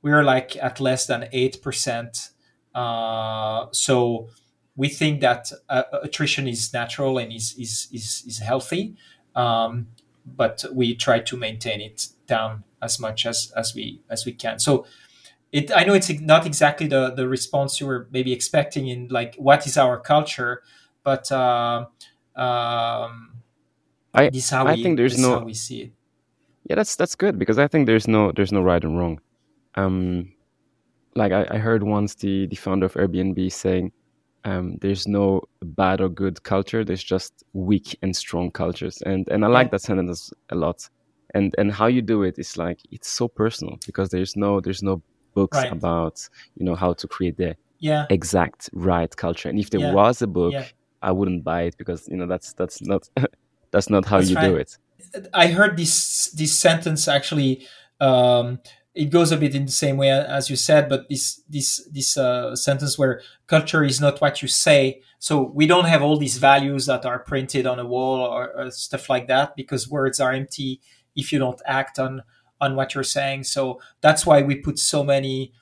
we're 0.00 0.24
like 0.24 0.56
at 0.56 0.80
less 0.80 1.06
than 1.06 1.28
eight 1.32 1.60
percent. 1.62 2.30
Uh, 2.74 3.66
so 3.72 4.30
we 4.76 4.88
think 4.88 5.20
that 5.20 5.50
uh, 5.68 5.84
attrition 6.02 6.46
is 6.46 6.72
natural 6.72 7.18
and 7.18 7.32
is 7.32 7.54
is 7.58 7.88
is, 7.92 8.24
is 8.26 8.38
healthy, 8.38 8.96
um, 9.34 9.88
but 10.24 10.64
we 10.72 10.94
try 10.94 11.20
to 11.20 11.36
maintain 11.36 11.80
it 11.80 12.08
down 12.26 12.64
as 12.82 13.00
much 13.00 13.26
as 13.26 13.52
as 13.56 13.74
we 13.74 14.00
as 14.10 14.24
we 14.26 14.32
can. 14.32 14.58
So. 14.58 14.86
It, 15.52 15.70
I 15.74 15.84
know 15.84 15.94
it's 15.94 16.10
not 16.20 16.44
exactly 16.44 16.88
the, 16.88 17.10
the 17.10 17.28
response 17.28 17.80
you 17.80 17.86
were 17.86 18.08
maybe 18.10 18.32
expecting 18.32 18.88
in 18.88 19.06
like 19.08 19.36
what 19.36 19.64
is 19.64 19.78
our 19.78 19.98
culture, 19.98 20.62
but 21.04 21.30
uh, 21.30 21.86
um, 22.34 23.36
I, 24.12 24.28
this 24.30 24.50
how 24.50 24.66
I 24.66 24.74
we, 24.74 24.82
think 24.82 24.96
there's 24.96 25.18
no 25.18 25.38
we 25.38 25.54
see 25.54 25.82
it. 25.82 25.92
Yeah, 26.68 26.76
that's 26.76 26.96
that's 26.96 27.14
good 27.14 27.38
because 27.38 27.58
I 27.58 27.68
think 27.68 27.86
there's 27.86 28.08
no 28.08 28.32
there's 28.32 28.52
no 28.52 28.60
right 28.60 28.82
and 28.82 28.98
wrong. 28.98 29.20
Um, 29.76 30.32
like 31.14 31.32
I, 31.32 31.46
I 31.48 31.58
heard 31.58 31.82
once 31.82 32.16
the 32.16 32.46
the 32.48 32.56
founder 32.56 32.86
of 32.86 32.94
Airbnb 32.94 33.52
saying 33.52 33.92
um, 34.46 34.78
there's 34.80 35.08
no 35.08 35.42
bad 35.60 36.00
or 36.00 36.08
good 36.08 36.44
culture. 36.44 36.84
There's 36.84 37.02
just 37.02 37.42
weak 37.52 37.98
and 38.00 38.14
strong 38.14 38.52
cultures, 38.52 39.02
and 39.02 39.28
and 39.28 39.44
I 39.44 39.48
like 39.48 39.72
that 39.72 39.82
sentence 39.82 40.32
a 40.50 40.54
lot. 40.54 40.88
And 41.34 41.52
and 41.58 41.72
how 41.72 41.86
you 41.86 42.00
do 42.00 42.22
it 42.22 42.38
is 42.38 42.56
like 42.56 42.78
it's 42.92 43.10
so 43.10 43.26
personal 43.26 43.76
because 43.84 44.10
there's 44.10 44.36
no 44.36 44.60
there's 44.60 44.82
no 44.82 45.02
books 45.34 45.58
right. 45.58 45.72
about 45.72 46.28
you 46.54 46.64
know 46.64 46.76
how 46.76 46.92
to 46.92 47.08
create 47.08 47.36
the 47.36 47.56
yeah. 47.80 48.06
exact 48.08 48.70
right 48.72 49.14
culture. 49.16 49.48
And 49.48 49.58
if 49.58 49.70
there 49.70 49.80
yeah. 49.80 49.92
was 49.92 50.22
a 50.22 50.28
book, 50.28 50.52
yeah. 50.52 50.66
I 51.02 51.10
wouldn't 51.10 51.42
buy 51.42 51.62
it 51.62 51.76
because 51.76 52.06
you 52.08 52.16
know 52.16 52.26
that's 52.26 52.52
that's 52.52 52.80
not 52.80 53.10
that's 53.72 53.90
not 53.90 54.04
how 54.04 54.18
that's 54.18 54.30
you 54.30 54.36
right. 54.36 54.48
do 54.48 54.56
it. 54.56 54.78
I 55.34 55.48
heard 55.48 55.76
this 55.76 56.30
this 56.30 56.56
sentence 56.56 57.08
actually 57.08 57.66
um, 58.00 58.60
it 58.96 59.10
goes 59.10 59.30
a 59.30 59.36
bit 59.36 59.54
in 59.54 59.66
the 59.66 59.72
same 59.72 59.98
way 59.98 60.10
as 60.10 60.48
you 60.48 60.56
said, 60.56 60.88
but 60.88 61.08
this 61.08 61.42
this 61.48 61.86
this 61.92 62.16
uh, 62.16 62.56
sentence 62.56 62.98
where 62.98 63.20
culture 63.46 63.84
is 63.84 64.00
not 64.00 64.20
what 64.22 64.40
you 64.40 64.48
say. 64.48 65.02
So 65.18 65.42
we 65.42 65.66
don't 65.66 65.84
have 65.84 66.02
all 66.02 66.16
these 66.16 66.38
values 66.38 66.86
that 66.86 67.04
are 67.04 67.18
printed 67.18 67.66
on 67.66 67.78
a 67.78 67.84
wall 67.86 68.20
or, 68.20 68.50
or 68.56 68.70
stuff 68.70 69.10
like 69.10 69.26
that 69.28 69.54
because 69.54 69.88
words 69.88 70.18
are 70.18 70.32
empty 70.32 70.80
if 71.14 71.30
you 71.30 71.38
don't 71.38 71.60
act 71.66 71.98
on 71.98 72.22
on 72.58 72.74
what 72.74 72.94
you're 72.94 73.04
saying. 73.04 73.44
So 73.44 73.80
that's 74.00 74.24
why 74.24 74.40
we 74.40 74.54
put 74.54 74.78
so 74.78 75.04
many 75.04 75.52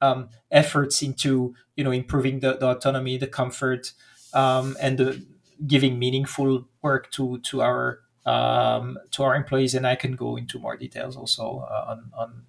um, 0.00 0.28
efforts 0.52 1.02
into 1.02 1.56
you 1.74 1.82
know 1.82 1.90
improving 1.90 2.38
the, 2.38 2.56
the 2.56 2.68
autonomy, 2.68 3.18
the 3.18 3.26
comfort, 3.26 3.92
um, 4.32 4.76
and 4.80 4.96
the 4.96 5.26
giving 5.66 5.98
meaningful 5.98 6.68
work 6.82 7.10
to 7.12 7.38
to 7.38 7.62
our 7.62 7.98
um, 8.24 8.96
to 9.10 9.24
our 9.24 9.34
employees. 9.34 9.74
And 9.74 9.88
I 9.88 9.96
can 9.96 10.14
go 10.14 10.36
into 10.36 10.60
more 10.60 10.76
details 10.76 11.16
also 11.16 11.66
uh, 11.68 11.86
on 11.88 12.12
on 12.16 12.42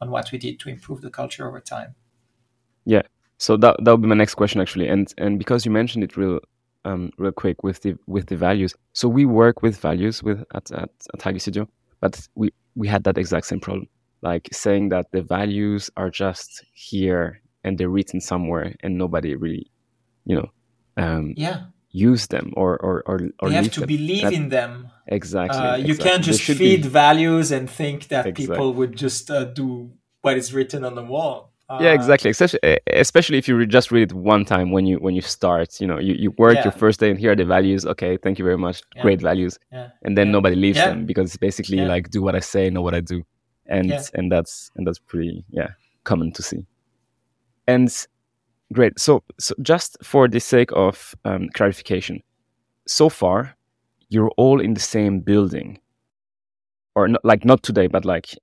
on 0.00 0.10
what 0.10 0.32
we 0.32 0.38
did 0.38 0.58
to 0.60 0.68
improve 0.68 1.00
the 1.00 1.10
culture 1.10 1.46
over 1.46 1.60
time. 1.60 1.94
Yeah. 2.84 3.02
So 3.38 3.56
that 3.56 3.76
that 3.84 3.90
would 3.90 4.02
be 4.02 4.08
my 4.08 4.14
next 4.14 4.34
question 4.34 4.60
actually, 4.60 4.88
and 4.88 5.12
and 5.16 5.38
because 5.38 5.64
you 5.64 5.70
mentioned 5.70 6.04
it 6.04 6.16
real 6.16 6.40
um, 6.84 7.10
real 7.18 7.32
quick 7.32 7.62
with 7.62 7.80
the 7.82 7.96
with 8.06 8.26
the 8.26 8.36
values. 8.36 8.74
So 8.92 9.08
we 9.08 9.24
work 9.24 9.62
with 9.62 9.78
values 9.78 10.22
with 10.22 10.44
at 10.54 10.70
at, 10.72 10.90
at 11.14 11.20
Huggy 11.20 11.40
Studio, 11.40 11.68
but 12.00 12.28
we 12.34 12.52
we 12.74 12.88
had 12.88 13.04
that 13.04 13.18
exact 13.18 13.46
same 13.46 13.60
problem, 13.60 13.86
like 14.22 14.48
saying 14.52 14.90
that 14.90 15.06
the 15.12 15.22
values 15.22 15.90
are 15.96 16.10
just 16.10 16.64
here 16.74 17.40
and 17.64 17.78
they're 17.78 17.88
written 17.88 18.20
somewhere 18.20 18.74
and 18.80 18.96
nobody 18.96 19.34
really, 19.34 19.70
you 20.24 20.36
know, 20.36 20.50
um, 20.96 21.34
yeah, 21.36 21.64
use 21.90 22.26
them 22.28 22.52
or 22.56 22.76
or 22.78 23.02
or, 23.06 23.20
or 23.40 23.48
they 23.48 23.56
have 23.56 23.70
to 23.70 23.80
them. 23.80 23.86
believe 23.86 24.22
that, 24.22 24.32
in 24.32 24.48
them 24.48 24.88
exactly, 25.06 25.58
uh, 25.58 25.76
you 25.76 25.86
exactly. 25.86 26.10
can't 26.10 26.24
just 26.24 26.42
feed 26.42 26.82
be... 26.82 26.88
values 26.88 27.50
and 27.50 27.68
think 27.68 28.08
that 28.08 28.26
exactly. 28.26 28.46
people 28.46 28.74
would 28.74 28.96
just 28.96 29.30
uh, 29.30 29.44
do 29.44 29.90
what 30.22 30.36
is 30.36 30.54
written 30.54 30.84
on 30.84 30.94
the 30.94 31.02
wall 31.02 31.52
uh, 31.68 31.78
yeah 31.80 31.92
exactly 31.92 32.30
especially, 32.30 32.60
especially 32.92 33.38
if 33.38 33.48
you 33.48 33.66
just 33.66 33.90
read 33.90 34.10
it 34.10 34.12
one 34.12 34.44
time 34.44 34.70
when 34.70 34.86
you 34.86 34.98
when 34.98 35.14
you 35.14 35.20
start 35.20 35.80
you 35.80 35.86
know 35.86 35.98
you, 35.98 36.14
you 36.14 36.30
work 36.38 36.54
yeah. 36.54 36.64
your 36.64 36.72
first 36.72 37.00
day 37.00 37.10
and 37.10 37.18
here 37.18 37.32
are 37.32 37.36
the 37.36 37.44
values 37.44 37.84
okay 37.84 38.16
thank 38.16 38.38
you 38.38 38.44
very 38.44 38.58
much 38.58 38.82
yeah. 38.94 39.02
great 39.02 39.20
values 39.20 39.58
yeah. 39.72 39.88
and 40.02 40.16
then 40.16 40.30
nobody 40.30 40.54
leaves 40.54 40.78
them 40.78 41.06
because 41.06 41.26
it's 41.26 41.36
basically 41.36 41.78
like 41.78 42.10
do 42.10 42.22
what 42.22 42.36
i 42.36 42.40
say 42.40 42.70
know 42.70 42.82
what 42.82 42.94
i 42.94 43.00
do 43.00 43.22
and 43.66 43.92
and 44.14 44.30
that's 44.30 44.70
and 44.76 44.86
that's 44.86 44.98
pretty 44.98 45.44
yeah 45.50 45.68
common 46.04 46.30
to 46.32 46.42
see 46.42 46.64
and 47.66 48.06
Great. 48.72 48.98
So, 48.98 49.22
so 49.38 49.54
just 49.62 49.96
for 50.02 50.28
the 50.28 50.40
sake 50.40 50.70
of 50.72 51.14
um, 51.24 51.48
clarification, 51.54 52.22
so 52.86 53.08
far 53.08 53.56
you're 54.08 54.30
all 54.36 54.60
in 54.60 54.74
the 54.74 54.80
same 54.80 55.20
building, 55.20 55.78
or 56.94 57.08
not, 57.08 57.24
like 57.24 57.44
not 57.44 57.62
today, 57.62 57.86
but 57.86 58.04
like 58.04 58.36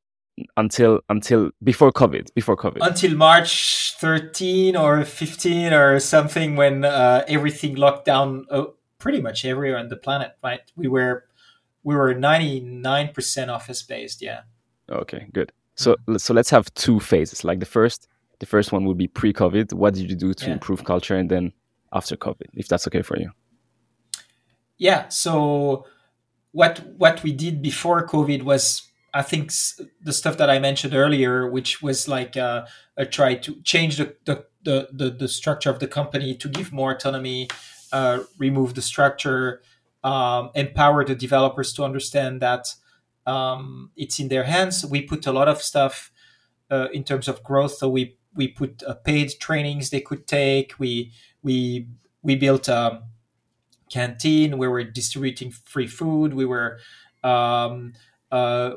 until 0.55 1.01
until 1.09 1.51
before 1.63 1.91
COVID, 1.91 2.33
before 2.33 2.55
COVID, 2.55 2.79
until 2.81 3.15
March 3.15 3.95
13 3.99 4.75
or 4.75 5.03
15 5.03 5.73
or 5.73 5.99
something 5.99 6.55
when 6.55 6.85
uh, 6.85 7.23
everything 7.27 7.75
locked 7.75 8.05
down 8.05 8.45
uh, 8.49 8.65
pretty 8.99 9.21
much 9.21 9.45
everywhere 9.45 9.79
on 9.79 9.89
the 9.89 9.97
planet. 9.97 10.33
Right? 10.43 10.61
We 10.75 10.87
were 10.87 11.25
we 11.83 11.95
were 11.95 12.13
99% 12.13 13.49
office 13.49 13.81
based. 13.81 14.21
Yeah. 14.21 14.41
Okay, 14.89 15.27
good. 15.33 15.51
So 15.75 15.95
so 16.17 16.33
let's 16.33 16.49
have 16.49 16.73
two 16.73 16.99
phases. 16.99 17.43
Like 17.43 17.59
the 17.59 17.65
first 17.65 18.07
the 18.39 18.45
first 18.45 18.71
one 18.71 18.85
would 18.85 18.97
be 18.97 19.07
pre-COVID. 19.07 19.73
What 19.73 19.93
did 19.93 20.09
you 20.09 20.15
do 20.15 20.33
to 20.33 20.45
yeah. 20.45 20.53
improve 20.53 20.83
culture, 20.83 21.15
and 21.15 21.29
then 21.29 21.53
after 21.93 22.15
COVID, 22.15 22.47
if 22.53 22.67
that's 22.67 22.87
okay 22.87 23.01
for 23.01 23.17
you? 23.19 23.31
Yeah. 24.77 25.09
So 25.09 25.85
what 26.51 26.85
what 26.97 27.23
we 27.23 27.31
did 27.31 27.61
before 27.61 28.05
COVID 28.05 28.43
was 28.43 28.83
I 29.13 29.21
think 29.21 29.51
the 30.01 30.13
stuff 30.13 30.37
that 30.37 30.49
I 30.49 30.59
mentioned 30.59 30.93
earlier, 30.93 31.49
which 31.49 31.81
was 31.81 32.07
like 32.07 32.37
uh, 32.37 32.65
a 32.95 33.05
try 33.05 33.35
to 33.35 33.61
change 33.63 33.97
the, 33.97 34.15
the 34.25 34.45
the, 34.63 34.89
the, 34.91 35.09
the 35.09 35.27
structure 35.29 35.69
of 35.69 35.79
the 35.79 35.87
company 35.87 36.35
to 36.35 36.49
give 36.49 36.73
more 36.73 36.91
autonomy, 36.91 37.47
uh, 37.93 38.19
remove 38.37 38.73
the 38.73 38.81
structure, 38.81 39.61
um, 40.03 40.51
empower 40.55 41.05
the 41.05 41.15
developers 41.15 41.71
to 41.73 41.85
understand 41.85 42.41
that 42.41 42.67
um, 43.25 43.91
it's 43.95 44.19
in 44.19 44.27
their 44.27 44.43
hands. 44.43 44.85
We 44.85 45.03
put 45.03 45.25
a 45.25 45.31
lot 45.31 45.47
of 45.47 45.61
stuff 45.61 46.11
uh, 46.69 46.89
in 46.91 47.05
terms 47.05 47.29
of 47.29 47.43
growth. 47.43 47.75
So 47.75 47.87
we 47.87 48.16
we 48.37 48.47
put 48.47 48.83
uh, 48.83 48.93
paid 48.93 49.33
trainings 49.39 49.89
they 49.89 50.01
could 50.01 50.27
take. 50.27 50.79
We 50.79 51.11
we 51.41 51.87
we 52.21 52.35
built 52.35 52.67
a 52.69 53.03
canteen 53.89 54.57
where 54.57 54.71
we're 54.71 54.83
distributing 54.83 55.51
free 55.51 55.87
food. 55.87 56.33
We 56.33 56.45
were 56.45 56.79
um, 57.23 57.93
uh, 58.31 58.71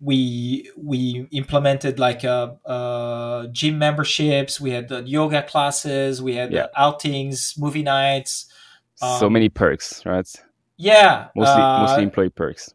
we 0.00 0.70
we 0.76 1.26
implemented 1.30 1.98
like 1.98 2.24
a, 2.24 2.56
a, 2.64 3.48
gym 3.52 3.78
memberships. 3.78 4.60
We 4.60 4.70
had 4.70 4.90
yoga 5.06 5.42
classes. 5.42 6.22
We 6.22 6.34
had 6.34 6.52
yeah. 6.52 6.66
outings, 6.76 7.54
movie 7.58 7.82
nights. 7.82 8.46
Um, 9.02 9.18
so 9.18 9.30
many 9.30 9.48
perks, 9.48 10.04
right? 10.06 10.28
Yeah, 10.76 11.28
mostly 11.36 11.62
uh, 11.62 11.80
mostly 11.80 12.02
employee 12.04 12.30
perks. 12.30 12.74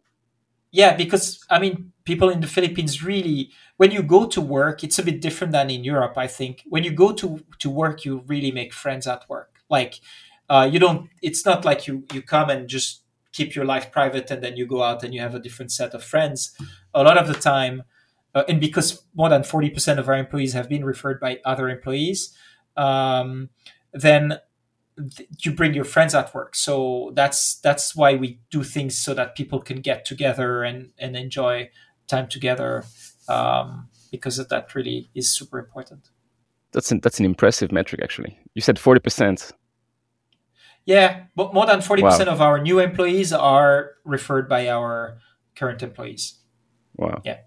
Yeah, 0.76 0.96
because 0.96 1.40
I 1.50 1.60
mean, 1.60 1.94
people 2.04 2.30
in 2.30 2.42
the 2.42 2.48
Philippines 2.48 3.02
really, 3.02 3.52
when 3.78 3.92
you 3.92 4.04
go 4.04 4.26
to 4.28 4.42
work, 4.42 4.84
it's 4.84 5.00
a 5.00 5.04
bit 5.04 5.22
different 5.22 5.54
than 5.54 5.70
in 5.70 5.84
Europe. 5.84 6.18
I 6.18 6.28
think 6.28 6.64
when 6.68 6.84
you 6.84 6.92
go 6.92 7.14
to 7.14 7.40
to 7.60 7.70
work, 7.70 8.04
you 8.04 8.24
really 8.28 8.52
make 8.52 8.74
friends 8.74 9.08
at 9.08 9.24
work. 9.30 9.52
Like, 9.70 10.02
uh, 10.50 10.68
you 10.72 10.80
don't. 10.80 11.10
It's 11.22 11.46
not 11.46 11.64
like 11.64 11.88
you 11.88 12.04
you 12.14 12.22
come 12.22 12.50
and 12.50 12.68
just 12.68 13.04
keep 13.32 13.56
your 13.56 13.66
life 13.66 13.92
private 13.92 14.32
and 14.32 14.44
then 14.44 14.58
you 14.58 14.66
go 14.66 14.82
out 14.84 15.04
and 15.04 15.14
you 15.14 15.22
have 15.22 15.36
a 15.36 15.40
different 15.40 15.72
set 15.72 15.94
of 15.94 16.04
friends. 16.04 16.52
A 16.94 17.04
lot 17.04 17.18
of 17.18 17.28
the 17.28 17.34
time, 17.34 17.84
uh, 18.34 18.44
and 18.50 18.60
because 18.60 19.04
more 19.14 19.30
than 19.30 19.44
40% 19.44 19.98
of 20.00 20.08
our 20.10 20.16
employees 20.18 20.54
have 20.54 20.68
been 20.70 20.84
referred 20.86 21.20
by 21.22 21.40
other 21.46 21.70
employees, 21.70 22.34
um, 22.78 23.50
then 23.94 24.40
th- 25.16 25.30
you 25.44 25.52
bring 25.52 25.74
your 25.74 25.86
friends 25.86 26.16
at 26.16 26.34
work. 26.34 26.56
So 26.56 27.12
that's 27.14 27.60
that's 27.60 27.96
why 27.96 28.16
we 28.16 28.40
do 28.50 28.64
things 28.64 28.98
so 28.98 29.14
that 29.14 29.36
people 29.36 29.60
can 29.60 29.82
get 29.82 30.06
together 30.06 30.64
and, 30.64 30.92
and 30.98 31.16
enjoy 31.16 31.70
time 32.08 32.28
together 32.28 32.86
um, 33.28 33.90
because 34.12 34.38
that 34.38 34.76
really 34.76 35.10
is 35.16 35.30
super 35.30 35.60
important. 35.60 36.10
That's 36.72 36.92
an, 36.92 37.00
that's 37.02 37.20
an 37.20 37.26
impressive 37.26 37.72
metric, 37.72 38.02
actually. 38.04 38.38
You 38.54 38.62
said 38.62 38.76
40%. 38.76 39.54
Yeah, 40.86 41.24
but 41.36 41.54
more 41.54 41.66
than 41.66 41.80
40% 41.80 42.02
wow. 42.02 42.18
of 42.32 42.42
our 42.42 42.60
new 42.60 42.80
employees 42.80 43.34
are 43.34 43.92
referred 44.04 44.48
by 44.48 44.70
our 44.70 45.18
current 45.56 45.82
employees. 45.82 46.38
Wow. 46.98 47.22
Yeah. 47.24 47.40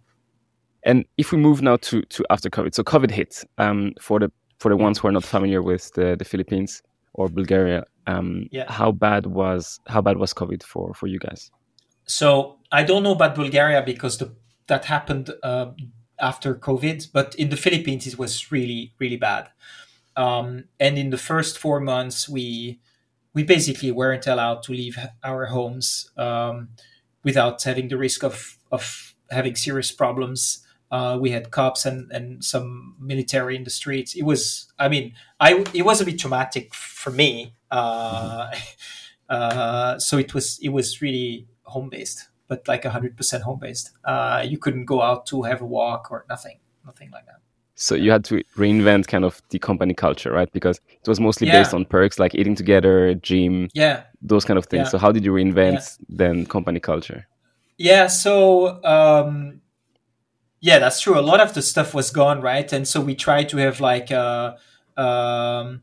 And 0.82 1.04
if 1.18 1.30
we 1.30 1.38
move 1.38 1.62
now 1.62 1.76
to, 1.76 2.02
to 2.02 2.24
after 2.30 2.48
COVID, 2.50 2.74
so 2.74 2.82
COVID 2.82 3.11
hit 3.11 3.44
um, 3.58 3.92
for 4.00 4.18
the 4.18 4.32
for 4.58 4.70
the 4.70 4.76
ones 4.76 4.98
who 4.98 5.06
are 5.06 5.12
not 5.12 5.24
familiar 5.24 5.62
with 5.62 5.92
the, 5.94 6.16
the 6.18 6.24
Philippines 6.24 6.82
or 7.18 7.28
Bulgaria. 7.28 7.85
Um, 8.07 8.48
yeah. 8.50 8.70
How 8.81 8.90
bad 8.92 9.26
was 9.26 9.81
how 9.87 10.00
bad 10.00 10.16
was 10.22 10.33
COVID 10.33 10.62
for 10.62 10.94
for 10.94 11.07
you 11.12 11.18
guys? 11.18 11.50
So 12.04 12.57
I 12.72 12.83
don't 12.88 13.02
know 13.02 13.16
about 13.18 13.35
Bulgaria 13.35 13.83
because 13.92 14.14
the, 14.20 14.28
that 14.70 14.87
happened 14.87 15.26
uh, 15.42 15.68
after 16.31 16.54
COVID, 16.54 16.98
but 17.12 17.35
in 17.35 17.48
the 17.50 17.61
Philippines 17.64 18.07
it 18.07 18.16
was 18.18 18.33
really 18.54 18.81
really 19.00 19.20
bad. 19.31 19.44
Um, 20.16 20.64
and 20.81 20.98
in 20.98 21.11
the 21.11 21.22
first 21.31 21.59
four 21.59 21.78
months, 21.81 22.28
we 22.28 22.81
we 23.35 23.42
basically 23.44 23.92
weren't 23.92 24.26
allowed 24.26 24.62
to 24.64 24.72
leave 24.72 24.96
our 25.22 25.46
homes 25.46 26.11
um, 26.16 26.70
without 27.22 27.62
having 27.62 27.88
the 27.88 27.98
risk 27.98 28.24
of, 28.24 28.57
of 28.72 29.14
having 29.31 29.54
serious 29.54 29.92
problems. 29.92 30.66
Uh, 30.90 31.18
we 31.20 31.31
had 31.31 31.51
cops 31.51 31.85
and, 31.85 32.11
and 32.12 32.42
some 32.42 32.96
military 32.98 33.57
in 33.57 33.64
the 33.64 33.70
streets. 33.70 34.14
It 34.14 34.22
was, 34.22 34.72
I 34.79 34.88
mean, 34.88 35.14
I 35.38 35.64
it 35.74 35.83
was 35.83 36.01
a 36.01 36.05
bit 36.05 36.18
traumatic 36.18 36.74
for 36.74 37.11
me. 37.11 37.55
Uh, 37.70 38.51
uh, 39.29 39.98
so 39.98 40.18
it 40.18 40.33
was 40.35 40.59
it 40.62 40.70
was 40.70 41.03
really 41.03 41.46
home 41.64 41.90
based, 41.90 42.29
but 42.46 42.66
like 42.66 42.85
hundred 42.85 43.16
percent 43.16 43.44
home 43.44 43.59
based. 43.59 43.92
Uh, 44.05 44.44
you 44.48 44.59
couldn't 44.59 44.87
go 44.87 45.03
out 45.03 45.27
to 45.27 45.42
have 45.42 45.61
a 45.61 45.66
walk 45.66 46.11
or 46.11 46.24
nothing, 46.29 46.59
nothing 46.87 47.11
like 47.11 47.27
that. 47.27 47.40
So 47.81 47.94
you 47.94 48.11
had 48.11 48.24
to 48.24 48.42
reinvent 48.57 49.07
kind 49.07 49.24
of 49.24 49.40
the 49.51 49.61
company 49.61 49.94
culture, 49.94 50.33
right? 50.33 50.51
Because 50.51 50.81
it 50.90 51.07
was 51.07 51.20
mostly 51.20 51.46
yeah. 51.46 51.61
based 51.61 51.72
on 51.72 51.85
perks 51.85 52.18
like 52.18 52.35
eating 52.35 52.57
together, 52.57 53.14
gym, 53.14 53.68
yeah, 53.72 54.03
those 54.20 54.44
kind 54.44 54.59
of 54.59 54.66
things. 54.66 54.87
Yeah. 54.87 54.90
So 54.90 54.98
how 54.98 55.12
did 55.12 55.24
you 55.24 55.33
reinvent 55.33 55.74
yeah. 55.74 56.05
then 56.09 56.46
company 56.46 56.81
culture? 56.81 57.29
Yeah, 57.77 58.09
so 58.09 58.83
um, 58.83 59.61
yeah, 60.61 60.79
that's 60.79 61.01
true. 61.01 61.18
A 61.18 61.23
lot 61.23 61.40
of 61.40 61.55
the 61.55 61.62
stuff 61.62 61.94
was 61.94 62.11
gone, 62.11 62.40
right? 62.40 62.73
And 62.73 62.87
so 62.87 63.01
we 63.01 63.14
tried 63.14 63.49
to 63.51 63.59
have 63.59 63.81
like 63.81 64.11
uh, 64.11 64.57
um, 64.97 65.83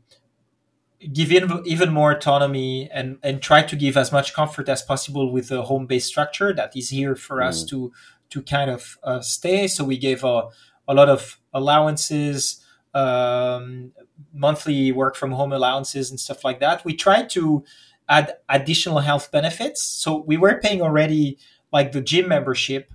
give 1.12 1.32
in, 1.32 1.62
even 1.64 1.92
more 1.92 2.12
autonomy 2.12 2.90
and 2.90 3.18
and 3.22 3.40
try 3.40 3.62
to 3.62 3.76
give 3.76 3.96
as 3.96 4.12
much 4.12 4.34
comfort 4.34 4.68
as 4.68 4.82
possible 4.82 5.32
with 5.32 5.48
the 5.48 5.62
home 5.62 5.86
based 5.86 6.08
structure 6.08 6.52
that 6.52 6.76
is 6.76 6.90
here 6.90 7.16
for 7.16 7.38
mm. 7.38 7.46
us 7.46 7.64
to 7.64 7.92
to 8.30 8.42
kind 8.42 8.70
of 8.70 8.98
uh, 9.02 9.20
stay. 9.20 9.66
So 9.66 9.84
we 9.84 9.96
gave 9.96 10.24
a 10.24 10.48
a 10.88 10.94
lot 10.94 11.08
of 11.08 11.38
allowances, 11.52 12.64
um, 12.94 13.92
monthly 14.32 14.92
work 14.92 15.16
from 15.16 15.32
home 15.32 15.52
allowances, 15.52 16.10
and 16.10 16.20
stuff 16.20 16.44
like 16.44 16.60
that. 16.60 16.84
We 16.84 16.94
tried 16.94 17.30
to 17.30 17.64
add 18.08 18.34
additional 18.48 19.00
health 19.00 19.32
benefits. 19.32 19.82
So 19.82 20.22
we 20.22 20.36
were 20.36 20.60
paying 20.62 20.80
already 20.80 21.38
like 21.72 21.92
the 21.92 22.00
gym 22.00 22.28
membership, 22.28 22.92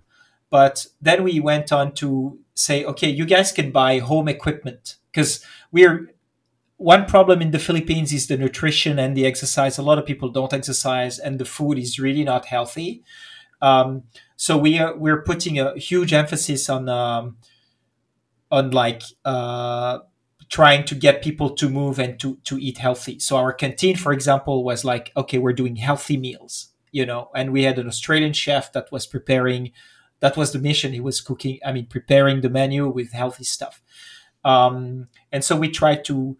but 0.52 0.86
then 1.02 1.24
we 1.24 1.40
went 1.40 1.72
on 1.72 1.94
to 1.94 2.38
say, 2.54 2.86
okay, 2.86 3.10
you 3.10 3.26
guys 3.26 3.52
can 3.52 3.72
buy 3.72 3.98
home 4.00 4.28
equipment 4.28 4.98
because 5.12 5.44
we're 5.72 6.14
one 6.78 7.06
problem 7.06 7.42
in 7.42 7.52
the 7.52 7.60
Philippines 7.60 8.12
is 8.12 8.28
the 8.28 8.38
nutrition 8.38 9.00
and 9.00 9.16
the 9.16 9.26
exercise. 9.26 9.78
A 9.78 9.84
lot 9.84 10.00
of 10.00 10.06
people 10.06 10.30
don't 10.30 10.52
exercise, 10.54 11.20
and 11.20 11.40
the 11.40 11.46
food 11.46 11.78
is 11.78 12.00
really 12.00 12.24
not 12.24 12.46
healthy. 12.46 13.04
Um, 13.62 14.04
so 14.36 14.58
we 14.58 14.80
are 14.80 14.96
we're 14.98 15.22
putting 15.22 15.60
a 15.60 15.78
huge 15.78 16.12
emphasis 16.14 16.70
on 16.70 16.90
um, 16.90 17.38
on 18.50 18.72
like 18.72 19.04
uh, 19.24 20.00
trying 20.50 20.84
to 20.86 20.96
get 20.96 21.24
people 21.24 21.52
to 21.52 21.70
move 21.70 22.00
and 22.00 22.20
to 22.20 22.40
to 22.46 22.58
eat 22.58 22.80
healthy. 22.80 23.20
So 23.20 23.38
our 23.38 23.54
canteen, 23.54 23.96
for 23.96 24.12
example, 24.12 24.64
was 24.64 24.84
like, 24.84 25.12
okay, 25.16 25.38
we're 25.38 25.54
doing 25.54 25.76
healthy 25.76 26.18
meals, 26.18 26.70
you 26.92 27.06
know, 27.06 27.30
and 27.36 27.54
we 27.54 27.64
had 27.64 27.78
an 27.78 27.88
Australian 27.88 28.34
chef 28.34 28.74
that 28.74 28.92
was 28.92 29.06
preparing. 29.08 29.72
That 30.21 30.38
was 30.38 30.53
the 30.53 30.60
mission. 30.60 30.93
He 30.93 30.99
was 30.99 31.19
cooking. 31.19 31.60
I 31.65 31.71
mean, 31.73 31.88
preparing 31.88 32.41
the 32.41 32.49
menu 32.49 32.88
with 32.88 33.12
healthy 33.12 33.43
stuff. 33.43 33.81
Um, 34.45 35.07
and 35.31 35.43
so 35.43 35.55
we 35.55 35.69
tried 35.69 36.05
to 36.05 36.38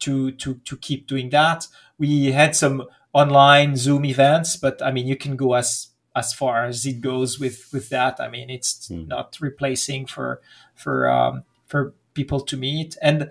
to 0.00 0.32
to 0.32 0.54
to 0.54 0.76
keep 0.76 1.06
doing 1.06 1.30
that. 1.30 1.66
We 1.98 2.32
had 2.32 2.54
some 2.54 2.84
online 3.12 3.76
Zoom 3.76 4.04
events, 4.04 4.56
but 4.56 4.82
I 4.82 4.92
mean, 4.92 5.06
you 5.06 5.16
can 5.16 5.36
go 5.36 5.54
as 5.54 5.88
as 6.14 6.32
far 6.32 6.66
as 6.66 6.84
it 6.84 7.00
goes 7.00 7.40
with 7.40 7.68
with 7.72 7.88
that. 7.88 8.20
I 8.20 8.28
mean, 8.28 8.50
it's 8.50 8.88
mm. 8.88 9.06
not 9.08 9.38
replacing 9.40 10.06
for 10.06 10.40
for 10.74 11.08
um, 11.08 11.44
for 11.66 11.94
people 12.14 12.40
to 12.40 12.56
meet. 12.56 12.96
And 13.00 13.30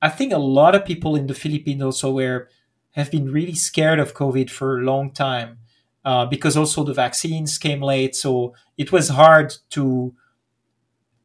I 0.00 0.08
think 0.08 0.32
a 0.32 0.38
lot 0.38 0.74
of 0.74 0.84
people 0.84 1.16
in 1.16 1.26
the 1.26 1.34
Philippines 1.34 1.82
also 1.82 2.12
were 2.12 2.48
have 2.92 3.10
been 3.10 3.32
really 3.32 3.54
scared 3.54 3.98
of 3.98 4.14
COVID 4.14 4.50
for 4.50 4.78
a 4.78 4.84
long 4.84 5.10
time 5.10 5.58
uh, 6.04 6.26
because 6.26 6.56
also 6.56 6.84
the 6.84 6.94
vaccines 6.94 7.58
came 7.58 7.80
late, 7.80 8.14
so 8.14 8.54
it 8.76 8.92
was 8.92 9.08
hard 9.08 9.54
to 9.70 10.14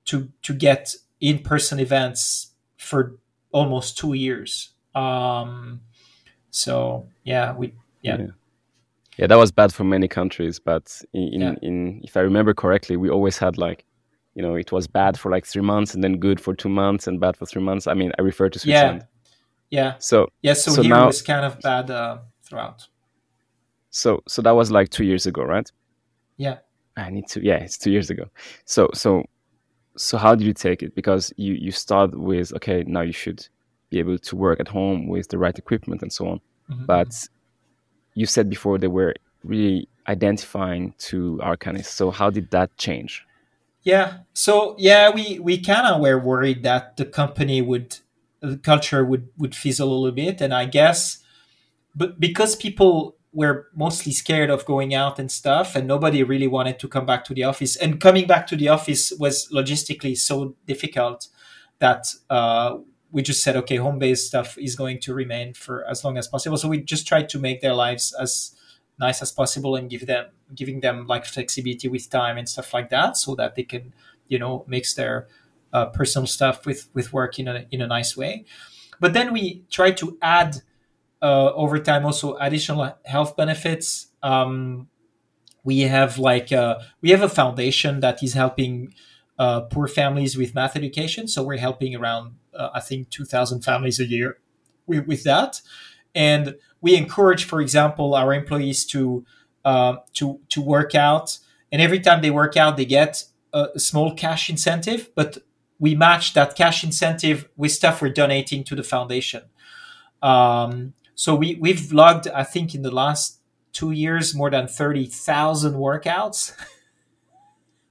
to 0.05 0.29
to 0.41 0.53
get 0.53 0.95
in 1.19 1.39
person 1.39 1.79
events 1.79 2.53
for 2.77 3.17
almost 3.51 3.97
two 3.97 4.13
years. 4.13 4.69
Um, 4.95 5.81
so 6.49 7.07
yeah, 7.23 7.53
we 7.55 7.73
yeah. 8.01 8.17
yeah. 8.17 8.27
yeah. 9.17 9.27
that 9.27 9.35
was 9.35 9.51
bad 9.51 9.73
for 9.73 9.83
many 9.83 10.07
countries, 10.07 10.59
but 10.59 11.01
in, 11.13 11.33
in, 11.33 11.41
yeah. 11.41 11.55
in 11.61 12.01
if 12.03 12.15
I 12.17 12.21
remember 12.21 12.53
correctly, 12.53 12.97
we 12.97 13.09
always 13.09 13.37
had 13.37 13.57
like 13.57 13.85
you 14.35 14.41
know 14.41 14.55
it 14.55 14.71
was 14.71 14.87
bad 14.87 15.19
for 15.19 15.29
like 15.31 15.45
three 15.45 15.61
months 15.61 15.93
and 15.93 16.03
then 16.03 16.17
good 16.17 16.39
for 16.39 16.53
two 16.53 16.69
months 16.69 17.07
and 17.07 17.19
bad 17.19 17.35
for 17.35 17.45
three 17.45 17.61
months 17.61 17.87
i 17.87 17.93
mean 17.93 18.11
i 18.17 18.21
refer 18.21 18.47
to 18.47 18.59
switzerland 18.59 19.05
yeah 19.69 19.81
yeah 19.81 19.93
so 19.99 20.27
yeah 20.41 20.53
so, 20.53 20.71
so 20.71 20.81
here 20.81 20.95
now, 20.95 21.07
was 21.07 21.21
kind 21.21 21.45
of 21.45 21.59
bad 21.59 21.91
uh, 21.91 22.19
throughout 22.43 22.87
so 23.89 24.21
so 24.27 24.41
that 24.41 24.51
was 24.51 24.71
like 24.71 24.89
two 24.89 25.03
years 25.03 25.25
ago 25.25 25.43
right 25.43 25.71
yeah 26.37 26.57
i 26.97 27.09
need 27.09 27.27
to 27.27 27.43
yeah 27.43 27.55
it's 27.55 27.77
two 27.77 27.91
years 27.91 28.09
ago 28.09 28.25
so 28.65 28.89
so 28.93 29.23
so 29.97 30.17
how 30.17 30.35
did 30.35 30.45
you 30.45 30.53
take 30.53 30.81
it 30.83 30.95
because 30.95 31.33
you 31.37 31.53
you 31.53 31.71
start 31.71 32.17
with 32.17 32.53
okay 32.53 32.83
now 32.87 33.01
you 33.01 33.11
should 33.11 33.47
be 33.89 33.99
able 33.99 34.17
to 34.17 34.35
work 34.35 34.59
at 34.59 34.67
home 34.67 35.07
with 35.07 35.29
the 35.29 35.37
right 35.37 35.57
equipment 35.57 36.01
and 36.01 36.13
so 36.13 36.27
on 36.27 36.41
mm-hmm. 36.69 36.85
but 36.85 37.27
you 38.13 38.25
said 38.25 38.49
before 38.49 38.77
they 38.77 38.87
were 38.87 39.13
really 39.43 39.87
identifying 40.07 40.93
to 40.97 41.39
Arcanys. 41.43 41.85
So 41.85 42.11
how 42.11 42.29
did 42.29 42.51
that 42.51 42.75
change? 42.77 43.25
Yeah. 43.83 44.19
So 44.33 44.75
yeah, 44.77 45.09
we 45.09 45.39
we 45.39 45.61
kind 45.61 45.87
of 45.87 46.01
were 46.01 46.19
worried 46.19 46.63
that 46.63 46.97
the 46.97 47.05
company 47.05 47.61
would 47.61 47.97
the 48.41 48.57
culture 48.57 49.05
would 49.05 49.29
would 49.37 49.55
fizzle 49.55 49.91
a 49.91 49.93
little 49.93 50.15
bit, 50.15 50.41
and 50.41 50.53
I 50.53 50.65
guess, 50.65 51.19
but 51.95 52.19
because 52.19 52.55
people 52.55 53.15
were 53.31 53.67
mostly 53.75 54.11
scared 54.11 54.49
of 54.49 54.65
going 54.65 54.93
out 54.93 55.19
and 55.19 55.31
stuff, 55.31 55.75
and 55.75 55.87
nobody 55.87 56.23
really 56.23 56.47
wanted 56.47 56.79
to 56.79 56.87
come 56.87 57.05
back 57.05 57.23
to 57.25 57.33
the 57.33 57.43
office, 57.43 57.75
and 57.75 57.99
coming 58.01 58.25
back 58.27 58.47
to 58.47 58.55
the 58.55 58.67
office 58.67 59.13
was 59.19 59.47
logistically 59.53 60.17
so 60.17 60.55
difficult 60.65 61.27
that 61.79 62.13
uh, 62.29 62.77
we 63.11 63.21
just 63.21 63.43
said, 63.43 63.55
okay, 63.55 63.77
home 63.77 63.99
based 63.99 64.27
stuff 64.27 64.57
is 64.57 64.75
going 64.75 64.99
to 64.99 65.13
remain 65.13 65.53
for 65.53 65.85
as 65.85 66.03
long 66.03 66.17
as 66.17 66.27
possible. 66.27 66.57
So 66.57 66.67
we 66.67 66.81
just 66.81 67.07
tried 67.07 67.29
to 67.29 67.39
make 67.39 67.61
their 67.61 67.73
lives 67.73 68.13
as 68.19 68.55
nice 68.99 69.21
as 69.21 69.31
possible 69.31 69.75
and 69.75 69.89
give 69.89 70.05
them 70.07 70.25
giving 70.53 70.81
them 70.81 71.07
like 71.07 71.25
flexibility 71.25 71.87
with 71.87 72.09
time 72.09 72.37
and 72.37 72.49
stuff 72.49 72.73
like 72.73 72.89
that, 72.89 73.15
so 73.15 73.35
that 73.35 73.55
they 73.55 73.63
can 73.63 73.93
you 74.27 74.39
know 74.39 74.65
mix 74.67 74.93
their 74.95 75.27
uh, 75.71 75.85
personal 75.87 76.27
stuff 76.27 76.65
with 76.65 76.89
with 76.93 77.13
work 77.13 77.37
in 77.39 77.47
a 77.47 77.65
in 77.71 77.81
a 77.81 77.87
nice 77.87 78.17
way. 78.17 78.45
But 78.99 79.13
then 79.13 79.31
we 79.31 79.63
try 79.69 79.91
to 79.91 80.17
add 80.21 80.57
uh, 81.21 81.51
over 81.53 81.79
time 81.79 82.05
also 82.05 82.35
additional 82.37 82.95
health 83.05 83.35
benefits. 83.35 84.07
Um, 84.23 84.87
we 85.63 85.81
have 85.81 86.17
like 86.17 86.51
uh, 86.51 86.79
we 87.01 87.09
have 87.11 87.21
a 87.21 87.29
foundation 87.29 87.99
that 87.99 88.23
is 88.23 88.33
helping 88.33 88.93
uh, 89.37 89.61
poor 89.61 89.87
families 89.87 90.37
with 90.37 90.55
math 90.55 90.75
education. 90.75 91.27
So 91.27 91.43
we're 91.43 91.57
helping 91.57 91.95
around 91.95 92.35
uh, 92.53 92.69
I 92.73 92.79
think 92.79 93.09
two 93.09 93.25
thousand 93.25 93.61
families 93.63 93.99
a 93.99 94.05
year 94.05 94.39
with, 94.87 95.07
with 95.07 95.23
that, 95.23 95.61
and 96.15 96.55
we 96.81 96.95
encourage, 96.95 97.43
for 97.43 97.61
example, 97.61 98.15
our 98.15 98.33
employees 98.33 98.85
to 98.87 99.25
uh, 99.65 99.97
to 100.13 100.39
to 100.49 100.61
work 100.61 100.95
out, 100.95 101.37
and 101.71 101.81
every 101.81 101.99
time 101.99 102.21
they 102.21 102.31
work 102.31 102.55
out, 102.57 102.77
they 102.77 102.85
get 102.85 103.25
a, 103.53 103.67
a 103.75 103.79
small 103.79 104.15
cash 104.15 104.49
incentive. 104.49 105.09
But 105.15 105.39
we 105.77 105.95
match 105.95 106.33
that 106.33 106.55
cash 106.55 106.83
incentive 106.83 107.47
with 107.55 107.71
stuff 107.71 108.01
we're 108.01 108.13
donating 108.13 108.63
to 108.65 108.75
the 108.75 108.83
foundation. 108.83 109.43
Um, 110.21 110.93
so 111.19 111.35
we 111.35 111.55
we've 111.55 111.91
logged, 111.91 112.29
I 112.29 112.45
think, 112.45 112.73
in 112.73 112.81
the 112.81 112.91
last 112.91 113.41
two 113.73 113.91
years, 113.91 114.33
more 114.33 114.49
than 114.49 114.69
thirty 114.69 115.05
thousand 115.05 115.73
workouts. 115.73 116.53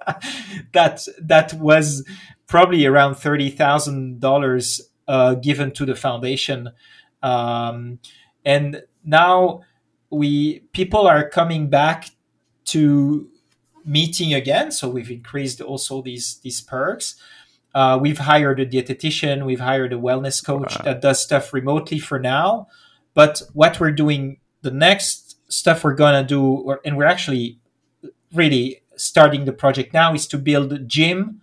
that 0.72 1.06
that 1.20 1.52
was 1.52 2.08
probably 2.46 2.86
around 2.86 3.16
thirty 3.16 3.50
thousand 3.50 4.24
uh, 4.24 4.28
dollars 4.28 4.80
given 5.42 5.72
to 5.72 5.84
the 5.84 5.94
foundation. 5.94 6.70
Um, 7.22 7.98
and 8.46 8.84
now 9.04 9.60
we 10.08 10.60
people 10.72 11.06
are 11.06 11.28
coming 11.28 11.68
back 11.68 12.08
to 12.64 13.28
meeting 13.84 14.32
again 14.32 14.70
so 14.70 14.88
we've 14.88 15.10
increased 15.10 15.60
also 15.60 16.00
these 16.00 16.38
these 16.42 16.62
perks 16.62 17.16
uh, 17.74 17.98
we've 18.00 18.18
hired 18.18 18.60
a 18.60 18.66
dietitian 18.66 19.44
we've 19.44 19.60
hired 19.60 19.92
a 19.92 19.96
wellness 19.96 20.44
coach 20.44 20.76
wow. 20.76 20.84
that 20.84 21.00
does 21.02 21.22
stuff 21.22 21.52
remotely 21.52 21.98
for 21.98 22.18
now 22.18 22.66
but 23.18 23.34
what 23.52 23.80
we're 23.80 23.98
doing 24.04 24.22
the 24.62 24.70
next 24.70 25.36
stuff 25.50 25.82
we're 25.82 26.00
gonna 26.04 26.26
do 26.36 26.40
and 26.84 26.96
we're 26.96 27.12
actually 27.16 27.58
really 28.40 28.66
starting 28.96 29.44
the 29.44 29.52
project 29.52 29.92
now 29.92 30.14
is 30.14 30.26
to 30.26 30.38
build 30.38 30.72
a 30.72 30.78
gym 30.78 31.40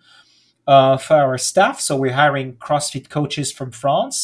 uh, 0.67 0.95
for 0.97 1.15
our 1.15 1.37
staff 1.37 1.79
so 1.79 1.91
we're 1.95 2.19
hiring 2.23 2.53
crossfit 2.65 3.09
coaches 3.09 3.51
from 3.51 3.71
france 3.71 4.17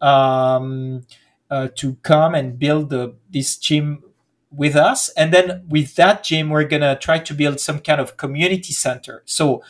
um, 0.00 1.02
uh, 1.50 1.68
to 1.76 1.94
come 2.02 2.34
and 2.34 2.58
build 2.58 2.90
the, 2.90 3.14
this 3.30 3.56
gym 3.56 4.02
with 4.50 4.76
us. 4.76 5.08
And 5.10 5.32
then 5.32 5.64
with 5.68 5.94
that 5.96 6.24
gym, 6.24 6.50
we're 6.50 6.64
going 6.64 6.82
to 6.82 6.98
try 7.00 7.18
to 7.18 7.34
build 7.34 7.60
some 7.60 7.80
kind 7.80 8.00
of 8.00 8.16
community 8.16 8.72
center. 8.72 9.22
So 9.24 9.62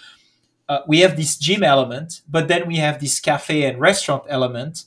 uh, 0.69 0.81
we 0.87 1.01
have 1.01 1.17
this 1.17 1.37
gym 1.37 1.63
element, 1.63 2.23
but 2.29 2.49
then 2.49 2.67
we 2.67 2.77
have 2.77 3.01
this 3.01 3.21
cafe 3.21 3.65
and 3.65 3.81
restaurant 3.81 4.25
element. 4.29 4.85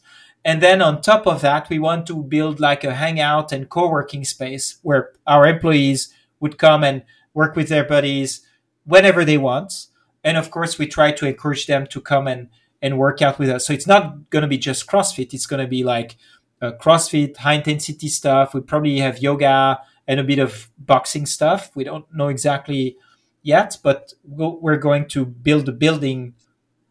And 0.47 0.63
then 0.63 0.81
on 0.81 1.01
top 1.01 1.27
of 1.27 1.41
that, 1.41 1.67
we 1.69 1.77
want 1.77 2.07
to 2.07 2.23
build 2.23 2.61
like 2.61 2.85
a 2.85 2.95
hangout 2.95 3.51
and 3.51 3.67
co 3.67 3.89
working 3.89 4.23
space 4.23 4.77
where 4.81 5.11
our 5.27 5.45
employees 5.45 6.13
would 6.39 6.57
come 6.57 6.85
and 6.85 7.03
work 7.33 7.57
with 7.57 7.67
their 7.67 7.83
buddies 7.83 8.47
whenever 8.85 9.25
they 9.25 9.37
want. 9.37 9.87
And 10.23 10.37
of 10.37 10.49
course, 10.49 10.79
we 10.79 10.87
try 10.87 11.11
to 11.11 11.27
encourage 11.27 11.67
them 11.67 11.85
to 11.87 11.99
come 11.99 12.27
and, 12.27 12.47
and 12.81 12.97
work 12.97 13.21
out 13.21 13.39
with 13.39 13.49
us. 13.49 13.67
So 13.67 13.73
it's 13.73 13.87
not 13.87 14.29
going 14.29 14.43
to 14.43 14.47
be 14.47 14.57
just 14.57 14.87
CrossFit. 14.87 15.33
It's 15.33 15.47
going 15.47 15.61
to 15.61 15.67
be 15.67 15.83
like 15.83 16.15
uh, 16.61 16.71
CrossFit, 16.79 17.35
high 17.35 17.55
intensity 17.55 18.07
stuff. 18.07 18.53
We 18.53 18.61
probably 18.61 18.99
have 18.99 19.21
yoga 19.21 19.81
and 20.07 20.17
a 20.17 20.23
bit 20.23 20.39
of 20.39 20.71
boxing 20.77 21.25
stuff. 21.25 21.75
We 21.75 21.83
don't 21.83 22.05
know 22.15 22.29
exactly 22.29 22.95
yet, 23.43 23.79
but 23.83 24.13
we're 24.23 24.77
going 24.77 25.09
to 25.09 25.25
build 25.25 25.67
a 25.67 25.73
building 25.73 26.35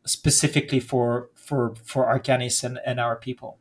specifically 0.05 0.79
for 0.79 1.31
for 1.47 1.75
for 1.85 2.05
Arcanys 2.05 2.65
and, 2.65 2.79
and 2.85 3.01
our 3.01 3.17
people. 3.17 3.59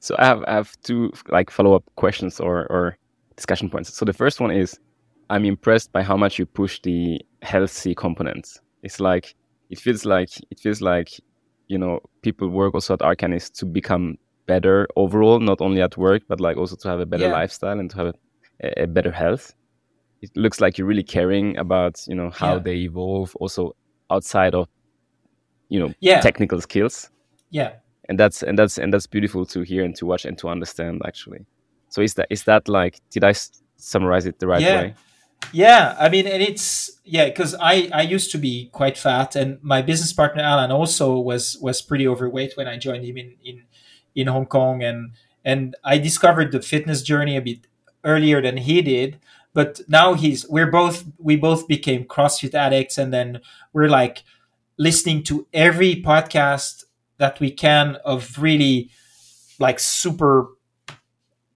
So 0.00 0.14
I 0.18 0.24
have 0.26 0.44
I 0.46 0.54
have 0.54 0.76
two 0.82 1.12
like 1.28 1.50
follow 1.50 1.74
up 1.74 1.84
questions 1.96 2.40
or 2.40 2.66
or 2.70 2.96
discussion 3.36 3.70
points. 3.70 3.94
So 3.94 4.04
the 4.04 4.12
first 4.12 4.40
one 4.40 4.50
is 4.50 4.78
I'm 5.30 5.44
impressed 5.44 5.92
by 5.92 6.02
how 6.02 6.16
much 6.16 6.38
you 6.38 6.46
push 6.46 6.80
the 6.82 7.20
healthy 7.42 7.94
components. 7.94 8.60
It's 8.82 9.00
like 9.00 9.34
it 9.70 9.78
feels 9.78 10.04
like 10.04 10.30
it 10.50 10.58
feels 10.58 10.80
like 10.80 11.10
you 11.68 11.78
know 11.78 12.00
people 12.22 12.48
work 12.48 12.74
also 12.74 12.94
at 12.94 13.00
Arcanys 13.00 13.52
to 13.58 13.66
become 13.66 14.16
better 14.46 14.86
overall, 14.96 15.40
not 15.40 15.60
only 15.60 15.82
at 15.82 15.96
work, 15.96 16.22
but 16.28 16.40
like 16.40 16.56
also 16.56 16.76
to 16.76 16.88
have 16.88 17.00
a 17.00 17.06
better 17.06 17.26
yeah. 17.26 17.32
lifestyle 17.32 17.78
and 17.78 17.90
to 17.90 17.96
have 17.96 18.14
a, 18.62 18.82
a, 18.82 18.86
better 18.86 19.10
health. 19.10 19.54
It 20.22 20.30
looks 20.36 20.60
like 20.60 20.78
you're 20.78 20.86
really 20.86 21.02
caring 21.02 21.56
about, 21.58 22.02
you 22.06 22.14
know, 22.14 22.30
how 22.30 22.54
yeah. 22.54 22.60
they 22.60 22.76
evolve 22.76 23.34
also 23.36 23.76
outside 24.10 24.54
of, 24.54 24.68
you 25.68 25.80
know, 25.80 25.92
yeah. 26.00 26.20
technical 26.20 26.60
skills. 26.60 27.10
Yeah. 27.50 27.72
And 28.08 28.18
that's 28.18 28.42
and 28.42 28.58
that's 28.58 28.78
and 28.78 28.92
that's 28.92 29.06
beautiful 29.06 29.44
to 29.46 29.62
hear 29.62 29.84
and 29.84 29.94
to 29.96 30.06
watch 30.06 30.24
and 30.24 30.38
to 30.38 30.48
understand 30.48 31.02
actually. 31.04 31.44
So 31.88 32.02
is 32.02 32.14
that 32.14 32.28
is 32.30 32.44
that 32.44 32.68
like 32.68 33.00
did 33.10 33.24
I 33.24 33.34
summarize 33.76 34.26
it 34.26 34.38
the 34.38 34.46
right 34.46 34.62
yeah. 34.62 34.80
way? 34.80 34.94
Yeah, 35.52 35.96
I 35.98 36.08
mean, 36.08 36.26
and 36.26 36.42
it's 36.42 36.98
yeah, 37.04 37.26
because 37.26 37.54
I 37.60 37.88
I 37.92 38.02
used 38.02 38.30
to 38.32 38.38
be 38.38 38.68
quite 38.72 38.98
fat, 38.98 39.36
and 39.36 39.62
my 39.62 39.82
business 39.82 40.12
partner 40.12 40.42
Alan 40.42 40.72
also 40.72 41.18
was 41.18 41.56
was 41.60 41.82
pretty 41.82 42.06
overweight 42.06 42.56
when 42.56 42.68
I 42.68 42.76
joined 42.78 43.04
him 43.04 43.16
in 43.16 43.34
in 43.44 43.62
in 44.14 44.26
Hong 44.26 44.46
Kong, 44.46 44.82
and 44.82 45.12
and 45.44 45.76
I 45.84 45.98
discovered 45.98 46.52
the 46.52 46.62
fitness 46.62 47.02
journey 47.02 47.36
a 47.36 47.42
bit 47.42 47.66
earlier 48.04 48.40
than 48.42 48.56
he 48.58 48.82
did. 48.82 49.18
But 49.52 49.80
now 49.88 50.14
he's 50.14 50.48
we're 50.48 50.70
both 50.70 51.04
we 51.18 51.36
both 51.36 51.68
became 51.68 52.04
CrossFit 52.04 52.54
addicts, 52.54 52.98
and 52.98 53.12
then 53.12 53.40
we're 53.72 53.88
like 53.88 54.22
listening 54.78 55.22
to 55.24 55.46
every 55.52 55.96
podcast 55.96 56.84
that 57.18 57.40
we 57.40 57.50
can 57.50 57.96
of 58.04 58.38
really 58.38 58.90
like 59.58 59.78
super 59.78 60.48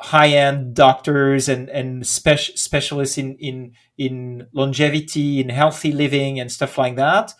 high 0.00 0.28
end 0.28 0.74
doctors 0.74 1.48
and 1.48 1.68
and 1.68 2.06
spec- 2.06 2.56
specialists 2.56 3.18
in 3.18 3.36
in 3.36 3.72
in 3.98 4.46
longevity 4.52 5.40
in 5.40 5.50
healthy 5.50 5.92
living 5.92 6.40
and 6.40 6.50
stuff 6.50 6.78
like 6.78 6.96
that. 6.96 7.34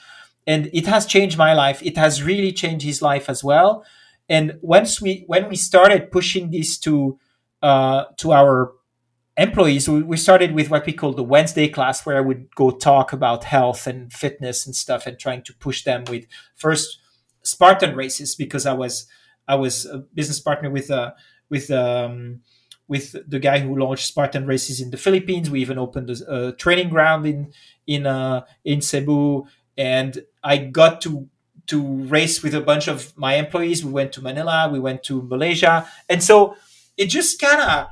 And 0.46 0.68
it 0.72 0.86
has 0.86 1.06
changed 1.06 1.38
my 1.38 1.54
life. 1.54 1.82
It 1.82 1.96
has 1.96 2.22
really 2.22 2.52
changed 2.52 2.84
his 2.84 3.00
life 3.02 3.28
as 3.30 3.42
well. 3.44 3.84
And 4.28 4.58
once 4.60 5.00
we 5.00 5.24
when 5.26 5.48
we 5.48 5.56
started 5.56 6.10
pushing 6.10 6.50
this 6.50 6.78
to 6.80 7.18
uh, 7.62 8.04
to 8.18 8.32
our 8.32 8.72
employees, 9.40 9.88
we, 9.88 10.16
started 10.16 10.52
with 10.52 10.70
what 10.70 10.86
we 10.86 10.92
call 10.92 11.12
the 11.12 11.24
Wednesday 11.24 11.68
class, 11.68 12.04
where 12.04 12.16
I 12.16 12.20
would 12.20 12.54
go 12.54 12.70
talk 12.70 13.12
about 13.12 13.44
health 13.44 13.86
and 13.86 14.12
fitness 14.12 14.66
and 14.66 14.74
stuff, 14.74 15.06
and 15.06 15.18
trying 15.18 15.42
to 15.44 15.54
push 15.54 15.82
them 15.84 16.04
with 16.08 16.26
first 16.54 16.98
Spartan 17.42 17.96
races 17.96 18.34
because 18.34 18.66
I 18.66 18.72
was 18.74 19.06
I 19.48 19.54
was 19.54 19.86
a 19.86 19.98
business 19.98 20.40
partner 20.40 20.70
with 20.70 20.90
uh, 20.90 21.12
with 21.48 21.70
um, 21.70 22.40
with 22.86 23.16
the 23.28 23.38
guy 23.38 23.60
who 23.60 23.78
launched 23.78 24.06
Spartan 24.06 24.46
races 24.46 24.80
in 24.80 24.90
the 24.90 24.96
Philippines. 24.96 25.50
We 25.50 25.60
even 25.60 25.78
opened 25.78 26.10
a, 26.10 26.48
a 26.48 26.52
training 26.52 26.90
ground 26.90 27.26
in 27.26 27.52
in 27.86 28.06
uh, 28.06 28.44
in 28.64 28.80
Cebu, 28.80 29.46
and 29.76 30.24
I 30.44 30.58
got 30.58 31.00
to 31.02 31.28
to 31.70 31.80
race 32.04 32.42
with 32.42 32.54
a 32.54 32.60
bunch 32.60 32.88
of 32.88 33.16
my 33.16 33.34
employees. 33.34 33.84
We 33.84 33.92
went 33.92 34.12
to 34.14 34.22
Manila, 34.22 34.68
we 34.70 34.80
went 34.80 35.04
to 35.04 35.22
Malaysia. 35.22 35.88
And 36.08 36.22
so 36.22 36.56
it 36.96 37.06
just 37.06 37.40
kind 37.40 37.62
of 37.62 37.86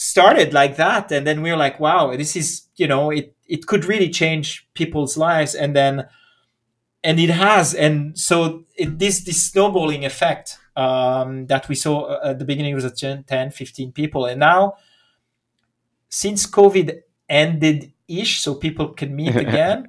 started 0.00 0.52
like 0.52 0.76
that. 0.76 1.10
And 1.12 1.26
then 1.26 1.42
we 1.42 1.50
were 1.50 1.56
like, 1.56 1.78
wow, 1.80 2.16
this 2.16 2.36
is, 2.36 2.62
you 2.76 2.86
know, 2.86 3.10
it, 3.10 3.34
it 3.46 3.66
could 3.66 3.84
really 3.84 4.08
change 4.08 4.68
people's 4.74 5.16
lives. 5.16 5.54
And 5.54 5.74
then, 5.74 6.08
and 7.02 7.18
it 7.18 7.30
has. 7.30 7.74
And 7.74 8.18
so 8.18 8.64
it, 8.76 8.98
this, 8.98 9.24
this 9.24 9.46
snowballing 9.46 10.04
effect 10.04 10.58
um, 10.76 11.46
that 11.46 11.68
we 11.68 11.74
saw 11.74 12.22
at 12.22 12.38
the 12.38 12.44
beginning 12.44 12.74
was 12.74 12.84
at 12.84 12.96
10, 12.96 13.50
15 13.50 13.92
people. 13.92 14.26
And 14.26 14.40
now, 14.40 14.74
since 16.08 16.46
COVID 16.46 17.00
ended 17.28 17.92
ish, 18.08 18.40
so 18.40 18.54
people 18.54 18.88
can 18.88 19.14
meet 19.14 19.36
again, 19.46 19.88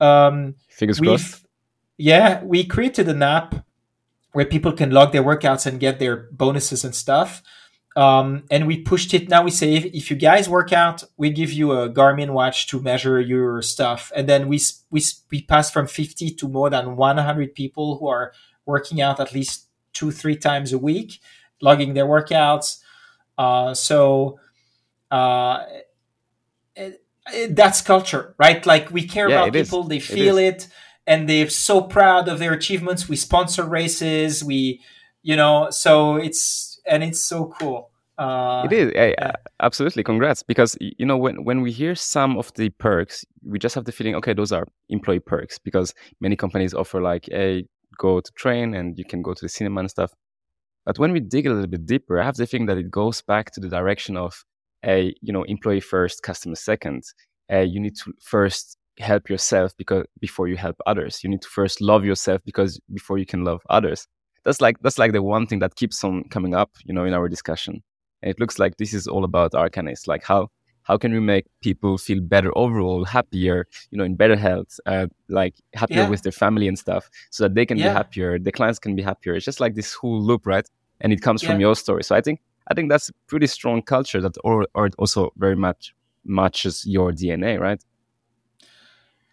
um, 0.00 0.54
Fingers 0.68 1.00
crossed 1.00 1.44
yeah, 2.00 2.42
we 2.42 2.64
created 2.64 3.08
an 3.08 3.22
app 3.22 3.54
where 4.32 4.46
people 4.46 4.72
can 4.72 4.90
log 4.90 5.12
their 5.12 5.22
workouts 5.22 5.66
and 5.66 5.78
get 5.78 5.98
their 5.98 6.28
bonuses 6.32 6.82
and 6.82 6.94
stuff. 6.94 7.42
Um, 7.96 8.44
and 8.50 8.66
we 8.66 8.80
pushed 8.82 9.12
it. 9.14 9.28
Now 9.28 9.42
we 9.42 9.50
say 9.50 9.74
if, 9.74 9.84
if, 9.86 10.10
you 10.10 10.16
guys 10.16 10.48
work 10.48 10.72
out, 10.72 11.02
we 11.16 11.30
give 11.30 11.52
you 11.52 11.72
a 11.72 11.90
Garmin 11.90 12.30
watch 12.30 12.68
to 12.68 12.80
measure 12.80 13.20
your 13.20 13.62
stuff, 13.62 14.12
and 14.14 14.28
then 14.28 14.46
we 14.48 14.60
we 14.90 15.02
we 15.30 15.42
pass 15.42 15.70
from 15.70 15.86
50 15.86 16.30
to 16.30 16.48
more 16.48 16.70
than 16.70 16.96
100 16.96 17.54
people 17.54 17.98
who 17.98 18.06
are 18.06 18.32
working 18.64 19.00
out 19.00 19.18
at 19.18 19.34
least 19.34 19.66
two 19.92 20.12
three 20.12 20.36
times 20.36 20.72
a 20.72 20.78
week, 20.78 21.20
logging 21.60 21.94
their 21.94 22.06
workouts. 22.06 22.78
Uh, 23.36 23.74
so 23.74 24.38
uh, 25.10 25.64
it, 26.76 27.02
it, 27.32 27.56
that's 27.56 27.80
culture, 27.80 28.34
right? 28.38 28.64
Like 28.64 28.90
we 28.90 29.06
care 29.06 29.28
yeah, 29.28 29.42
about 29.42 29.52
people, 29.52 29.82
is. 29.82 29.88
they 29.88 30.00
feel 30.00 30.38
it, 30.38 30.44
it, 30.44 30.68
and 31.08 31.28
they're 31.28 31.50
so 31.50 31.82
proud 31.82 32.28
of 32.28 32.38
their 32.38 32.52
achievements. 32.52 33.08
We 33.08 33.16
sponsor 33.16 33.64
races, 33.64 34.44
we, 34.44 34.80
you 35.22 35.34
know, 35.34 35.70
so 35.70 36.16
it's 36.16 36.69
and 36.86 37.02
it's 37.02 37.20
so 37.20 37.54
cool. 37.58 37.90
Uh, 38.18 38.66
it 38.70 38.72
is. 38.72 38.92
Yeah. 38.94 39.32
absolutely. 39.60 40.04
Congrats. 40.04 40.42
Because 40.42 40.76
you 40.80 41.06
know 41.06 41.16
when 41.16 41.44
when 41.44 41.62
we 41.62 41.72
hear 41.72 41.94
some 41.94 42.36
of 42.36 42.52
the 42.54 42.68
perks 42.70 43.24
we 43.42 43.58
just 43.58 43.74
have 43.74 43.86
the 43.86 43.92
feeling 43.92 44.14
okay 44.16 44.34
those 44.34 44.52
are 44.52 44.66
employee 44.90 45.20
perks. 45.20 45.58
Because 45.58 45.94
many 46.20 46.36
companies 46.36 46.74
offer 46.74 47.00
like 47.00 47.28
a 47.32 47.64
go 47.98 48.20
to 48.20 48.32
train 48.32 48.74
and 48.74 48.98
you 48.98 49.04
can 49.04 49.22
go 49.22 49.32
to 49.32 49.40
the 49.42 49.48
cinema 49.48 49.80
and 49.80 49.90
stuff. 49.90 50.12
But 50.84 50.98
when 50.98 51.12
we 51.12 51.20
dig 51.20 51.46
a 51.46 51.50
little 51.50 51.66
bit 51.66 51.86
deeper 51.86 52.20
i 52.20 52.24
have 52.24 52.36
the 52.36 52.46
feeling 52.46 52.66
that 52.66 52.78
it 52.78 52.90
goes 52.90 53.22
back 53.22 53.52
to 53.52 53.60
the 53.60 53.68
direction 53.68 54.16
of 54.16 54.44
a 54.84 55.14
you 55.20 55.32
know 55.32 55.42
employee 55.44 55.80
first 55.80 56.22
customer 56.22 56.56
second. 56.56 57.04
Uh, 57.52 57.58
you 57.58 57.80
need 57.80 57.96
to 57.96 58.12
first 58.20 58.76
help 58.98 59.28
yourself 59.30 59.72
because 59.76 60.04
before 60.20 60.46
you 60.46 60.56
help 60.56 60.76
others. 60.86 61.24
You 61.24 61.30
need 61.30 61.42
to 61.42 61.48
first 61.48 61.80
love 61.80 62.04
yourself 62.04 62.42
because 62.44 62.80
before 62.92 63.18
you 63.18 63.26
can 63.26 63.44
love 63.44 63.62
others 63.70 64.06
that's 64.50 64.60
like 64.60 64.80
that's 64.82 64.98
like 64.98 65.12
the 65.12 65.22
one 65.22 65.46
thing 65.46 65.60
that 65.60 65.76
keeps 65.76 66.02
on 66.02 66.24
coming 66.24 66.54
up, 66.54 66.70
you 66.84 66.92
know, 66.92 67.04
in 67.04 67.14
our 67.14 67.28
discussion. 67.28 67.82
And 68.20 68.30
it 68.30 68.40
looks 68.40 68.58
like 68.58 68.78
this 68.78 68.92
is 68.92 69.06
all 69.06 69.24
about 69.24 69.52
Arcanys. 69.52 70.08
Like 70.08 70.24
how 70.24 70.48
how 70.82 70.98
can 70.98 71.12
we 71.12 71.20
make 71.20 71.46
people 71.62 71.96
feel 71.98 72.20
better 72.20 72.50
overall, 72.58 73.04
happier, 73.04 73.68
you 73.90 73.98
know, 73.98 74.02
in 74.02 74.16
better 74.16 74.34
health, 74.34 74.80
uh, 74.86 75.06
like 75.28 75.54
happier 75.74 76.02
yeah. 76.02 76.08
with 76.08 76.22
their 76.22 76.32
family 76.32 76.66
and 76.66 76.76
stuff, 76.76 77.08
so 77.30 77.44
that 77.44 77.54
they 77.54 77.64
can 77.64 77.78
yeah. 77.78 77.90
be 77.90 77.94
happier, 77.94 78.38
the 78.40 78.50
clients 78.50 78.80
can 78.80 78.96
be 78.96 79.02
happier. 79.02 79.36
It's 79.36 79.44
just 79.44 79.60
like 79.60 79.76
this 79.76 79.94
whole 79.94 80.20
loop, 80.20 80.46
right? 80.46 80.68
And 81.00 81.12
it 81.12 81.22
comes 81.22 81.42
yeah. 81.42 81.50
from 81.50 81.60
your 81.60 81.76
story. 81.76 82.02
So 82.02 82.16
I 82.16 82.20
think 82.20 82.40
I 82.66 82.74
think 82.74 82.90
that's 82.90 83.08
a 83.08 83.12
pretty 83.28 83.46
strong 83.46 83.82
culture 83.82 84.20
that 84.20 84.36
or, 84.42 84.66
or 84.74 84.90
also 84.98 85.32
very 85.36 85.56
much 85.56 85.94
matches 86.24 86.84
your 86.84 87.12
DNA, 87.12 87.60
right? 87.60 87.80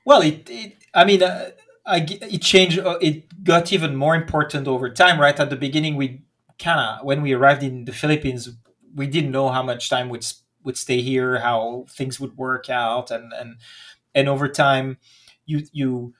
Well, 0.05 0.21
it, 0.21 0.47
it 0.47 0.85
I 0.93 1.05
mean. 1.05 1.23
Uh, 1.23 1.49
I, 1.87 2.05
it 2.09 2.41
changed. 2.41 2.79
Uh, 2.79 2.97
it 3.01 3.43
got 3.43 3.71
even 3.71 3.95
more 3.95 4.15
important 4.15 4.67
over 4.67 4.89
time. 4.89 5.19
Right 5.19 5.39
at 5.39 5.49
the 5.49 5.55
beginning, 5.55 5.95
we 5.95 6.23
kind 6.59 6.79
of 6.79 7.05
when 7.05 7.21
we 7.21 7.33
arrived 7.33 7.63
in 7.63 7.85
the 7.85 7.93
Philippines, 7.93 8.49
we 8.93 9.07
didn't 9.07 9.31
know 9.31 9.49
how 9.49 9.63
much 9.63 9.89
time 9.89 10.09
would 10.09 10.25
would 10.63 10.77
stay 10.77 11.01
here, 11.01 11.39
how 11.39 11.85
things 11.89 12.19
would 12.19 12.37
work 12.37 12.69
out, 12.69 13.09
and 13.09 13.31
and 13.33 13.55
and 14.13 14.27
over 14.27 14.47
time, 14.49 14.97
you 15.45 15.63
you 15.71 16.13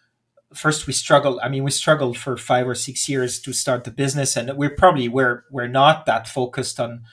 first 0.53 0.87
we 0.87 0.93
struggled. 0.93 1.39
I 1.43 1.49
mean, 1.49 1.63
we 1.63 1.71
struggled 1.71 2.17
for 2.17 2.37
five 2.37 2.67
or 2.67 2.75
six 2.75 3.09
years 3.09 3.39
to 3.41 3.53
start 3.53 3.83
the 3.83 3.91
business, 3.91 4.37
and 4.37 4.55
we're 4.57 4.75
probably 4.75 5.09
we're 5.09 5.43
we're 5.51 5.67
not 5.67 6.05
that 6.05 6.27
focused 6.27 6.79
on 6.79 7.03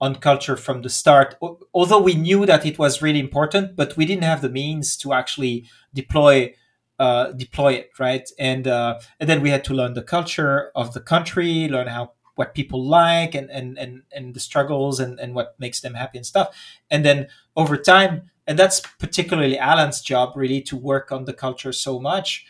on 0.00 0.16
culture 0.16 0.56
from 0.56 0.82
the 0.82 0.88
start. 0.88 1.36
Although 1.74 2.00
we 2.00 2.14
knew 2.14 2.46
that 2.46 2.66
it 2.66 2.78
was 2.78 3.02
really 3.02 3.20
important, 3.20 3.76
but 3.76 3.96
we 3.96 4.06
didn't 4.06 4.24
have 4.24 4.42
the 4.42 4.48
means 4.48 4.96
to 4.98 5.12
actually 5.12 5.66
deploy 5.94 6.54
uh, 7.00 7.32
deploy 7.32 7.72
it, 7.72 7.90
right? 7.98 8.30
And 8.38 8.68
uh, 8.68 9.00
and 9.18 9.28
then 9.28 9.40
we 9.40 9.48
had 9.48 9.64
to 9.64 9.74
learn 9.74 9.94
the 9.94 10.02
culture 10.02 10.70
of 10.76 10.92
the 10.92 11.00
country, 11.00 11.66
learn 11.66 11.86
how 11.86 12.12
what 12.34 12.54
people 12.54 12.84
like, 12.84 13.34
and 13.34 13.50
and 13.50 13.78
and, 13.78 14.02
and 14.12 14.34
the 14.34 14.40
struggles 14.40 15.00
and 15.00 15.18
and 15.18 15.34
what 15.34 15.58
makes 15.58 15.80
them 15.80 15.94
happy 15.94 16.18
and 16.18 16.26
stuff. 16.26 16.54
And 16.90 17.02
then 17.02 17.28
over 17.56 17.78
time, 17.78 18.30
and 18.46 18.58
that's 18.58 18.80
particularly 18.98 19.58
Alan's 19.58 20.02
job, 20.02 20.36
really, 20.36 20.60
to 20.62 20.76
work 20.76 21.10
on 21.10 21.24
the 21.24 21.32
culture 21.32 21.72
so 21.72 21.98
much. 21.98 22.44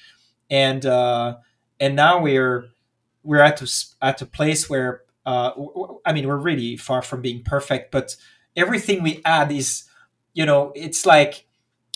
And 0.51 0.85
uh, 0.85 1.37
and 1.79 1.95
now 1.95 2.21
we're 2.21 2.71
we're 3.23 3.43
at 3.43 3.63
a, 3.63 3.69
at 4.03 4.21
a 4.21 4.27
place 4.27 4.69
where 4.69 5.03
uh, 5.27 5.53
I 6.05 6.13
mean 6.13 6.27
we're 6.27 6.39
really 6.39 6.77
far 6.77 7.03
from 7.03 7.23
being 7.23 7.45
perfect, 7.45 7.93
but 7.93 8.17
everything 8.57 9.05
we 9.05 9.23
add 9.25 9.53
is, 9.53 9.85
you 10.35 10.45
know, 10.45 10.73
it's 10.75 11.07
like 11.07 11.47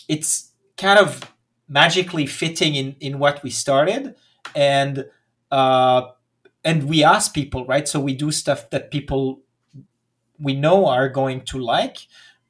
it's 0.07 0.53
kind 0.77 1.01
of 1.01 1.34
magically 1.81 2.27
fitting 2.27 2.75
in 2.77 2.97
in 3.01 3.19
what 3.19 3.43
we 3.45 3.51
started. 3.51 4.15
And 4.57 5.07
uh 5.51 6.03
and 6.65 6.79
we 6.93 7.05
ask 7.05 7.35
people 7.35 7.67
right? 7.67 7.87
So 7.89 8.01
we 8.01 8.15
do 8.15 8.31
stuff 8.33 8.71
that 8.71 8.91
people 8.91 9.43
we 10.39 10.55
know 10.55 10.87
are 10.87 11.09
going 11.09 11.43
to 11.43 11.59
like. 11.59 11.99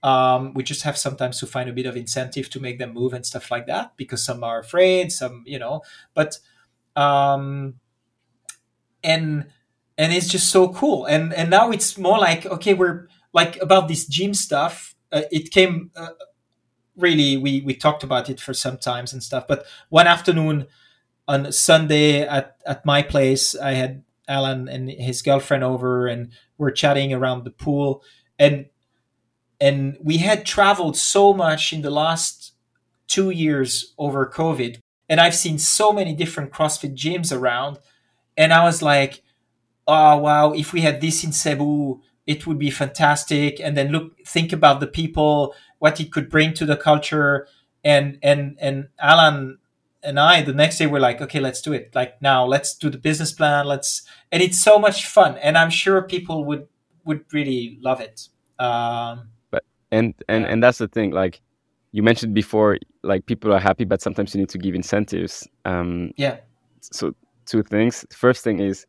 Um, 0.02 0.52
we 0.54 0.62
just 0.62 0.82
have 0.82 0.98
sometimes 0.98 1.40
to 1.40 1.46
find 1.46 1.68
a 1.68 1.72
bit 1.72 1.86
of 1.86 1.96
incentive 1.96 2.50
to 2.50 2.60
make 2.60 2.78
them 2.78 2.92
move 2.92 3.14
and 3.14 3.24
stuff 3.24 3.50
like 3.50 3.66
that 3.66 3.96
because 3.96 4.24
some 4.24 4.44
are 4.44 4.60
afraid 4.60 5.12
some 5.12 5.42
you 5.46 5.58
know. 5.58 5.82
But 6.14 6.38
um 6.96 7.76
and 9.02 9.46
and 9.96 10.12
it's 10.12 10.28
just 10.28 10.50
so 10.50 10.72
cool. 10.72 11.06
And 11.06 11.32
and 11.32 11.50
now 11.50 11.70
it's 11.70 11.96
more 11.98 12.18
like 12.18 12.46
okay 12.46 12.74
we're 12.74 13.08
like 13.32 13.60
about 13.60 13.88
this 13.88 14.06
gym 14.06 14.34
stuff 14.34 14.94
uh, 15.12 15.22
it 15.30 15.50
came 15.50 15.90
uh, 15.96 16.08
really 16.96 17.36
we 17.36 17.60
we 17.62 17.74
talked 17.74 18.02
about 18.02 18.30
it 18.30 18.40
for 18.40 18.54
some 18.54 18.78
times 18.78 19.12
and 19.12 19.22
stuff. 19.22 19.46
But 19.48 19.66
one 19.88 20.06
afternoon 20.06 20.66
on 21.26 21.52
Sunday 21.52 22.22
at 22.22 22.56
at 22.66 22.84
my 22.84 23.02
place, 23.02 23.54
I 23.56 23.72
had 23.72 24.02
Alan 24.28 24.68
and 24.68 24.90
his 24.90 25.22
girlfriend 25.22 25.64
over, 25.64 26.06
and 26.06 26.30
we're 26.58 26.70
chatting 26.70 27.12
around 27.12 27.44
the 27.44 27.50
pool, 27.50 28.02
and 28.38 28.66
and 29.60 29.96
we 30.02 30.18
had 30.18 30.44
traveled 30.44 30.96
so 30.96 31.32
much 31.32 31.72
in 31.72 31.82
the 31.82 31.90
last 31.90 32.52
two 33.06 33.30
years 33.30 33.94
over 33.98 34.26
COVID, 34.26 34.78
and 35.08 35.20
I've 35.20 35.34
seen 35.34 35.58
so 35.58 35.92
many 35.92 36.14
different 36.14 36.52
CrossFit 36.52 36.94
gyms 36.94 37.36
around, 37.36 37.78
and 38.36 38.52
I 38.52 38.64
was 38.64 38.82
like, 38.82 39.22
oh 39.86 40.18
wow, 40.18 40.52
if 40.52 40.72
we 40.72 40.80
had 40.80 41.00
this 41.00 41.24
in 41.24 41.32
Cebu, 41.32 42.00
it 42.26 42.46
would 42.46 42.58
be 42.58 42.70
fantastic. 42.70 43.60
And 43.60 43.76
then 43.76 43.88
look, 43.88 44.18
think 44.26 44.52
about 44.52 44.80
the 44.80 44.86
people 44.86 45.54
what 45.84 46.00
it 46.00 46.10
could 46.10 46.30
bring 46.30 46.54
to 46.54 46.64
the 46.64 46.78
culture. 46.78 47.46
And 47.84 48.18
and 48.22 48.56
and 48.58 48.88
Alan 48.98 49.58
and 50.02 50.18
I 50.18 50.40
the 50.40 50.54
next 50.54 50.78
day 50.78 50.86
we're 50.86 51.06
like, 51.08 51.20
okay, 51.20 51.40
let's 51.40 51.60
do 51.60 51.74
it. 51.74 51.94
Like 51.94 52.22
now, 52.22 52.46
let's 52.46 52.74
do 52.74 52.88
the 52.88 52.96
business 52.96 53.32
plan. 53.32 53.66
Let's 53.66 53.90
and 54.32 54.42
it's 54.42 54.58
so 54.58 54.78
much 54.78 55.06
fun, 55.06 55.36
and 55.36 55.58
I'm 55.58 55.68
sure 55.68 56.00
people 56.00 56.46
would 56.46 56.66
would 57.04 57.26
really 57.34 57.78
love 57.82 58.00
it. 58.00 58.28
Um, 58.58 59.28
but 59.50 59.64
and 59.90 60.14
and 60.26 60.46
and 60.46 60.62
that's 60.62 60.78
the 60.78 60.88
thing, 60.88 61.10
like 61.10 61.42
you 61.92 62.02
mentioned 62.02 62.32
before, 62.32 62.78
like 63.02 63.26
people 63.26 63.52
are 63.52 63.60
happy, 63.60 63.84
but 63.84 64.00
sometimes 64.00 64.34
you 64.34 64.40
need 64.40 64.48
to 64.48 64.58
give 64.58 64.74
incentives. 64.74 65.46
Um, 65.66 66.12
yeah. 66.16 66.38
So 66.80 67.14
two 67.44 67.62
things. 67.62 68.06
First 68.10 68.42
thing 68.42 68.58
is 68.58 68.86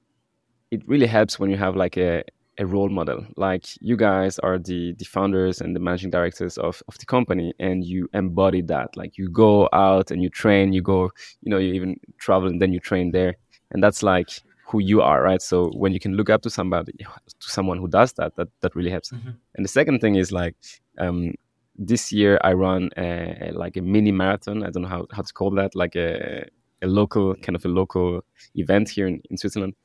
it 0.71 0.81
really 0.87 1.07
helps 1.07 1.39
when 1.39 1.49
you 1.51 1.57
have 1.57 1.75
like 1.75 1.97
a 1.97 2.23
a 2.57 2.65
role 2.65 2.89
model. 2.89 3.25
Like 3.35 3.65
you 3.81 3.97
guys 3.97 4.39
are 4.39 4.57
the 4.57 4.93
the 4.93 5.05
founders 5.05 5.61
and 5.61 5.75
the 5.75 5.79
managing 5.79 6.09
directors 6.09 6.57
of, 6.57 6.81
of 6.87 6.97
the 6.97 7.05
company 7.05 7.53
and 7.59 7.83
you 7.83 8.09
embody 8.13 8.61
that. 8.63 8.95
Like 8.95 9.17
you 9.17 9.29
go 9.29 9.69
out 9.73 10.11
and 10.11 10.21
you 10.21 10.29
train 10.29 10.73
you 10.73 10.81
go 10.81 11.11
you 11.41 11.49
know 11.49 11.57
you 11.57 11.73
even 11.73 11.99
travel 12.17 12.47
and 12.47 12.61
then 12.61 12.73
you 12.73 12.79
train 12.79 13.11
there. 13.11 13.35
And 13.71 13.83
that's 13.83 14.03
like 14.03 14.29
who 14.67 14.79
you 14.79 15.01
are 15.01 15.21
right? 15.21 15.41
So 15.41 15.69
when 15.71 15.93
you 15.93 15.99
can 15.99 16.13
look 16.13 16.29
up 16.29 16.41
to 16.43 16.49
somebody 16.49 16.93
to 16.93 17.49
someone 17.49 17.77
who 17.77 17.87
does 17.87 18.13
that 18.13 18.35
that 18.35 18.47
that 18.61 18.75
really 18.75 18.91
helps. 18.91 19.11
Mm-hmm. 19.11 19.31
and 19.55 19.65
the 19.65 19.69
second 19.69 19.99
thing 19.99 20.15
is 20.15 20.31
like 20.31 20.55
um, 20.97 21.33
this 21.77 22.13
year 22.13 22.39
i 22.41 22.53
run 22.53 22.89
a, 22.95 23.49
a, 23.49 23.51
like 23.51 23.75
a 23.75 23.81
mini 23.81 24.11
marathon. 24.11 24.63
I 24.63 24.69
don't 24.69 24.83
know 24.83 24.89
how, 24.89 25.07
how 25.11 25.23
to 25.23 25.33
call 25.33 25.51
that 25.51 25.75
like 25.75 25.95
a, 25.97 26.45
a 26.81 26.87
local 26.87 27.35
kind 27.35 27.55
of 27.55 27.65
a 27.65 27.67
local 27.67 28.23
event 28.55 28.89
here 28.89 29.07
in, 29.07 29.21
in 29.29 29.37
switzerland. 29.37 29.75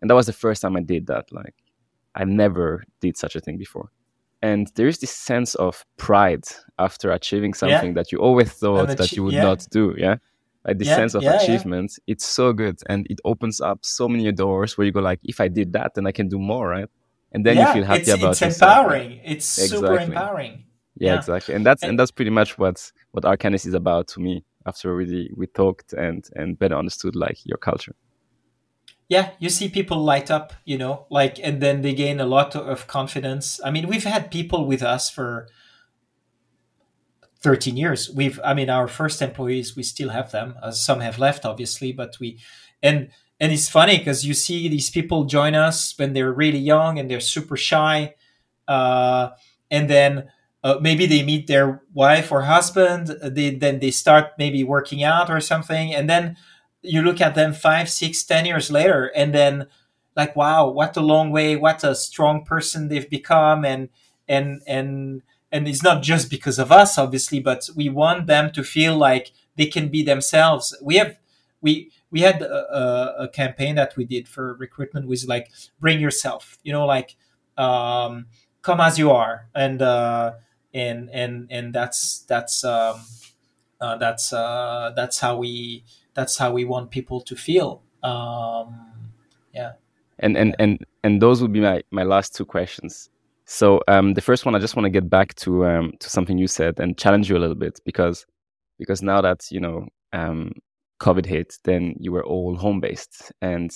And 0.00 0.10
that 0.10 0.14
was 0.14 0.26
the 0.26 0.32
first 0.32 0.62
time 0.62 0.76
i 0.76 0.80
did 0.80 1.06
that 1.06 1.32
like 1.32 1.54
I 2.14 2.24
never 2.24 2.84
did 3.00 3.16
such 3.16 3.36
a 3.36 3.40
thing 3.40 3.58
before. 3.58 3.90
And 4.40 4.70
there 4.76 4.86
is 4.86 4.98
this 4.98 5.10
sense 5.10 5.54
of 5.56 5.84
pride 5.96 6.44
after 6.78 7.10
achieving 7.10 7.54
something 7.54 7.88
yeah. 7.88 7.94
that 7.94 8.12
you 8.12 8.18
always 8.18 8.52
thought 8.52 8.96
that 8.96 9.12
you 9.12 9.24
would 9.24 9.34
yeah. 9.34 9.42
not 9.42 9.66
do. 9.70 9.94
Yeah. 9.96 10.16
Like 10.64 10.78
this 10.78 10.88
yeah, 10.88 10.96
sense 10.96 11.14
of 11.14 11.24
achievement, 11.24 11.98
it's 12.06 12.26
so 12.26 12.52
good. 12.52 12.78
And 12.88 13.06
it 13.08 13.20
opens 13.24 13.60
up 13.60 13.80
so 13.82 14.08
many 14.08 14.30
doors 14.32 14.76
where 14.76 14.86
you 14.86 14.92
go 14.92 15.00
like, 15.00 15.20
if 15.24 15.40
I 15.40 15.48
did 15.48 15.72
that, 15.72 15.94
then 15.94 16.06
I 16.06 16.12
can 16.12 16.28
do 16.28 16.38
more, 16.38 16.68
right? 16.68 16.88
And 17.32 17.44
then 17.44 17.56
you 17.56 17.72
feel 17.72 17.84
happy 17.84 18.02
it's, 18.02 18.10
about 18.10 18.42
it. 18.42 18.46
it's 18.46 18.60
empowering. 18.60 19.20
It's 19.24 19.58
exactly. 19.58 19.78
super 19.78 19.98
empowering. 19.98 20.64
Yeah, 20.96 21.16
exactly. 21.16 21.54
And 21.54 21.64
that's 21.64 21.82
and, 21.82 21.90
and 21.90 21.98
that's 21.98 22.10
pretty 22.10 22.30
much 22.30 22.58
what 22.58 22.90
what 23.12 23.24
Arcanys 23.24 23.66
is 23.66 23.74
about 23.74 24.08
to 24.08 24.20
me 24.20 24.44
after 24.66 24.94
really 24.94 25.30
we 25.36 25.46
talked 25.46 25.92
and 25.92 26.28
and 26.34 26.58
better 26.58 26.76
understood 26.76 27.14
like 27.16 27.38
your 27.44 27.58
culture 27.58 27.94
yeah 29.08 29.30
you 29.38 29.48
see 29.48 29.68
people 29.68 29.98
light 29.98 30.30
up 30.30 30.52
you 30.64 30.78
know 30.78 31.06
like 31.10 31.38
and 31.42 31.60
then 31.62 31.82
they 31.82 31.94
gain 31.94 32.20
a 32.20 32.26
lot 32.26 32.54
of 32.54 32.86
confidence 32.86 33.60
i 33.64 33.70
mean 33.70 33.88
we've 33.88 34.04
had 34.04 34.30
people 34.30 34.66
with 34.66 34.82
us 34.82 35.10
for 35.10 35.48
13 37.40 37.76
years 37.76 38.10
we've 38.10 38.40
i 38.44 38.52
mean 38.52 38.68
our 38.68 38.88
first 38.88 39.22
employees 39.22 39.76
we 39.76 39.82
still 39.82 40.10
have 40.10 40.30
them 40.32 40.54
uh, 40.62 40.70
some 40.70 41.00
have 41.00 41.18
left 41.18 41.44
obviously 41.44 41.92
but 41.92 42.18
we 42.20 42.38
and 42.82 43.10
and 43.40 43.52
it's 43.52 43.68
funny 43.68 43.98
because 43.98 44.26
you 44.26 44.34
see 44.34 44.68
these 44.68 44.90
people 44.90 45.24
join 45.24 45.54
us 45.54 45.96
when 45.96 46.12
they're 46.12 46.32
really 46.32 46.58
young 46.58 46.98
and 46.98 47.08
they're 47.10 47.20
super 47.20 47.56
shy 47.56 48.14
uh, 48.66 49.30
and 49.70 49.88
then 49.88 50.28
uh, 50.64 50.78
maybe 50.80 51.06
they 51.06 51.22
meet 51.22 51.46
their 51.46 51.82
wife 51.94 52.32
or 52.32 52.42
husband. 52.42 53.08
They, 53.22 53.50
then 53.54 53.78
they 53.78 53.90
start 53.90 54.32
maybe 54.38 54.64
working 54.64 55.02
out 55.02 55.30
or 55.30 55.40
something, 55.40 55.94
and 55.94 56.10
then 56.10 56.36
you 56.82 57.02
look 57.02 57.20
at 57.20 57.34
them 57.34 57.52
five, 57.52 57.88
six, 57.88 58.22
ten 58.24 58.46
years 58.46 58.70
later, 58.70 59.10
and 59.14 59.34
then 59.34 59.66
like, 60.16 60.34
wow, 60.34 60.68
what 60.68 60.96
a 60.96 61.00
long 61.00 61.30
way, 61.30 61.56
what 61.56 61.84
a 61.84 61.94
strong 61.94 62.44
person 62.44 62.88
they've 62.88 63.08
become, 63.08 63.64
and 63.64 63.88
and 64.28 64.62
and 64.66 65.22
and 65.50 65.66
it's 65.68 65.82
not 65.82 66.02
just 66.02 66.30
because 66.30 66.58
of 66.58 66.70
us, 66.70 66.98
obviously, 66.98 67.40
but 67.40 67.68
we 67.74 67.88
want 67.88 68.26
them 68.26 68.50
to 68.52 68.62
feel 68.62 68.96
like 68.96 69.32
they 69.56 69.66
can 69.66 69.88
be 69.88 70.02
themselves. 70.02 70.76
We 70.82 70.96
have 70.96 71.16
we 71.60 71.90
we 72.10 72.20
had 72.20 72.42
a, 72.42 73.22
a, 73.22 73.28
campaign 73.28 73.74
that 73.74 73.96
we 73.96 74.04
did 74.04 74.28
for 74.28 74.54
recruitment 74.54 75.06
was 75.06 75.26
like 75.26 75.50
bring 75.80 76.00
yourself, 76.00 76.58
you 76.62 76.72
know, 76.72 76.86
like 76.86 77.16
um, 77.56 78.26
come 78.62 78.80
as 78.80 78.98
you 78.98 79.10
are, 79.10 79.48
and 79.54 79.82
uh, 79.82 80.32
and 80.72 81.10
and 81.10 81.48
and 81.50 81.74
that's 81.74 82.20
that's 82.20 82.64
um, 82.64 83.00
uh, 83.80 83.96
that's 83.96 84.32
uh, 84.32 84.92
that's 84.94 85.18
how 85.20 85.36
we 85.36 85.84
that's 86.18 86.36
how 86.36 86.50
we 86.50 86.64
want 86.64 86.90
people 86.90 87.20
to 87.20 87.36
feel. 87.36 87.80
Um, 88.02 88.74
yeah. 89.54 89.72
And 90.18 90.36
and 90.36 90.56
and 90.58 90.84
and 91.04 91.22
those 91.22 91.40
would 91.40 91.52
be 91.52 91.60
my 91.60 91.80
my 91.92 92.02
last 92.02 92.34
two 92.34 92.44
questions. 92.44 93.08
So 93.44 93.80
um, 93.86 94.14
the 94.14 94.20
first 94.20 94.44
one, 94.44 94.56
I 94.56 94.58
just 94.58 94.74
want 94.74 94.84
to 94.86 94.90
get 94.90 95.08
back 95.08 95.36
to 95.36 95.64
um, 95.64 95.92
to 96.00 96.10
something 96.10 96.36
you 96.36 96.48
said 96.48 96.80
and 96.80 96.98
challenge 96.98 97.30
you 97.30 97.36
a 97.36 97.42
little 97.44 97.54
bit 97.54 97.78
because 97.84 98.26
because 98.80 99.00
now 99.00 99.20
that 99.20 99.46
you 99.52 99.60
know 99.60 99.86
um, 100.12 100.54
COVID 101.00 101.24
hit, 101.24 101.56
then 101.62 101.94
you 102.00 102.10
were 102.10 102.24
all 102.24 102.56
home 102.56 102.80
based, 102.80 103.30
and 103.40 103.70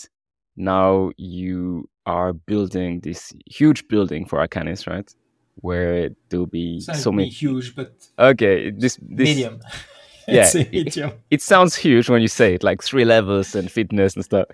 now 0.56 1.12
you 1.16 1.88
are 2.06 2.32
building 2.32 3.00
this 3.00 3.32
huge 3.46 3.86
building 3.86 4.26
for 4.26 4.44
Arcanys, 4.44 4.88
right? 4.88 5.08
Where 5.56 6.10
there'll 6.28 6.46
be 6.46 6.80
so 6.80 7.12
many 7.12 7.28
huge, 7.28 7.76
but 7.76 7.92
okay, 8.18 8.72
this, 8.72 8.98
this 9.00 9.28
medium. 9.28 9.60
yeah. 10.28 10.50
It, 10.54 11.14
it, 11.30 11.42
sounds 11.42 11.74
huge 11.74 12.08
when 12.08 12.22
you 12.22 12.28
say 12.28 12.54
it, 12.54 12.62
like 12.62 12.82
three 12.82 13.04
levels 13.04 13.54
and 13.54 13.70
fitness 13.70 14.14
and 14.14 14.24
stuff. 14.24 14.46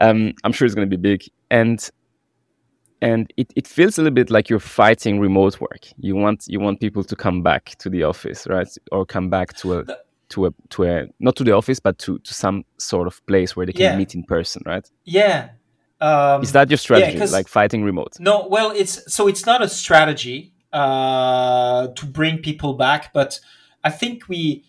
Um, 0.00 0.34
I'm 0.44 0.52
sure 0.52 0.66
it's 0.66 0.74
going 0.74 0.88
to 0.88 0.96
be 0.96 1.00
big, 1.00 1.24
and 1.50 1.90
and 3.02 3.32
it, 3.36 3.52
it 3.56 3.66
feels 3.66 3.98
a 3.98 4.02
little 4.02 4.14
bit 4.14 4.30
like 4.30 4.48
you're 4.48 4.58
fighting 4.58 5.20
remote 5.20 5.60
work. 5.60 5.86
You 5.98 6.16
want 6.16 6.44
you 6.48 6.60
want 6.60 6.80
people 6.80 7.04
to 7.04 7.16
come 7.16 7.42
back 7.42 7.76
to 7.78 7.90
the 7.90 8.04
office, 8.04 8.46
right? 8.48 8.68
Or 8.92 9.06
come 9.06 9.30
back 9.30 9.56
to 9.58 9.80
a 9.80 9.84
to 10.30 10.46
a 10.46 10.54
to 10.70 10.84
a 10.84 11.06
not 11.18 11.36
to 11.36 11.44
the 11.44 11.52
office, 11.52 11.80
but 11.80 11.98
to 11.98 12.18
to 12.18 12.34
some 12.34 12.64
sort 12.78 13.06
of 13.06 13.24
place 13.26 13.56
where 13.56 13.66
they 13.66 13.72
can 13.72 13.82
yeah. 13.82 13.96
meet 13.96 14.14
in 14.14 14.24
person, 14.24 14.62
right? 14.66 14.88
Yeah. 15.04 15.50
Um, 16.00 16.42
Is 16.42 16.52
that 16.52 16.70
your 16.70 16.78
strategy, 16.78 17.18
yeah, 17.18 17.26
like 17.26 17.46
fighting 17.46 17.84
remote? 17.84 18.18
No, 18.18 18.46
well, 18.48 18.70
it's 18.70 19.12
so 19.12 19.28
it's 19.28 19.44
not 19.44 19.60
a 19.60 19.68
strategy 19.68 20.54
uh, 20.72 21.88
to 21.88 22.06
bring 22.06 22.38
people 22.38 22.74
back, 22.74 23.12
but 23.12 23.38
I 23.84 23.90
think 23.90 24.28
we. 24.28 24.64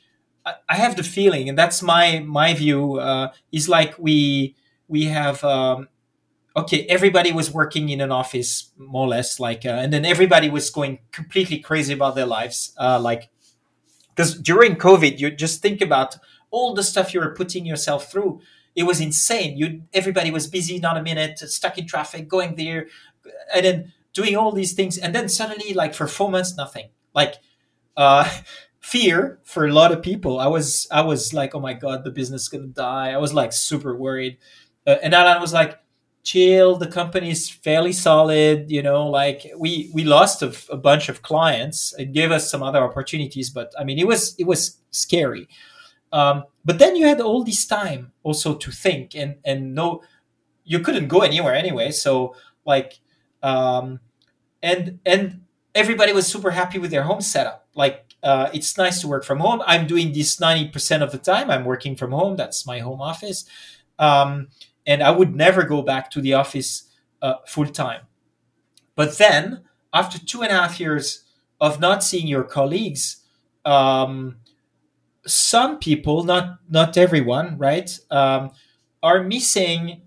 I 0.46 0.76
have 0.76 0.96
the 0.96 1.04
feeling, 1.04 1.50
and 1.50 1.58
that's 1.58 1.82
my 1.82 2.20
my 2.20 2.54
view, 2.54 3.00
uh, 3.00 3.32
is 3.52 3.70
like 3.70 3.96
we 4.00 4.56
we 4.88 5.06
have 5.06 5.44
um, 5.44 5.88
okay, 6.56 6.86
everybody 6.88 7.32
was 7.32 7.52
working 7.52 7.90
in 7.90 8.02
an 8.02 8.12
office 8.12 8.72
more 8.78 9.06
or 9.06 9.10
less, 9.10 9.40
like, 9.40 9.66
uh, 9.66 9.70
and 9.70 9.94
then 9.94 10.06
everybody 10.06 10.50
was 10.50 10.70
going 10.70 11.00
completely 11.12 11.60
crazy 11.60 11.94
about 11.94 12.16
their 12.16 12.26
lives, 12.26 12.74
uh, 12.78 13.00
like, 13.00 13.30
because 14.14 14.38
during 14.40 14.76
COVID, 14.76 15.20
you 15.20 15.32
just 15.32 15.62
think 15.62 15.82
about 15.82 16.18
all 16.50 16.74
the 16.74 16.84
stuff 16.84 17.14
you 17.14 17.22
were 17.22 17.34
putting 17.34 17.66
yourself 17.66 18.12
through. 18.12 18.42
It 18.76 18.84
was 18.84 19.00
insane. 19.00 19.58
You 19.58 19.84
everybody 19.94 20.32
was 20.32 20.48
busy, 20.48 20.80
not 20.80 20.98
a 20.98 21.04
minute, 21.04 21.40
stuck 21.40 21.78
in 21.78 21.88
traffic, 21.88 22.28
going 22.28 22.56
there, 22.56 22.88
and 23.54 23.66
then 23.66 23.94
doing 24.14 24.36
all 24.36 24.52
these 24.52 24.74
things, 24.74 24.98
and 24.98 25.16
then 25.16 25.30
suddenly, 25.30 25.74
like 25.74 25.94
for 25.94 26.08
four 26.08 26.30
months, 26.30 26.56
nothing. 26.58 26.90
Like, 27.14 27.36
uh, 27.96 28.30
fear 28.82 29.40
for 29.44 29.66
a 29.66 29.74
lot 29.74 29.92
of 29.92 30.02
people. 30.02 30.40
I 30.40 30.48
was, 30.48 30.88
I 30.92 31.02
was 31.02 31.34
like, 31.34 31.56
oh 31.56 31.60
my 31.60 31.74
god, 31.74 32.04
the 32.04 32.12
business 32.12 32.44
is 32.44 32.50
gonna 32.50 32.68
die. 32.68 33.12
I 33.12 33.18
was 33.18 33.34
like 33.34 33.54
super 33.54 33.96
worried, 33.96 34.38
uh, 34.86 34.98
and 35.02 35.14
Alan 35.14 35.42
was 35.42 35.54
like 35.54 35.82
chill 36.24 36.76
the 36.76 36.88
company 36.88 37.32
is 37.32 37.50
fairly 37.50 37.92
solid 37.92 38.70
you 38.70 38.82
know 38.82 39.08
like 39.08 39.52
we 39.58 39.90
we 39.94 40.04
lost 40.04 40.42
a, 40.44 40.54
a, 40.72 40.78
bunch 40.78 41.10
of 41.10 41.24
clients 41.24 41.96
it 41.98 42.14
gave 42.14 42.32
us 42.32 42.50
some 42.50 42.62
other 42.62 42.84
opportunities 42.84 43.50
but 43.50 43.74
i 43.80 43.84
mean 43.84 43.98
it 43.98 44.06
was 44.06 44.36
it 44.38 44.46
was 44.46 44.78
scary 44.92 45.48
um, 46.14 46.44
but 46.66 46.78
then 46.78 46.98
you 46.98 47.08
had 47.08 47.22
all 47.22 47.44
this 47.44 47.66
time 47.66 48.12
also 48.24 48.54
to 48.54 48.70
think 48.70 49.16
and 49.16 49.36
and 49.46 49.74
no 49.74 50.02
you 50.64 50.80
couldn't 50.80 51.08
go 51.08 51.22
anywhere 51.22 51.56
anyway 51.56 51.90
so 51.90 52.36
like 52.66 53.00
um, 53.42 54.00
and 54.62 55.00
and 55.06 55.42
everybody 55.74 56.14
was 56.14 56.28
super 56.28 56.52
happy 56.52 56.78
with 56.78 56.92
their 56.92 57.04
home 57.04 57.22
setup 57.22 57.68
like 57.74 58.11
uh, 58.24 58.50
it's 58.54 58.78
nice 58.78 59.02
to 59.02 59.08
work 59.08 59.24
from 59.24 59.40
home. 59.40 59.62
I'm 59.66 59.88
doing 59.88 60.12
this 60.14 60.38
90% 60.38 61.02
of 61.02 61.12
the 61.12 61.18
time. 61.18 61.50
I'm 61.50 61.66
working 61.66 61.96
from 61.96 62.12
home. 62.12 62.36
That's 62.36 62.66
my 62.66 62.80
home 62.80 63.02
office. 63.02 63.46
Um, 63.98 64.50
and 64.86 65.02
I 65.02 65.12
would 65.12 65.36
never 65.36 65.64
go 65.64 65.82
back 65.82 66.12
to 66.12 66.22
the 66.22 66.34
office 66.34 66.90
uh, 67.22 67.36
full 67.48 67.68
time. 67.68 68.02
But 68.96 69.18
then, 69.18 69.62
after 69.94 70.20
two 70.20 70.42
and 70.42 70.52
a 70.52 70.56
half 70.56 70.80
years 70.80 71.24
of 71.60 71.80
not 71.80 72.04
seeing 72.04 72.28
your 72.28 72.44
colleagues, 72.44 73.18
um, 73.66 74.38
some 75.26 75.78
people, 75.78 76.24
not 76.24 76.60
not 76.70 76.98
everyone, 76.98 77.58
right, 77.58 77.98
um, 78.10 78.52
are 79.04 79.24
missing 79.24 80.02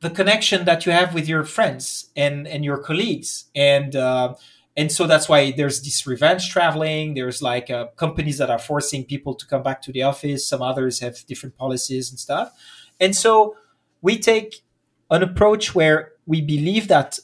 the 0.00 0.10
connection 0.10 0.64
that 0.64 0.86
you 0.86 0.92
have 0.92 1.14
with 1.14 1.28
your 1.28 1.44
friends 1.44 2.10
and 2.16 2.46
and 2.48 2.64
your 2.64 2.78
colleagues, 2.78 3.46
and 3.54 3.94
uh, 3.94 4.34
and 4.76 4.90
so 4.90 5.06
that's 5.06 5.28
why 5.28 5.50
there's 5.52 5.82
this 5.82 6.06
revenge 6.06 6.50
traveling. 6.50 7.14
There's 7.14 7.42
like 7.42 7.70
uh, 7.70 7.86
companies 7.96 8.38
that 8.38 8.50
are 8.50 8.58
forcing 8.58 9.04
people 9.04 9.34
to 9.34 9.46
come 9.46 9.62
back 9.62 9.82
to 9.82 9.92
the 9.92 10.02
office. 10.02 10.46
Some 10.46 10.62
others 10.62 11.00
have 11.00 11.26
different 11.26 11.56
policies 11.56 12.10
and 12.10 12.18
stuff, 12.18 12.52
and 12.98 13.14
so 13.14 13.56
we 14.00 14.18
take 14.18 14.62
an 15.10 15.22
approach 15.22 15.74
where 15.74 16.12
we 16.26 16.40
believe 16.40 16.88
that 16.88 17.18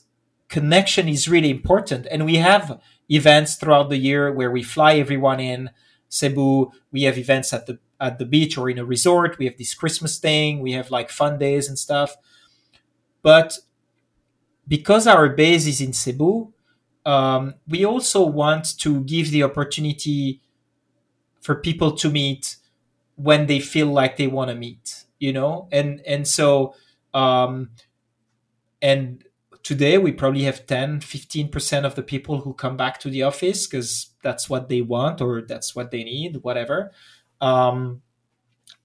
connection 0.48 1.08
is 1.08 1.28
really 1.28 1.50
important. 1.50 2.06
And 2.10 2.24
we 2.24 2.36
have 2.36 2.80
events 3.08 3.56
throughout 3.56 3.88
the 3.88 3.96
year 3.96 4.32
where 4.32 4.50
we 4.50 4.62
fly 4.62 4.94
everyone 4.94 5.40
in. 5.40 5.70
Cebu, 6.08 6.70
we 6.92 7.02
have 7.02 7.18
events 7.18 7.52
at 7.52 7.66
the 7.66 7.78
at 8.00 8.18
the 8.18 8.26
beach 8.26 8.58
or 8.58 8.68
in 8.68 8.78
a 8.78 8.84
resort. 8.84 9.38
We 9.38 9.46
have 9.46 9.56
this 9.56 9.74
Christmas 9.74 10.18
thing. 10.18 10.60
We 10.60 10.72
have 10.72 10.90
like 10.90 11.10
fun 11.10 11.38
days 11.38 11.68
and 11.68 11.78
stuff. 11.78 12.16
But 13.22 13.58
because 14.68 15.06
our 15.06 15.28
base 15.28 15.66
is 15.66 15.80
in 15.80 15.92
Cebu, 15.92 16.52
um, 17.06 17.54
we 17.66 17.84
also 17.84 18.26
want 18.26 18.78
to 18.80 19.02
give 19.04 19.30
the 19.30 19.42
opportunity 19.42 20.42
for 21.40 21.54
people 21.54 21.92
to 21.92 22.10
meet 22.10 22.56
when 23.14 23.46
they 23.46 23.60
feel 23.60 23.86
like 23.86 24.16
they 24.16 24.26
want 24.26 24.50
to 24.50 24.54
meet 24.54 25.06
you 25.18 25.32
know? 25.32 25.68
And 25.72 26.00
and 26.06 26.26
so 26.26 26.74
um 27.14 27.70
and 28.82 29.24
today 29.62 29.98
we 29.98 30.12
probably 30.12 30.42
have 30.42 30.66
10 30.66 31.00
15% 31.00 31.84
of 31.84 31.94
the 31.94 32.02
people 32.02 32.40
who 32.40 32.54
come 32.54 32.76
back 32.76 33.00
to 33.00 33.10
the 33.10 33.22
office 33.22 33.66
because 33.66 34.10
that's 34.22 34.48
what 34.48 34.68
they 34.68 34.80
want 34.82 35.20
or 35.20 35.42
that's 35.42 35.74
what 35.74 35.90
they 35.90 36.04
need 36.04 36.38
whatever. 36.42 36.92
Um 37.40 38.02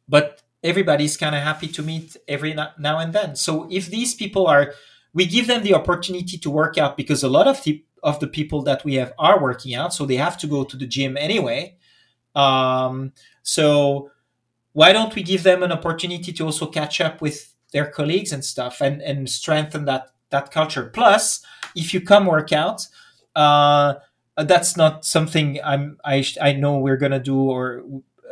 but 0.08 0.42
everybody's 0.64 1.18
kind 1.18 1.36
of 1.36 1.42
happy 1.42 1.68
to 1.68 1.82
meet 1.82 2.18
every 2.28 2.54
now 2.54 3.00
and 3.00 3.14
then. 3.14 3.36
So 3.36 3.68
if 3.72 3.88
these 3.88 4.14
people 4.14 4.48
are 4.48 4.74
we 5.14 5.26
give 5.26 5.48
them 5.48 5.64
the 5.64 5.74
opportunity 5.74 6.38
to 6.38 6.50
work 6.50 6.78
out 6.78 6.96
because 6.96 7.22
a 7.22 7.28
lot 7.30 7.48
of 7.48 7.62
the 7.64 7.84
of 8.04 8.20
the 8.20 8.28
people 8.28 8.62
that 8.64 8.84
we 8.84 8.96
have 8.96 9.14
are 9.20 9.42
working 9.42 9.76
out 9.76 9.94
so 9.94 10.06
they 10.06 10.16
have 10.16 10.38
to 10.38 10.48
go 10.48 10.64
to 10.64 10.78
the 10.78 10.86
gym 10.86 11.18
anyway. 11.18 11.76
Um 12.36 13.14
so 13.44 14.12
why 14.74 14.94
don't 14.94 15.16
we 15.16 15.24
give 15.24 15.44
them 15.44 15.64
an 15.64 15.72
opportunity 15.72 16.32
to 16.32 16.46
also 16.46 16.66
catch 16.68 17.02
up 17.02 17.22
with 17.22 17.54
their 17.74 17.88
colleagues 17.88 18.32
and 18.32 18.44
stuff 18.44 18.82
and, 18.82 19.02
and 19.02 19.30
strengthen 19.30 19.86
that 19.86 20.12
that 20.30 20.52
culture. 20.52 20.86
Plus 20.86 21.44
if 21.76 21.94
you 21.94 22.02
come 22.02 22.26
work 22.26 22.52
out 22.52 22.88
uh, 23.36 23.96
that's 24.38 24.76
not 24.76 25.06
something 25.06 25.60
i'm 25.64 25.98
i, 26.04 26.26
I 26.42 26.54
know 26.54 26.80
we're 26.80 26.98
gonna 26.98 27.20
do 27.20 27.38
or 27.38 27.84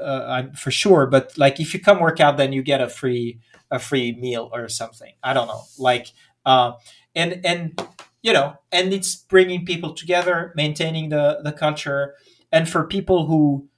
uh, 0.01 0.26
i'm 0.28 0.53
for 0.53 0.72
sure 0.72 1.05
but 1.05 1.38
like 1.38 1.59
if 1.59 1.74
you 1.74 1.80
come 1.80 1.99
work 1.99 2.20
out 2.20 2.38
then 2.38 2.51
you 2.51 2.63
get 2.63 2.82
a 2.82 2.89
free 2.89 3.39
a 3.72 3.80
free 3.80 4.13
meal 4.13 4.49
or 4.51 4.67
something. 4.70 5.13
I 5.24 5.34
don't 5.34 5.47
know. 5.47 5.63
Like 5.78 6.07
uh, 6.45 6.74
and 7.15 7.45
and 7.45 7.80
you 8.22 8.34
know 8.34 8.57
and 8.72 8.93
it's 8.93 9.15
bringing 9.15 9.65
people 9.65 9.93
together 9.93 10.53
maintaining 10.55 11.09
the 11.09 11.39
the 11.43 11.51
culture 11.51 12.15
and 12.51 12.67
for 12.67 12.86
people 12.86 13.28
who 13.28 13.70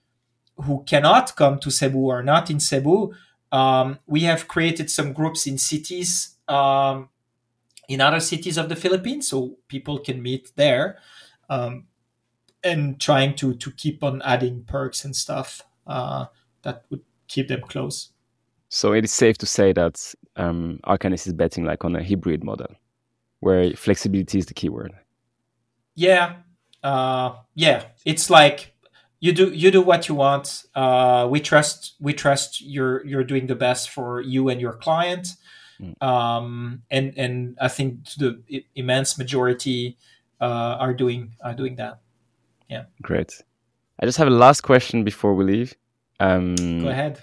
who 0.58 0.84
cannot 0.86 1.36
come 1.36 1.60
to 1.60 1.72
Cebu 1.72 1.98
or 1.98 2.24
not 2.24 2.50
in 2.50 2.60
Cebu, 2.60 3.14
um, 3.52 4.00
we 4.06 4.22
have 4.22 4.48
created 4.48 4.90
some 4.90 5.14
groups 5.14 5.48
in 5.48 5.58
cities, 5.58 6.38
um, 6.48 7.10
in 7.88 8.00
other 8.00 8.20
cities 8.20 8.58
of 8.58 8.70
the 8.70 8.76
Philippines, 8.76 9.28
so 9.28 9.58
people 9.68 10.00
can 10.00 10.22
meet 10.22 10.52
there, 10.56 10.98
um, 11.50 11.88
and 12.64 13.00
trying 13.02 13.36
to 13.36 13.56
to 13.56 13.72
keep 13.72 14.04
on 14.04 14.22
adding 14.22 14.64
perks 14.64 15.04
and 15.04 15.16
stuff 15.16 15.64
uh, 15.88 16.26
that 16.62 16.86
would 16.90 17.02
keep 17.28 17.48
them 17.48 17.62
close. 17.62 18.12
So 18.70 18.94
it 18.94 19.04
is 19.04 19.12
safe 19.12 19.38
to 19.40 19.46
say 19.46 19.74
that 19.74 20.14
um, 20.38 20.80
Arcanys 20.86 21.28
is 21.28 21.34
betting 21.34 21.66
like 21.66 21.84
on 21.84 21.96
a 21.96 22.04
hybrid 22.04 22.44
model, 22.44 22.68
where 23.42 23.72
flexibility 23.74 24.40
is 24.40 24.46
the 24.46 24.54
keyword. 24.54 24.94
Yeah, 25.96 26.38
uh, 26.82 27.34
yeah. 27.54 27.84
It's 28.06 28.30
like 28.30 28.74
you 29.20 29.34
do 29.34 29.52
you 29.52 29.70
do 29.70 29.82
what 29.82 30.08
you 30.08 30.16
want. 30.16 30.64
Uh, 30.74 31.28
we 31.30 31.40
trust 31.42 31.96
we 32.00 32.14
trust 32.14 32.62
you're 32.62 33.06
you're 33.06 33.26
doing 33.26 33.48
the 33.48 33.56
best 33.56 33.90
for 33.90 34.22
you 34.22 34.50
and 34.50 34.62
your 34.62 34.74
client. 34.74 35.28
Mm. 35.80 36.02
Um, 36.02 36.84
and 36.90 37.14
and 37.18 37.58
I 37.60 37.68
think 37.68 38.06
the 38.18 38.64
immense 38.76 39.18
majority 39.18 39.98
uh, 40.40 40.78
are 40.80 40.94
doing 40.94 41.36
are 41.44 41.54
doing 41.54 41.76
that. 41.76 42.00
Yeah. 42.70 42.86
Great. 43.02 43.44
I 44.00 44.06
just 44.06 44.18
have 44.18 44.28
a 44.28 44.32
last 44.32 44.62
question 44.62 45.04
before 45.04 45.36
we 45.36 45.44
leave. 45.44 45.76
Um, 46.20 46.56
Go 46.56 46.88
ahead. 46.88 47.20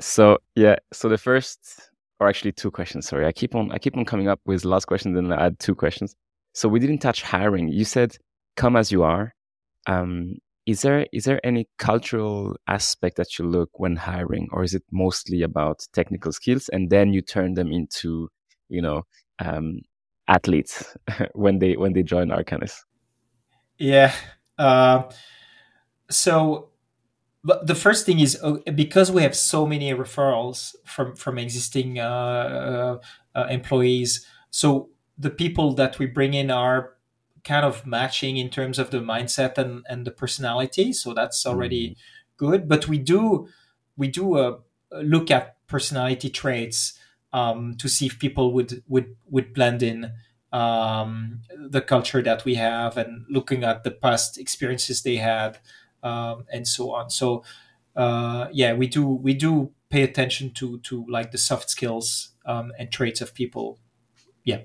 So 0.00 0.38
yeah, 0.54 0.76
so 0.92 1.08
the 1.08 1.18
first, 1.18 1.85
or 2.20 2.28
actually 2.28 2.52
two 2.52 2.70
questions. 2.70 3.08
Sorry, 3.08 3.26
I 3.26 3.32
keep 3.32 3.54
on 3.54 3.70
I 3.72 3.78
keep 3.78 3.96
on 3.96 4.04
coming 4.04 4.28
up 4.28 4.40
with 4.44 4.64
last 4.64 4.86
questions, 4.86 5.14
then 5.14 5.32
I 5.32 5.46
add 5.46 5.58
two 5.58 5.74
questions. 5.74 6.14
So 6.52 6.68
we 6.68 6.80
didn't 6.80 6.98
touch 6.98 7.22
hiring. 7.22 7.68
You 7.68 7.84
said 7.84 8.16
come 8.56 8.76
as 8.76 8.90
you 8.90 9.02
are. 9.02 9.34
Um, 9.86 10.36
is 10.66 10.82
there 10.82 11.06
is 11.12 11.24
there 11.24 11.44
any 11.46 11.68
cultural 11.78 12.56
aspect 12.66 13.16
that 13.18 13.38
you 13.38 13.46
look 13.46 13.78
when 13.78 13.94
hiring, 13.94 14.48
or 14.50 14.64
is 14.64 14.74
it 14.74 14.82
mostly 14.90 15.42
about 15.42 15.86
technical 15.92 16.32
skills, 16.32 16.68
and 16.70 16.90
then 16.90 17.12
you 17.12 17.22
turn 17.22 17.54
them 17.54 17.70
into, 17.70 18.28
you 18.68 18.82
know, 18.82 19.02
um, 19.38 19.78
athletes 20.26 20.96
when 21.34 21.60
they 21.60 21.76
when 21.76 21.92
they 21.92 22.02
join 22.02 22.28
Arcanys? 22.28 22.80
Yeah. 23.78 24.12
Uh, 24.58 25.04
so 26.10 26.70
but 27.46 27.64
the 27.68 27.76
first 27.76 28.04
thing 28.04 28.18
is 28.18 28.36
uh, 28.42 28.56
because 28.74 29.12
we 29.12 29.22
have 29.22 29.36
so 29.36 29.64
many 29.64 29.94
referrals 29.94 30.74
from 30.84 31.14
from 31.14 31.38
existing 31.38 31.98
uh, 31.98 32.98
uh, 33.34 33.38
uh, 33.38 33.46
employees 33.48 34.26
so 34.50 34.90
the 35.16 35.30
people 35.30 35.72
that 35.74 35.98
we 35.98 36.06
bring 36.06 36.34
in 36.34 36.50
are 36.50 36.94
kind 37.44 37.64
of 37.64 37.86
matching 37.86 38.36
in 38.36 38.50
terms 38.50 38.78
of 38.78 38.90
the 38.90 38.98
mindset 38.98 39.56
and, 39.56 39.86
and 39.88 40.04
the 40.04 40.10
personality 40.10 40.92
so 40.92 41.14
that's 41.14 41.46
already 41.46 41.90
mm-hmm. 41.90 42.46
good 42.46 42.68
but 42.68 42.88
we 42.88 42.98
do 42.98 43.48
we 43.96 44.08
do 44.08 44.36
uh, 44.36 44.58
look 45.02 45.30
at 45.30 45.56
personality 45.68 46.28
traits 46.28 46.98
um, 47.32 47.76
to 47.76 47.88
see 47.88 48.06
if 48.06 48.18
people 48.18 48.52
would 48.52 48.82
would 48.88 49.14
would 49.30 49.54
blend 49.54 49.82
in 49.82 50.12
um, 50.52 51.42
the 51.70 51.80
culture 51.80 52.22
that 52.22 52.44
we 52.44 52.56
have 52.56 52.96
and 52.96 53.24
looking 53.28 53.62
at 53.62 53.84
the 53.84 53.90
past 53.90 54.38
experiences 54.38 55.02
they 55.02 55.16
had 55.16 55.58
um, 56.06 56.44
and 56.52 56.66
so 56.66 56.92
on. 56.92 57.10
So 57.10 57.42
uh, 57.96 58.48
yeah, 58.52 58.74
we 58.74 58.86
do 58.86 59.06
we 59.06 59.34
do 59.34 59.72
pay 59.90 60.02
attention 60.02 60.52
to 60.54 60.78
to 60.80 61.04
like 61.08 61.32
the 61.32 61.38
soft 61.38 61.70
skills 61.70 62.30
um, 62.44 62.72
and 62.78 62.90
traits 62.90 63.20
of 63.20 63.34
people. 63.34 63.78
Yeah, 64.44 64.60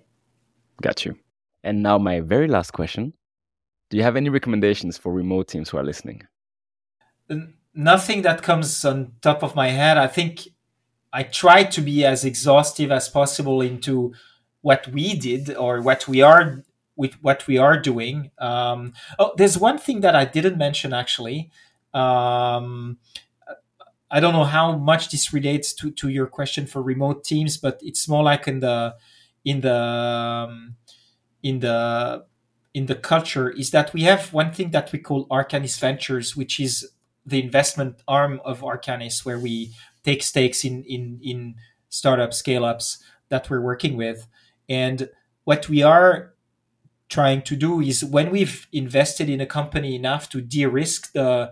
got 0.82 1.06
you. 1.06 1.16
And 1.64 1.82
now 1.82 1.98
my 1.98 2.20
very 2.20 2.48
last 2.48 2.72
question: 2.72 3.14
Do 3.90 3.98
you 3.98 4.04
have 4.04 4.16
any 4.16 4.30
recommendations 4.30 4.98
for 4.98 5.12
remote 5.14 5.48
teams 5.48 5.70
who 5.70 5.78
are 5.78 5.84
listening? 5.84 6.28
Nothing 7.74 8.22
that 8.24 8.44
comes 8.44 8.84
on 8.84 9.14
top 9.22 9.44
of 9.44 9.56
my 9.56 9.70
head. 9.70 9.98
I 9.98 10.08
think 10.08 10.50
I 11.14 11.24
try 11.24 11.64
to 11.64 11.82
be 11.82 12.06
as 12.06 12.26
exhaustive 12.26 12.92
as 12.92 13.08
possible 13.08 13.62
into 13.62 14.14
what 14.62 14.88
we 14.90 15.16
did 15.16 15.56
or 15.56 15.82
what 15.82 16.08
we 16.08 16.22
are 16.22 16.64
with 17.02 17.16
what 17.24 17.48
we 17.48 17.58
are 17.58 17.80
doing. 17.80 18.30
Um, 18.38 18.94
oh, 19.18 19.34
there's 19.36 19.58
one 19.58 19.80
thing 19.80 20.02
that 20.02 20.16
I 20.16 20.24
didn't 20.24 20.58
mention 20.58 20.94
actually. 20.94 21.50
Um, 21.96 23.00
I 24.12 24.20
don't 24.20 24.34
know 24.34 24.44
how 24.44 24.78
much 24.78 25.10
this 25.10 25.34
relates 25.34 25.74
to, 25.80 25.90
to 25.90 26.10
your 26.10 26.28
question 26.28 26.68
for 26.68 26.84
remote 26.84 27.24
teams, 27.24 27.58
but 27.58 27.80
it's 27.82 28.08
more 28.08 28.24
like 28.24 28.48
in 28.48 28.60
the 28.60 28.96
in 29.44 29.62
the 29.62 29.76
um, 29.76 30.76
in 31.42 31.60
the 31.62 32.26
in 32.76 32.86
the 32.86 32.96
culture 32.96 33.50
is 33.50 33.72
that 33.72 33.94
we 33.94 34.04
have 34.04 34.32
one 34.32 34.52
thing 34.54 34.70
that 34.72 34.92
we 34.92 35.00
call 35.00 35.26
Arcanys 35.28 35.80
Ventures, 35.80 36.38
which 36.38 36.60
is 36.60 36.92
the 37.26 37.42
investment 37.42 37.96
arm 38.08 38.40
of 38.46 38.62
Arcanys, 38.62 39.26
where 39.26 39.40
we 39.40 39.74
take 40.04 40.22
stakes 40.22 40.64
in 40.64 40.84
in 40.84 41.20
in 41.24 41.56
startup 41.90 42.32
scale 42.32 42.64
ups 42.64 43.04
that 43.30 43.50
we're 43.50 43.68
working 43.72 43.98
with, 43.98 44.28
and 44.70 45.10
what 45.46 45.68
we 45.68 45.82
are 45.82 46.34
trying 47.12 47.42
to 47.42 47.58
do 47.58 47.82
is 47.82 48.06
when 48.06 48.32
we've 48.32 48.68
invested 48.72 49.30
in 49.30 49.42
a 49.42 49.46
company 49.46 49.96
enough 49.96 50.30
to 50.30 50.42
de-risk 50.42 51.12
the 51.12 51.52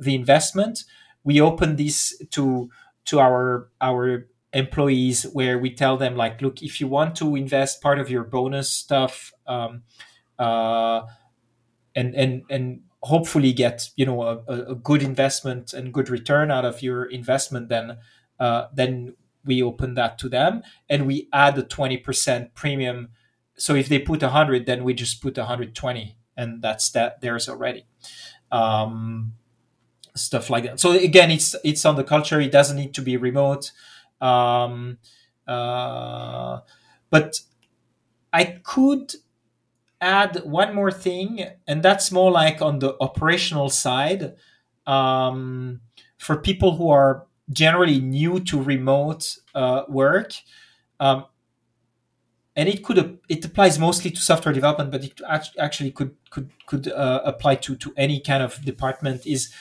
the 0.00 0.14
investment, 0.14 0.84
we 1.24 1.40
open 1.40 1.76
this 1.76 2.20
to 2.32 2.68
to 3.06 3.20
our 3.20 3.70
our 3.80 4.26
employees 4.52 5.22
where 5.32 5.58
we 5.58 5.70
tell 5.70 5.96
them 5.96 6.16
like, 6.16 6.42
look, 6.42 6.60
if 6.60 6.80
you 6.80 6.88
want 6.88 7.14
to 7.16 7.36
invest 7.36 7.80
part 7.80 8.00
of 8.00 8.10
your 8.10 8.24
bonus 8.24 8.68
stuff, 8.68 9.32
um, 9.46 9.84
uh, 10.38 11.02
and 11.94 12.14
and 12.14 12.42
and 12.50 12.80
hopefully 13.02 13.52
get 13.52 13.90
you 13.94 14.04
know 14.04 14.22
a, 14.22 14.38
a, 14.48 14.74
good 14.74 15.02
investment 15.02 15.72
and 15.72 15.94
good 15.94 16.10
return 16.10 16.50
out 16.50 16.64
of 16.64 16.82
your 16.82 17.04
investment, 17.04 17.68
then 17.68 17.96
uh, 18.40 18.66
then 18.74 19.14
we 19.44 19.62
open 19.62 19.94
that 19.94 20.18
to 20.18 20.28
them 20.28 20.62
and 20.88 21.06
we 21.06 21.28
add 21.32 21.56
a 21.56 21.62
twenty 21.62 21.96
percent 21.96 22.54
premium 22.54 23.10
so 23.56 23.74
if 23.74 23.88
they 23.88 23.98
put 23.98 24.22
100 24.22 24.66
then 24.66 24.84
we 24.84 24.94
just 24.94 25.22
put 25.22 25.36
120 25.36 26.16
and 26.36 26.62
that's 26.62 26.90
that 26.90 27.20
there's 27.20 27.48
already. 27.48 27.86
Um, 28.52 29.34
stuff 30.14 30.48
like 30.50 30.64
that. 30.64 30.80
So 30.80 30.92
again 30.92 31.30
it's 31.30 31.54
it's 31.64 31.84
on 31.84 31.96
the 31.96 32.04
culture. 32.04 32.40
It 32.40 32.52
doesn't 32.52 32.76
need 32.76 32.94
to 32.94 33.02
be 33.02 33.16
remote. 33.16 33.72
Um, 34.20 34.98
uh, 35.46 36.60
but 37.10 37.40
i 38.32 38.44
could 38.64 39.14
add 40.00 40.42
one 40.44 40.74
more 40.74 40.90
thing 40.90 41.46
and 41.68 41.82
that's 41.82 42.10
more 42.10 42.30
like 42.30 42.60
on 42.60 42.80
the 42.80 42.96
operational 43.00 43.70
side 43.70 44.34
um, 44.86 45.80
for 46.18 46.36
people 46.36 46.76
who 46.76 46.90
are 46.90 47.26
generally 47.50 48.00
new 48.00 48.40
to 48.40 48.60
remote 48.60 49.36
uh, 49.54 49.82
work. 49.88 50.32
Um, 50.98 51.26
and 52.56 52.68
it 52.68 52.82
could 52.82 53.18
it 53.28 53.44
applies 53.44 53.78
mostly 53.78 54.10
to 54.10 54.20
software 54.20 54.54
development, 54.54 54.90
but 54.90 55.04
it 55.04 55.20
actually 55.58 55.90
could 55.92 56.16
could 56.30 56.50
could 56.66 56.88
uh, 56.88 57.20
apply 57.24 57.56
to 57.56 57.76
to 57.76 57.92
any 57.96 58.20
kind 58.20 58.42
of 58.42 58.60
department. 58.64 59.26
Is 59.26 59.52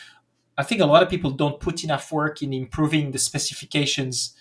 I 0.58 0.64
think 0.64 0.82
a 0.82 0.86
lot 0.86 1.04
of 1.04 1.10
people 1.10 1.32
don't 1.32 1.60
put 1.60 1.84
enough 1.84 2.12
work 2.12 2.42
in 2.42 2.54
improving 2.54 3.12
the 3.12 3.20
specifications 3.20 4.36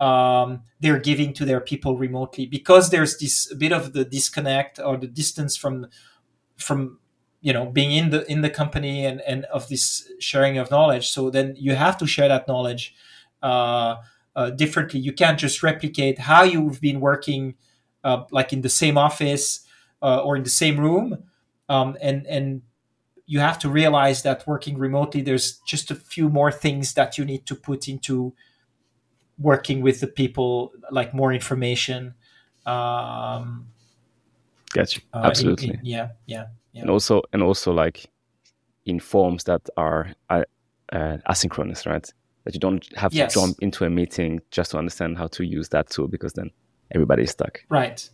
um, 0.00 0.62
they're 0.80 1.00
giving 1.00 1.32
to 1.34 1.44
their 1.44 1.60
people 1.60 1.98
remotely 1.98 2.46
because 2.46 2.90
there's 2.90 3.18
this 3.18 3.52
bit 3.54 3.72
of 3.72 3.92
the 3.92 4.04
disconnect 4.04 4.78
or 4.78 4.96
the 4.96 5.08
distance 5.08 5.56
from 5.56 5.86
from 6.56 6.98
you 7.40 7.52
know 7.52 7.66
being 7.66 7.92
in 7.92 8.10
the 8.10 8.30
in 8.30 8.42
the 8.42 8.50
company 8.50 9.04
and 9.04 9.20
and 9.22 9.44
of 9.46 9.68
this 9.68 10.10
sharing 10.20 10.58
of 10.58 10.70
knowledge. 10.70 11.08
So 11.08 11.30
then 11.30 11.54
you 11.58 11.74
have 11.74 11.98
to 11.98 12.06
share 12.06 12.28
that 12.28 12.46
knowledge 12.46 12.94
uh, 13.42 13.96
uh, 14.36 14.50
differently. 14.50 15.00
You 15.00 15.12
can't 15.12 15.38
just 15.38 15.62
replicate 15.62 16.20
how 16.20 16.44
you've 16.44 16.80
been 16.80 17.00
working 17.00 17.56
uh, 18.08 18.24
like 18.38 18.52
in 18.56 18.62
the 18.62 18.68
same 18.68 18.96
office 18.98 19.44
uh, 20.02 20.20
or 20.26 20.36
in 20.36 20.42
the 20.42 20.56
same 20.62 20.76
room, 20.80 21.06
um, 21.68 21.96
and 22.00 22.26
and 22.26 22.62
you 23.30 23.40
have 23.40 23.58
to 23.58 23.68
realize 23.68 24.22
that 24.22 24.46
working 24.46 24.78
remotely, 24.78 25.22
there's 25.22 25.60
just 25.72 25.90
a 25.90 25.94
few 25.94 26.30
more 26.30 26.52
things 26.52 26.94
that 26.94 27.18
you 27.18 27.26
need 27.26 27.44
to 27.44 27.54
put 27.54 27.88
into 27.88 28.32
working 29.36 29.84
with 29.84 30.00
the 30.00 30.06
people, 30.06 30.72
like 30.90 31.12
more 31.12 31.34
information. 31.34 32.14
Um, 32.66 33.68
gotcha. 34.72 35.00
Uh, 35.12 35.24
Absolutely. 35.24 35.68
In, 35.68 35.74
in, 35.74 35.80
yeah, 35.84 36.08
yeah, 36.26 36.46
yeah. 36.72 36.82
And 36.82 36.90
also, 36.90 37.22
and 37.32 37.42
also, 37.42 37.72
like 37.72 38.10
in 38.84 39.00
forms 39.00 39.44
that 39.44 39.68
are 39.76 40.14
uh, 40.30 40.44
uh, 40.92 41.18
asynchronous, 41.28 41.86
right? 41.86 42.12
That 42.44 42.54
you 42.54 42.60
don't 42.60 42.88
have 42.96 43.12
to 43.12 43.28
jump 43.28 43.58
into 43.60 43.84
a 43.84 43.90
meeting 43.90 44.40
just 44.50 44.70
to 44.70 44.78
understand 44.78 45.18
how 45.18 45.28
to 45.28 45.44
use 45.44 45.68
that 45.68 45.90
tool, 45.90 46.08
because 46.08 46.32
then 46.32 46.50
everybody's 46.94 47.30
stuck. 47.30 47.60
Right. 47.68 48.08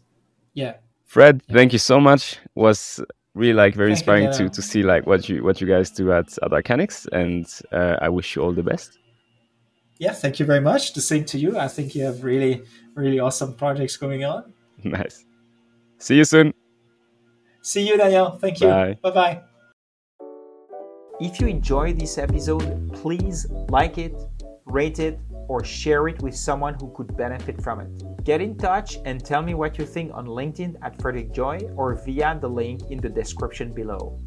Yeah. 0.54 0.74
Fred, 1.04 1.42
yeah. 1.46 1.54
thank 1.54 1.72
you 1.72 1.78
so 1.78 2.00
much. 2.00 2.34
It 2.44 2.50
was 2.54 3.00
really 3.34 3.52
like 3.52 3.74
very 3.74 3.90
thank 3.90 3.98
inspiring 3.98 4.24
you, 4.24 4.32
to 4.32 4.48
to 4.48 4.62
see 4.62 4.82
like 4.82 5.06
what 5.06 5.28
you 5.28 5.42
what 5.42 5.60
you 5.60 5.66
guys 5.66 5.90
do 5.90 6.12
at 6.12 6.36
at 6.38 6.50
Arcanys, 6.50 7.06
and 7.12 7.46
uh, 7.72 7.96
I 8.00 8.08
wish 8.08 8.36
you 8.36 8.42
all 8.42 8.52
the 8.52 8.62
best. 8.62 8.98
Yeah, 9.98 10.12
thank 10.12 10.40
you 10.40 10.46
very 10.46 10.60
much. 10.60 10.92
The 10.92 11.00
same 11.00 11.24
to 11.26 11.38
you. 11.38 11.58
I 11.58 11.68
think 11.68 11.94
you 11.94 12.04
have 12.04 12.24
really 12.24 12.62
really 12.94 13.20
awesome 13.20 13.54
projects 13.54 13.96
going 13.96 14.24
on. 14.24 14.52
Nice. 14.84 15.24
See 15.98 16.16
you 16.16 16.24
soon. 16.24 16.52
See 17.62 17.88
you, 17.88 17.96
Daniel. 17.96 18.32
Thank 18.32 18.60
you. 18.60 18.68
Bye 18.68 18.96
bye. 19.02 19.40
If 21.20 21.40
you 21.40 21.46
enjoyed 21.46 21.98
this 21.98 22.18
episode, 22.18 22.92
please 22.92 23.46
like 23.70 23.96
it, 23.96 24.14
rate 24.66 24.98
it 24.98 25.20
or 25.48 25.62
share 25.62 26.08
it 26.08 26.22
with 26.22 26.34
someone 26.34 26.74
who 26.74 26.92
could 26.94 27.16
benefit 27.16 27.62
from 27.62 27.80
it. 27.80 28.24
Get 28.24 28.40
in 28.40 28.56
touch 28.56 28.96
and 29.04 29.24
tell 29.24 29.42
me 29.42 29.54
what 29.54 29.78
you 29.78 29.84
think 29.84 30.12
on 30.14 30.26
LinkedIn 30.26 30.76
at 30.82 31.00
Frederic 31.00 31.32
Joye 31.32 31.70
or 31.76 31.94
via 32.04 32.38
the 32.40 32.48
link 32.48 32.82
in 32.90 33.00
the 33.00 33.08
description 33.08 33.72
below. 33.72 34.18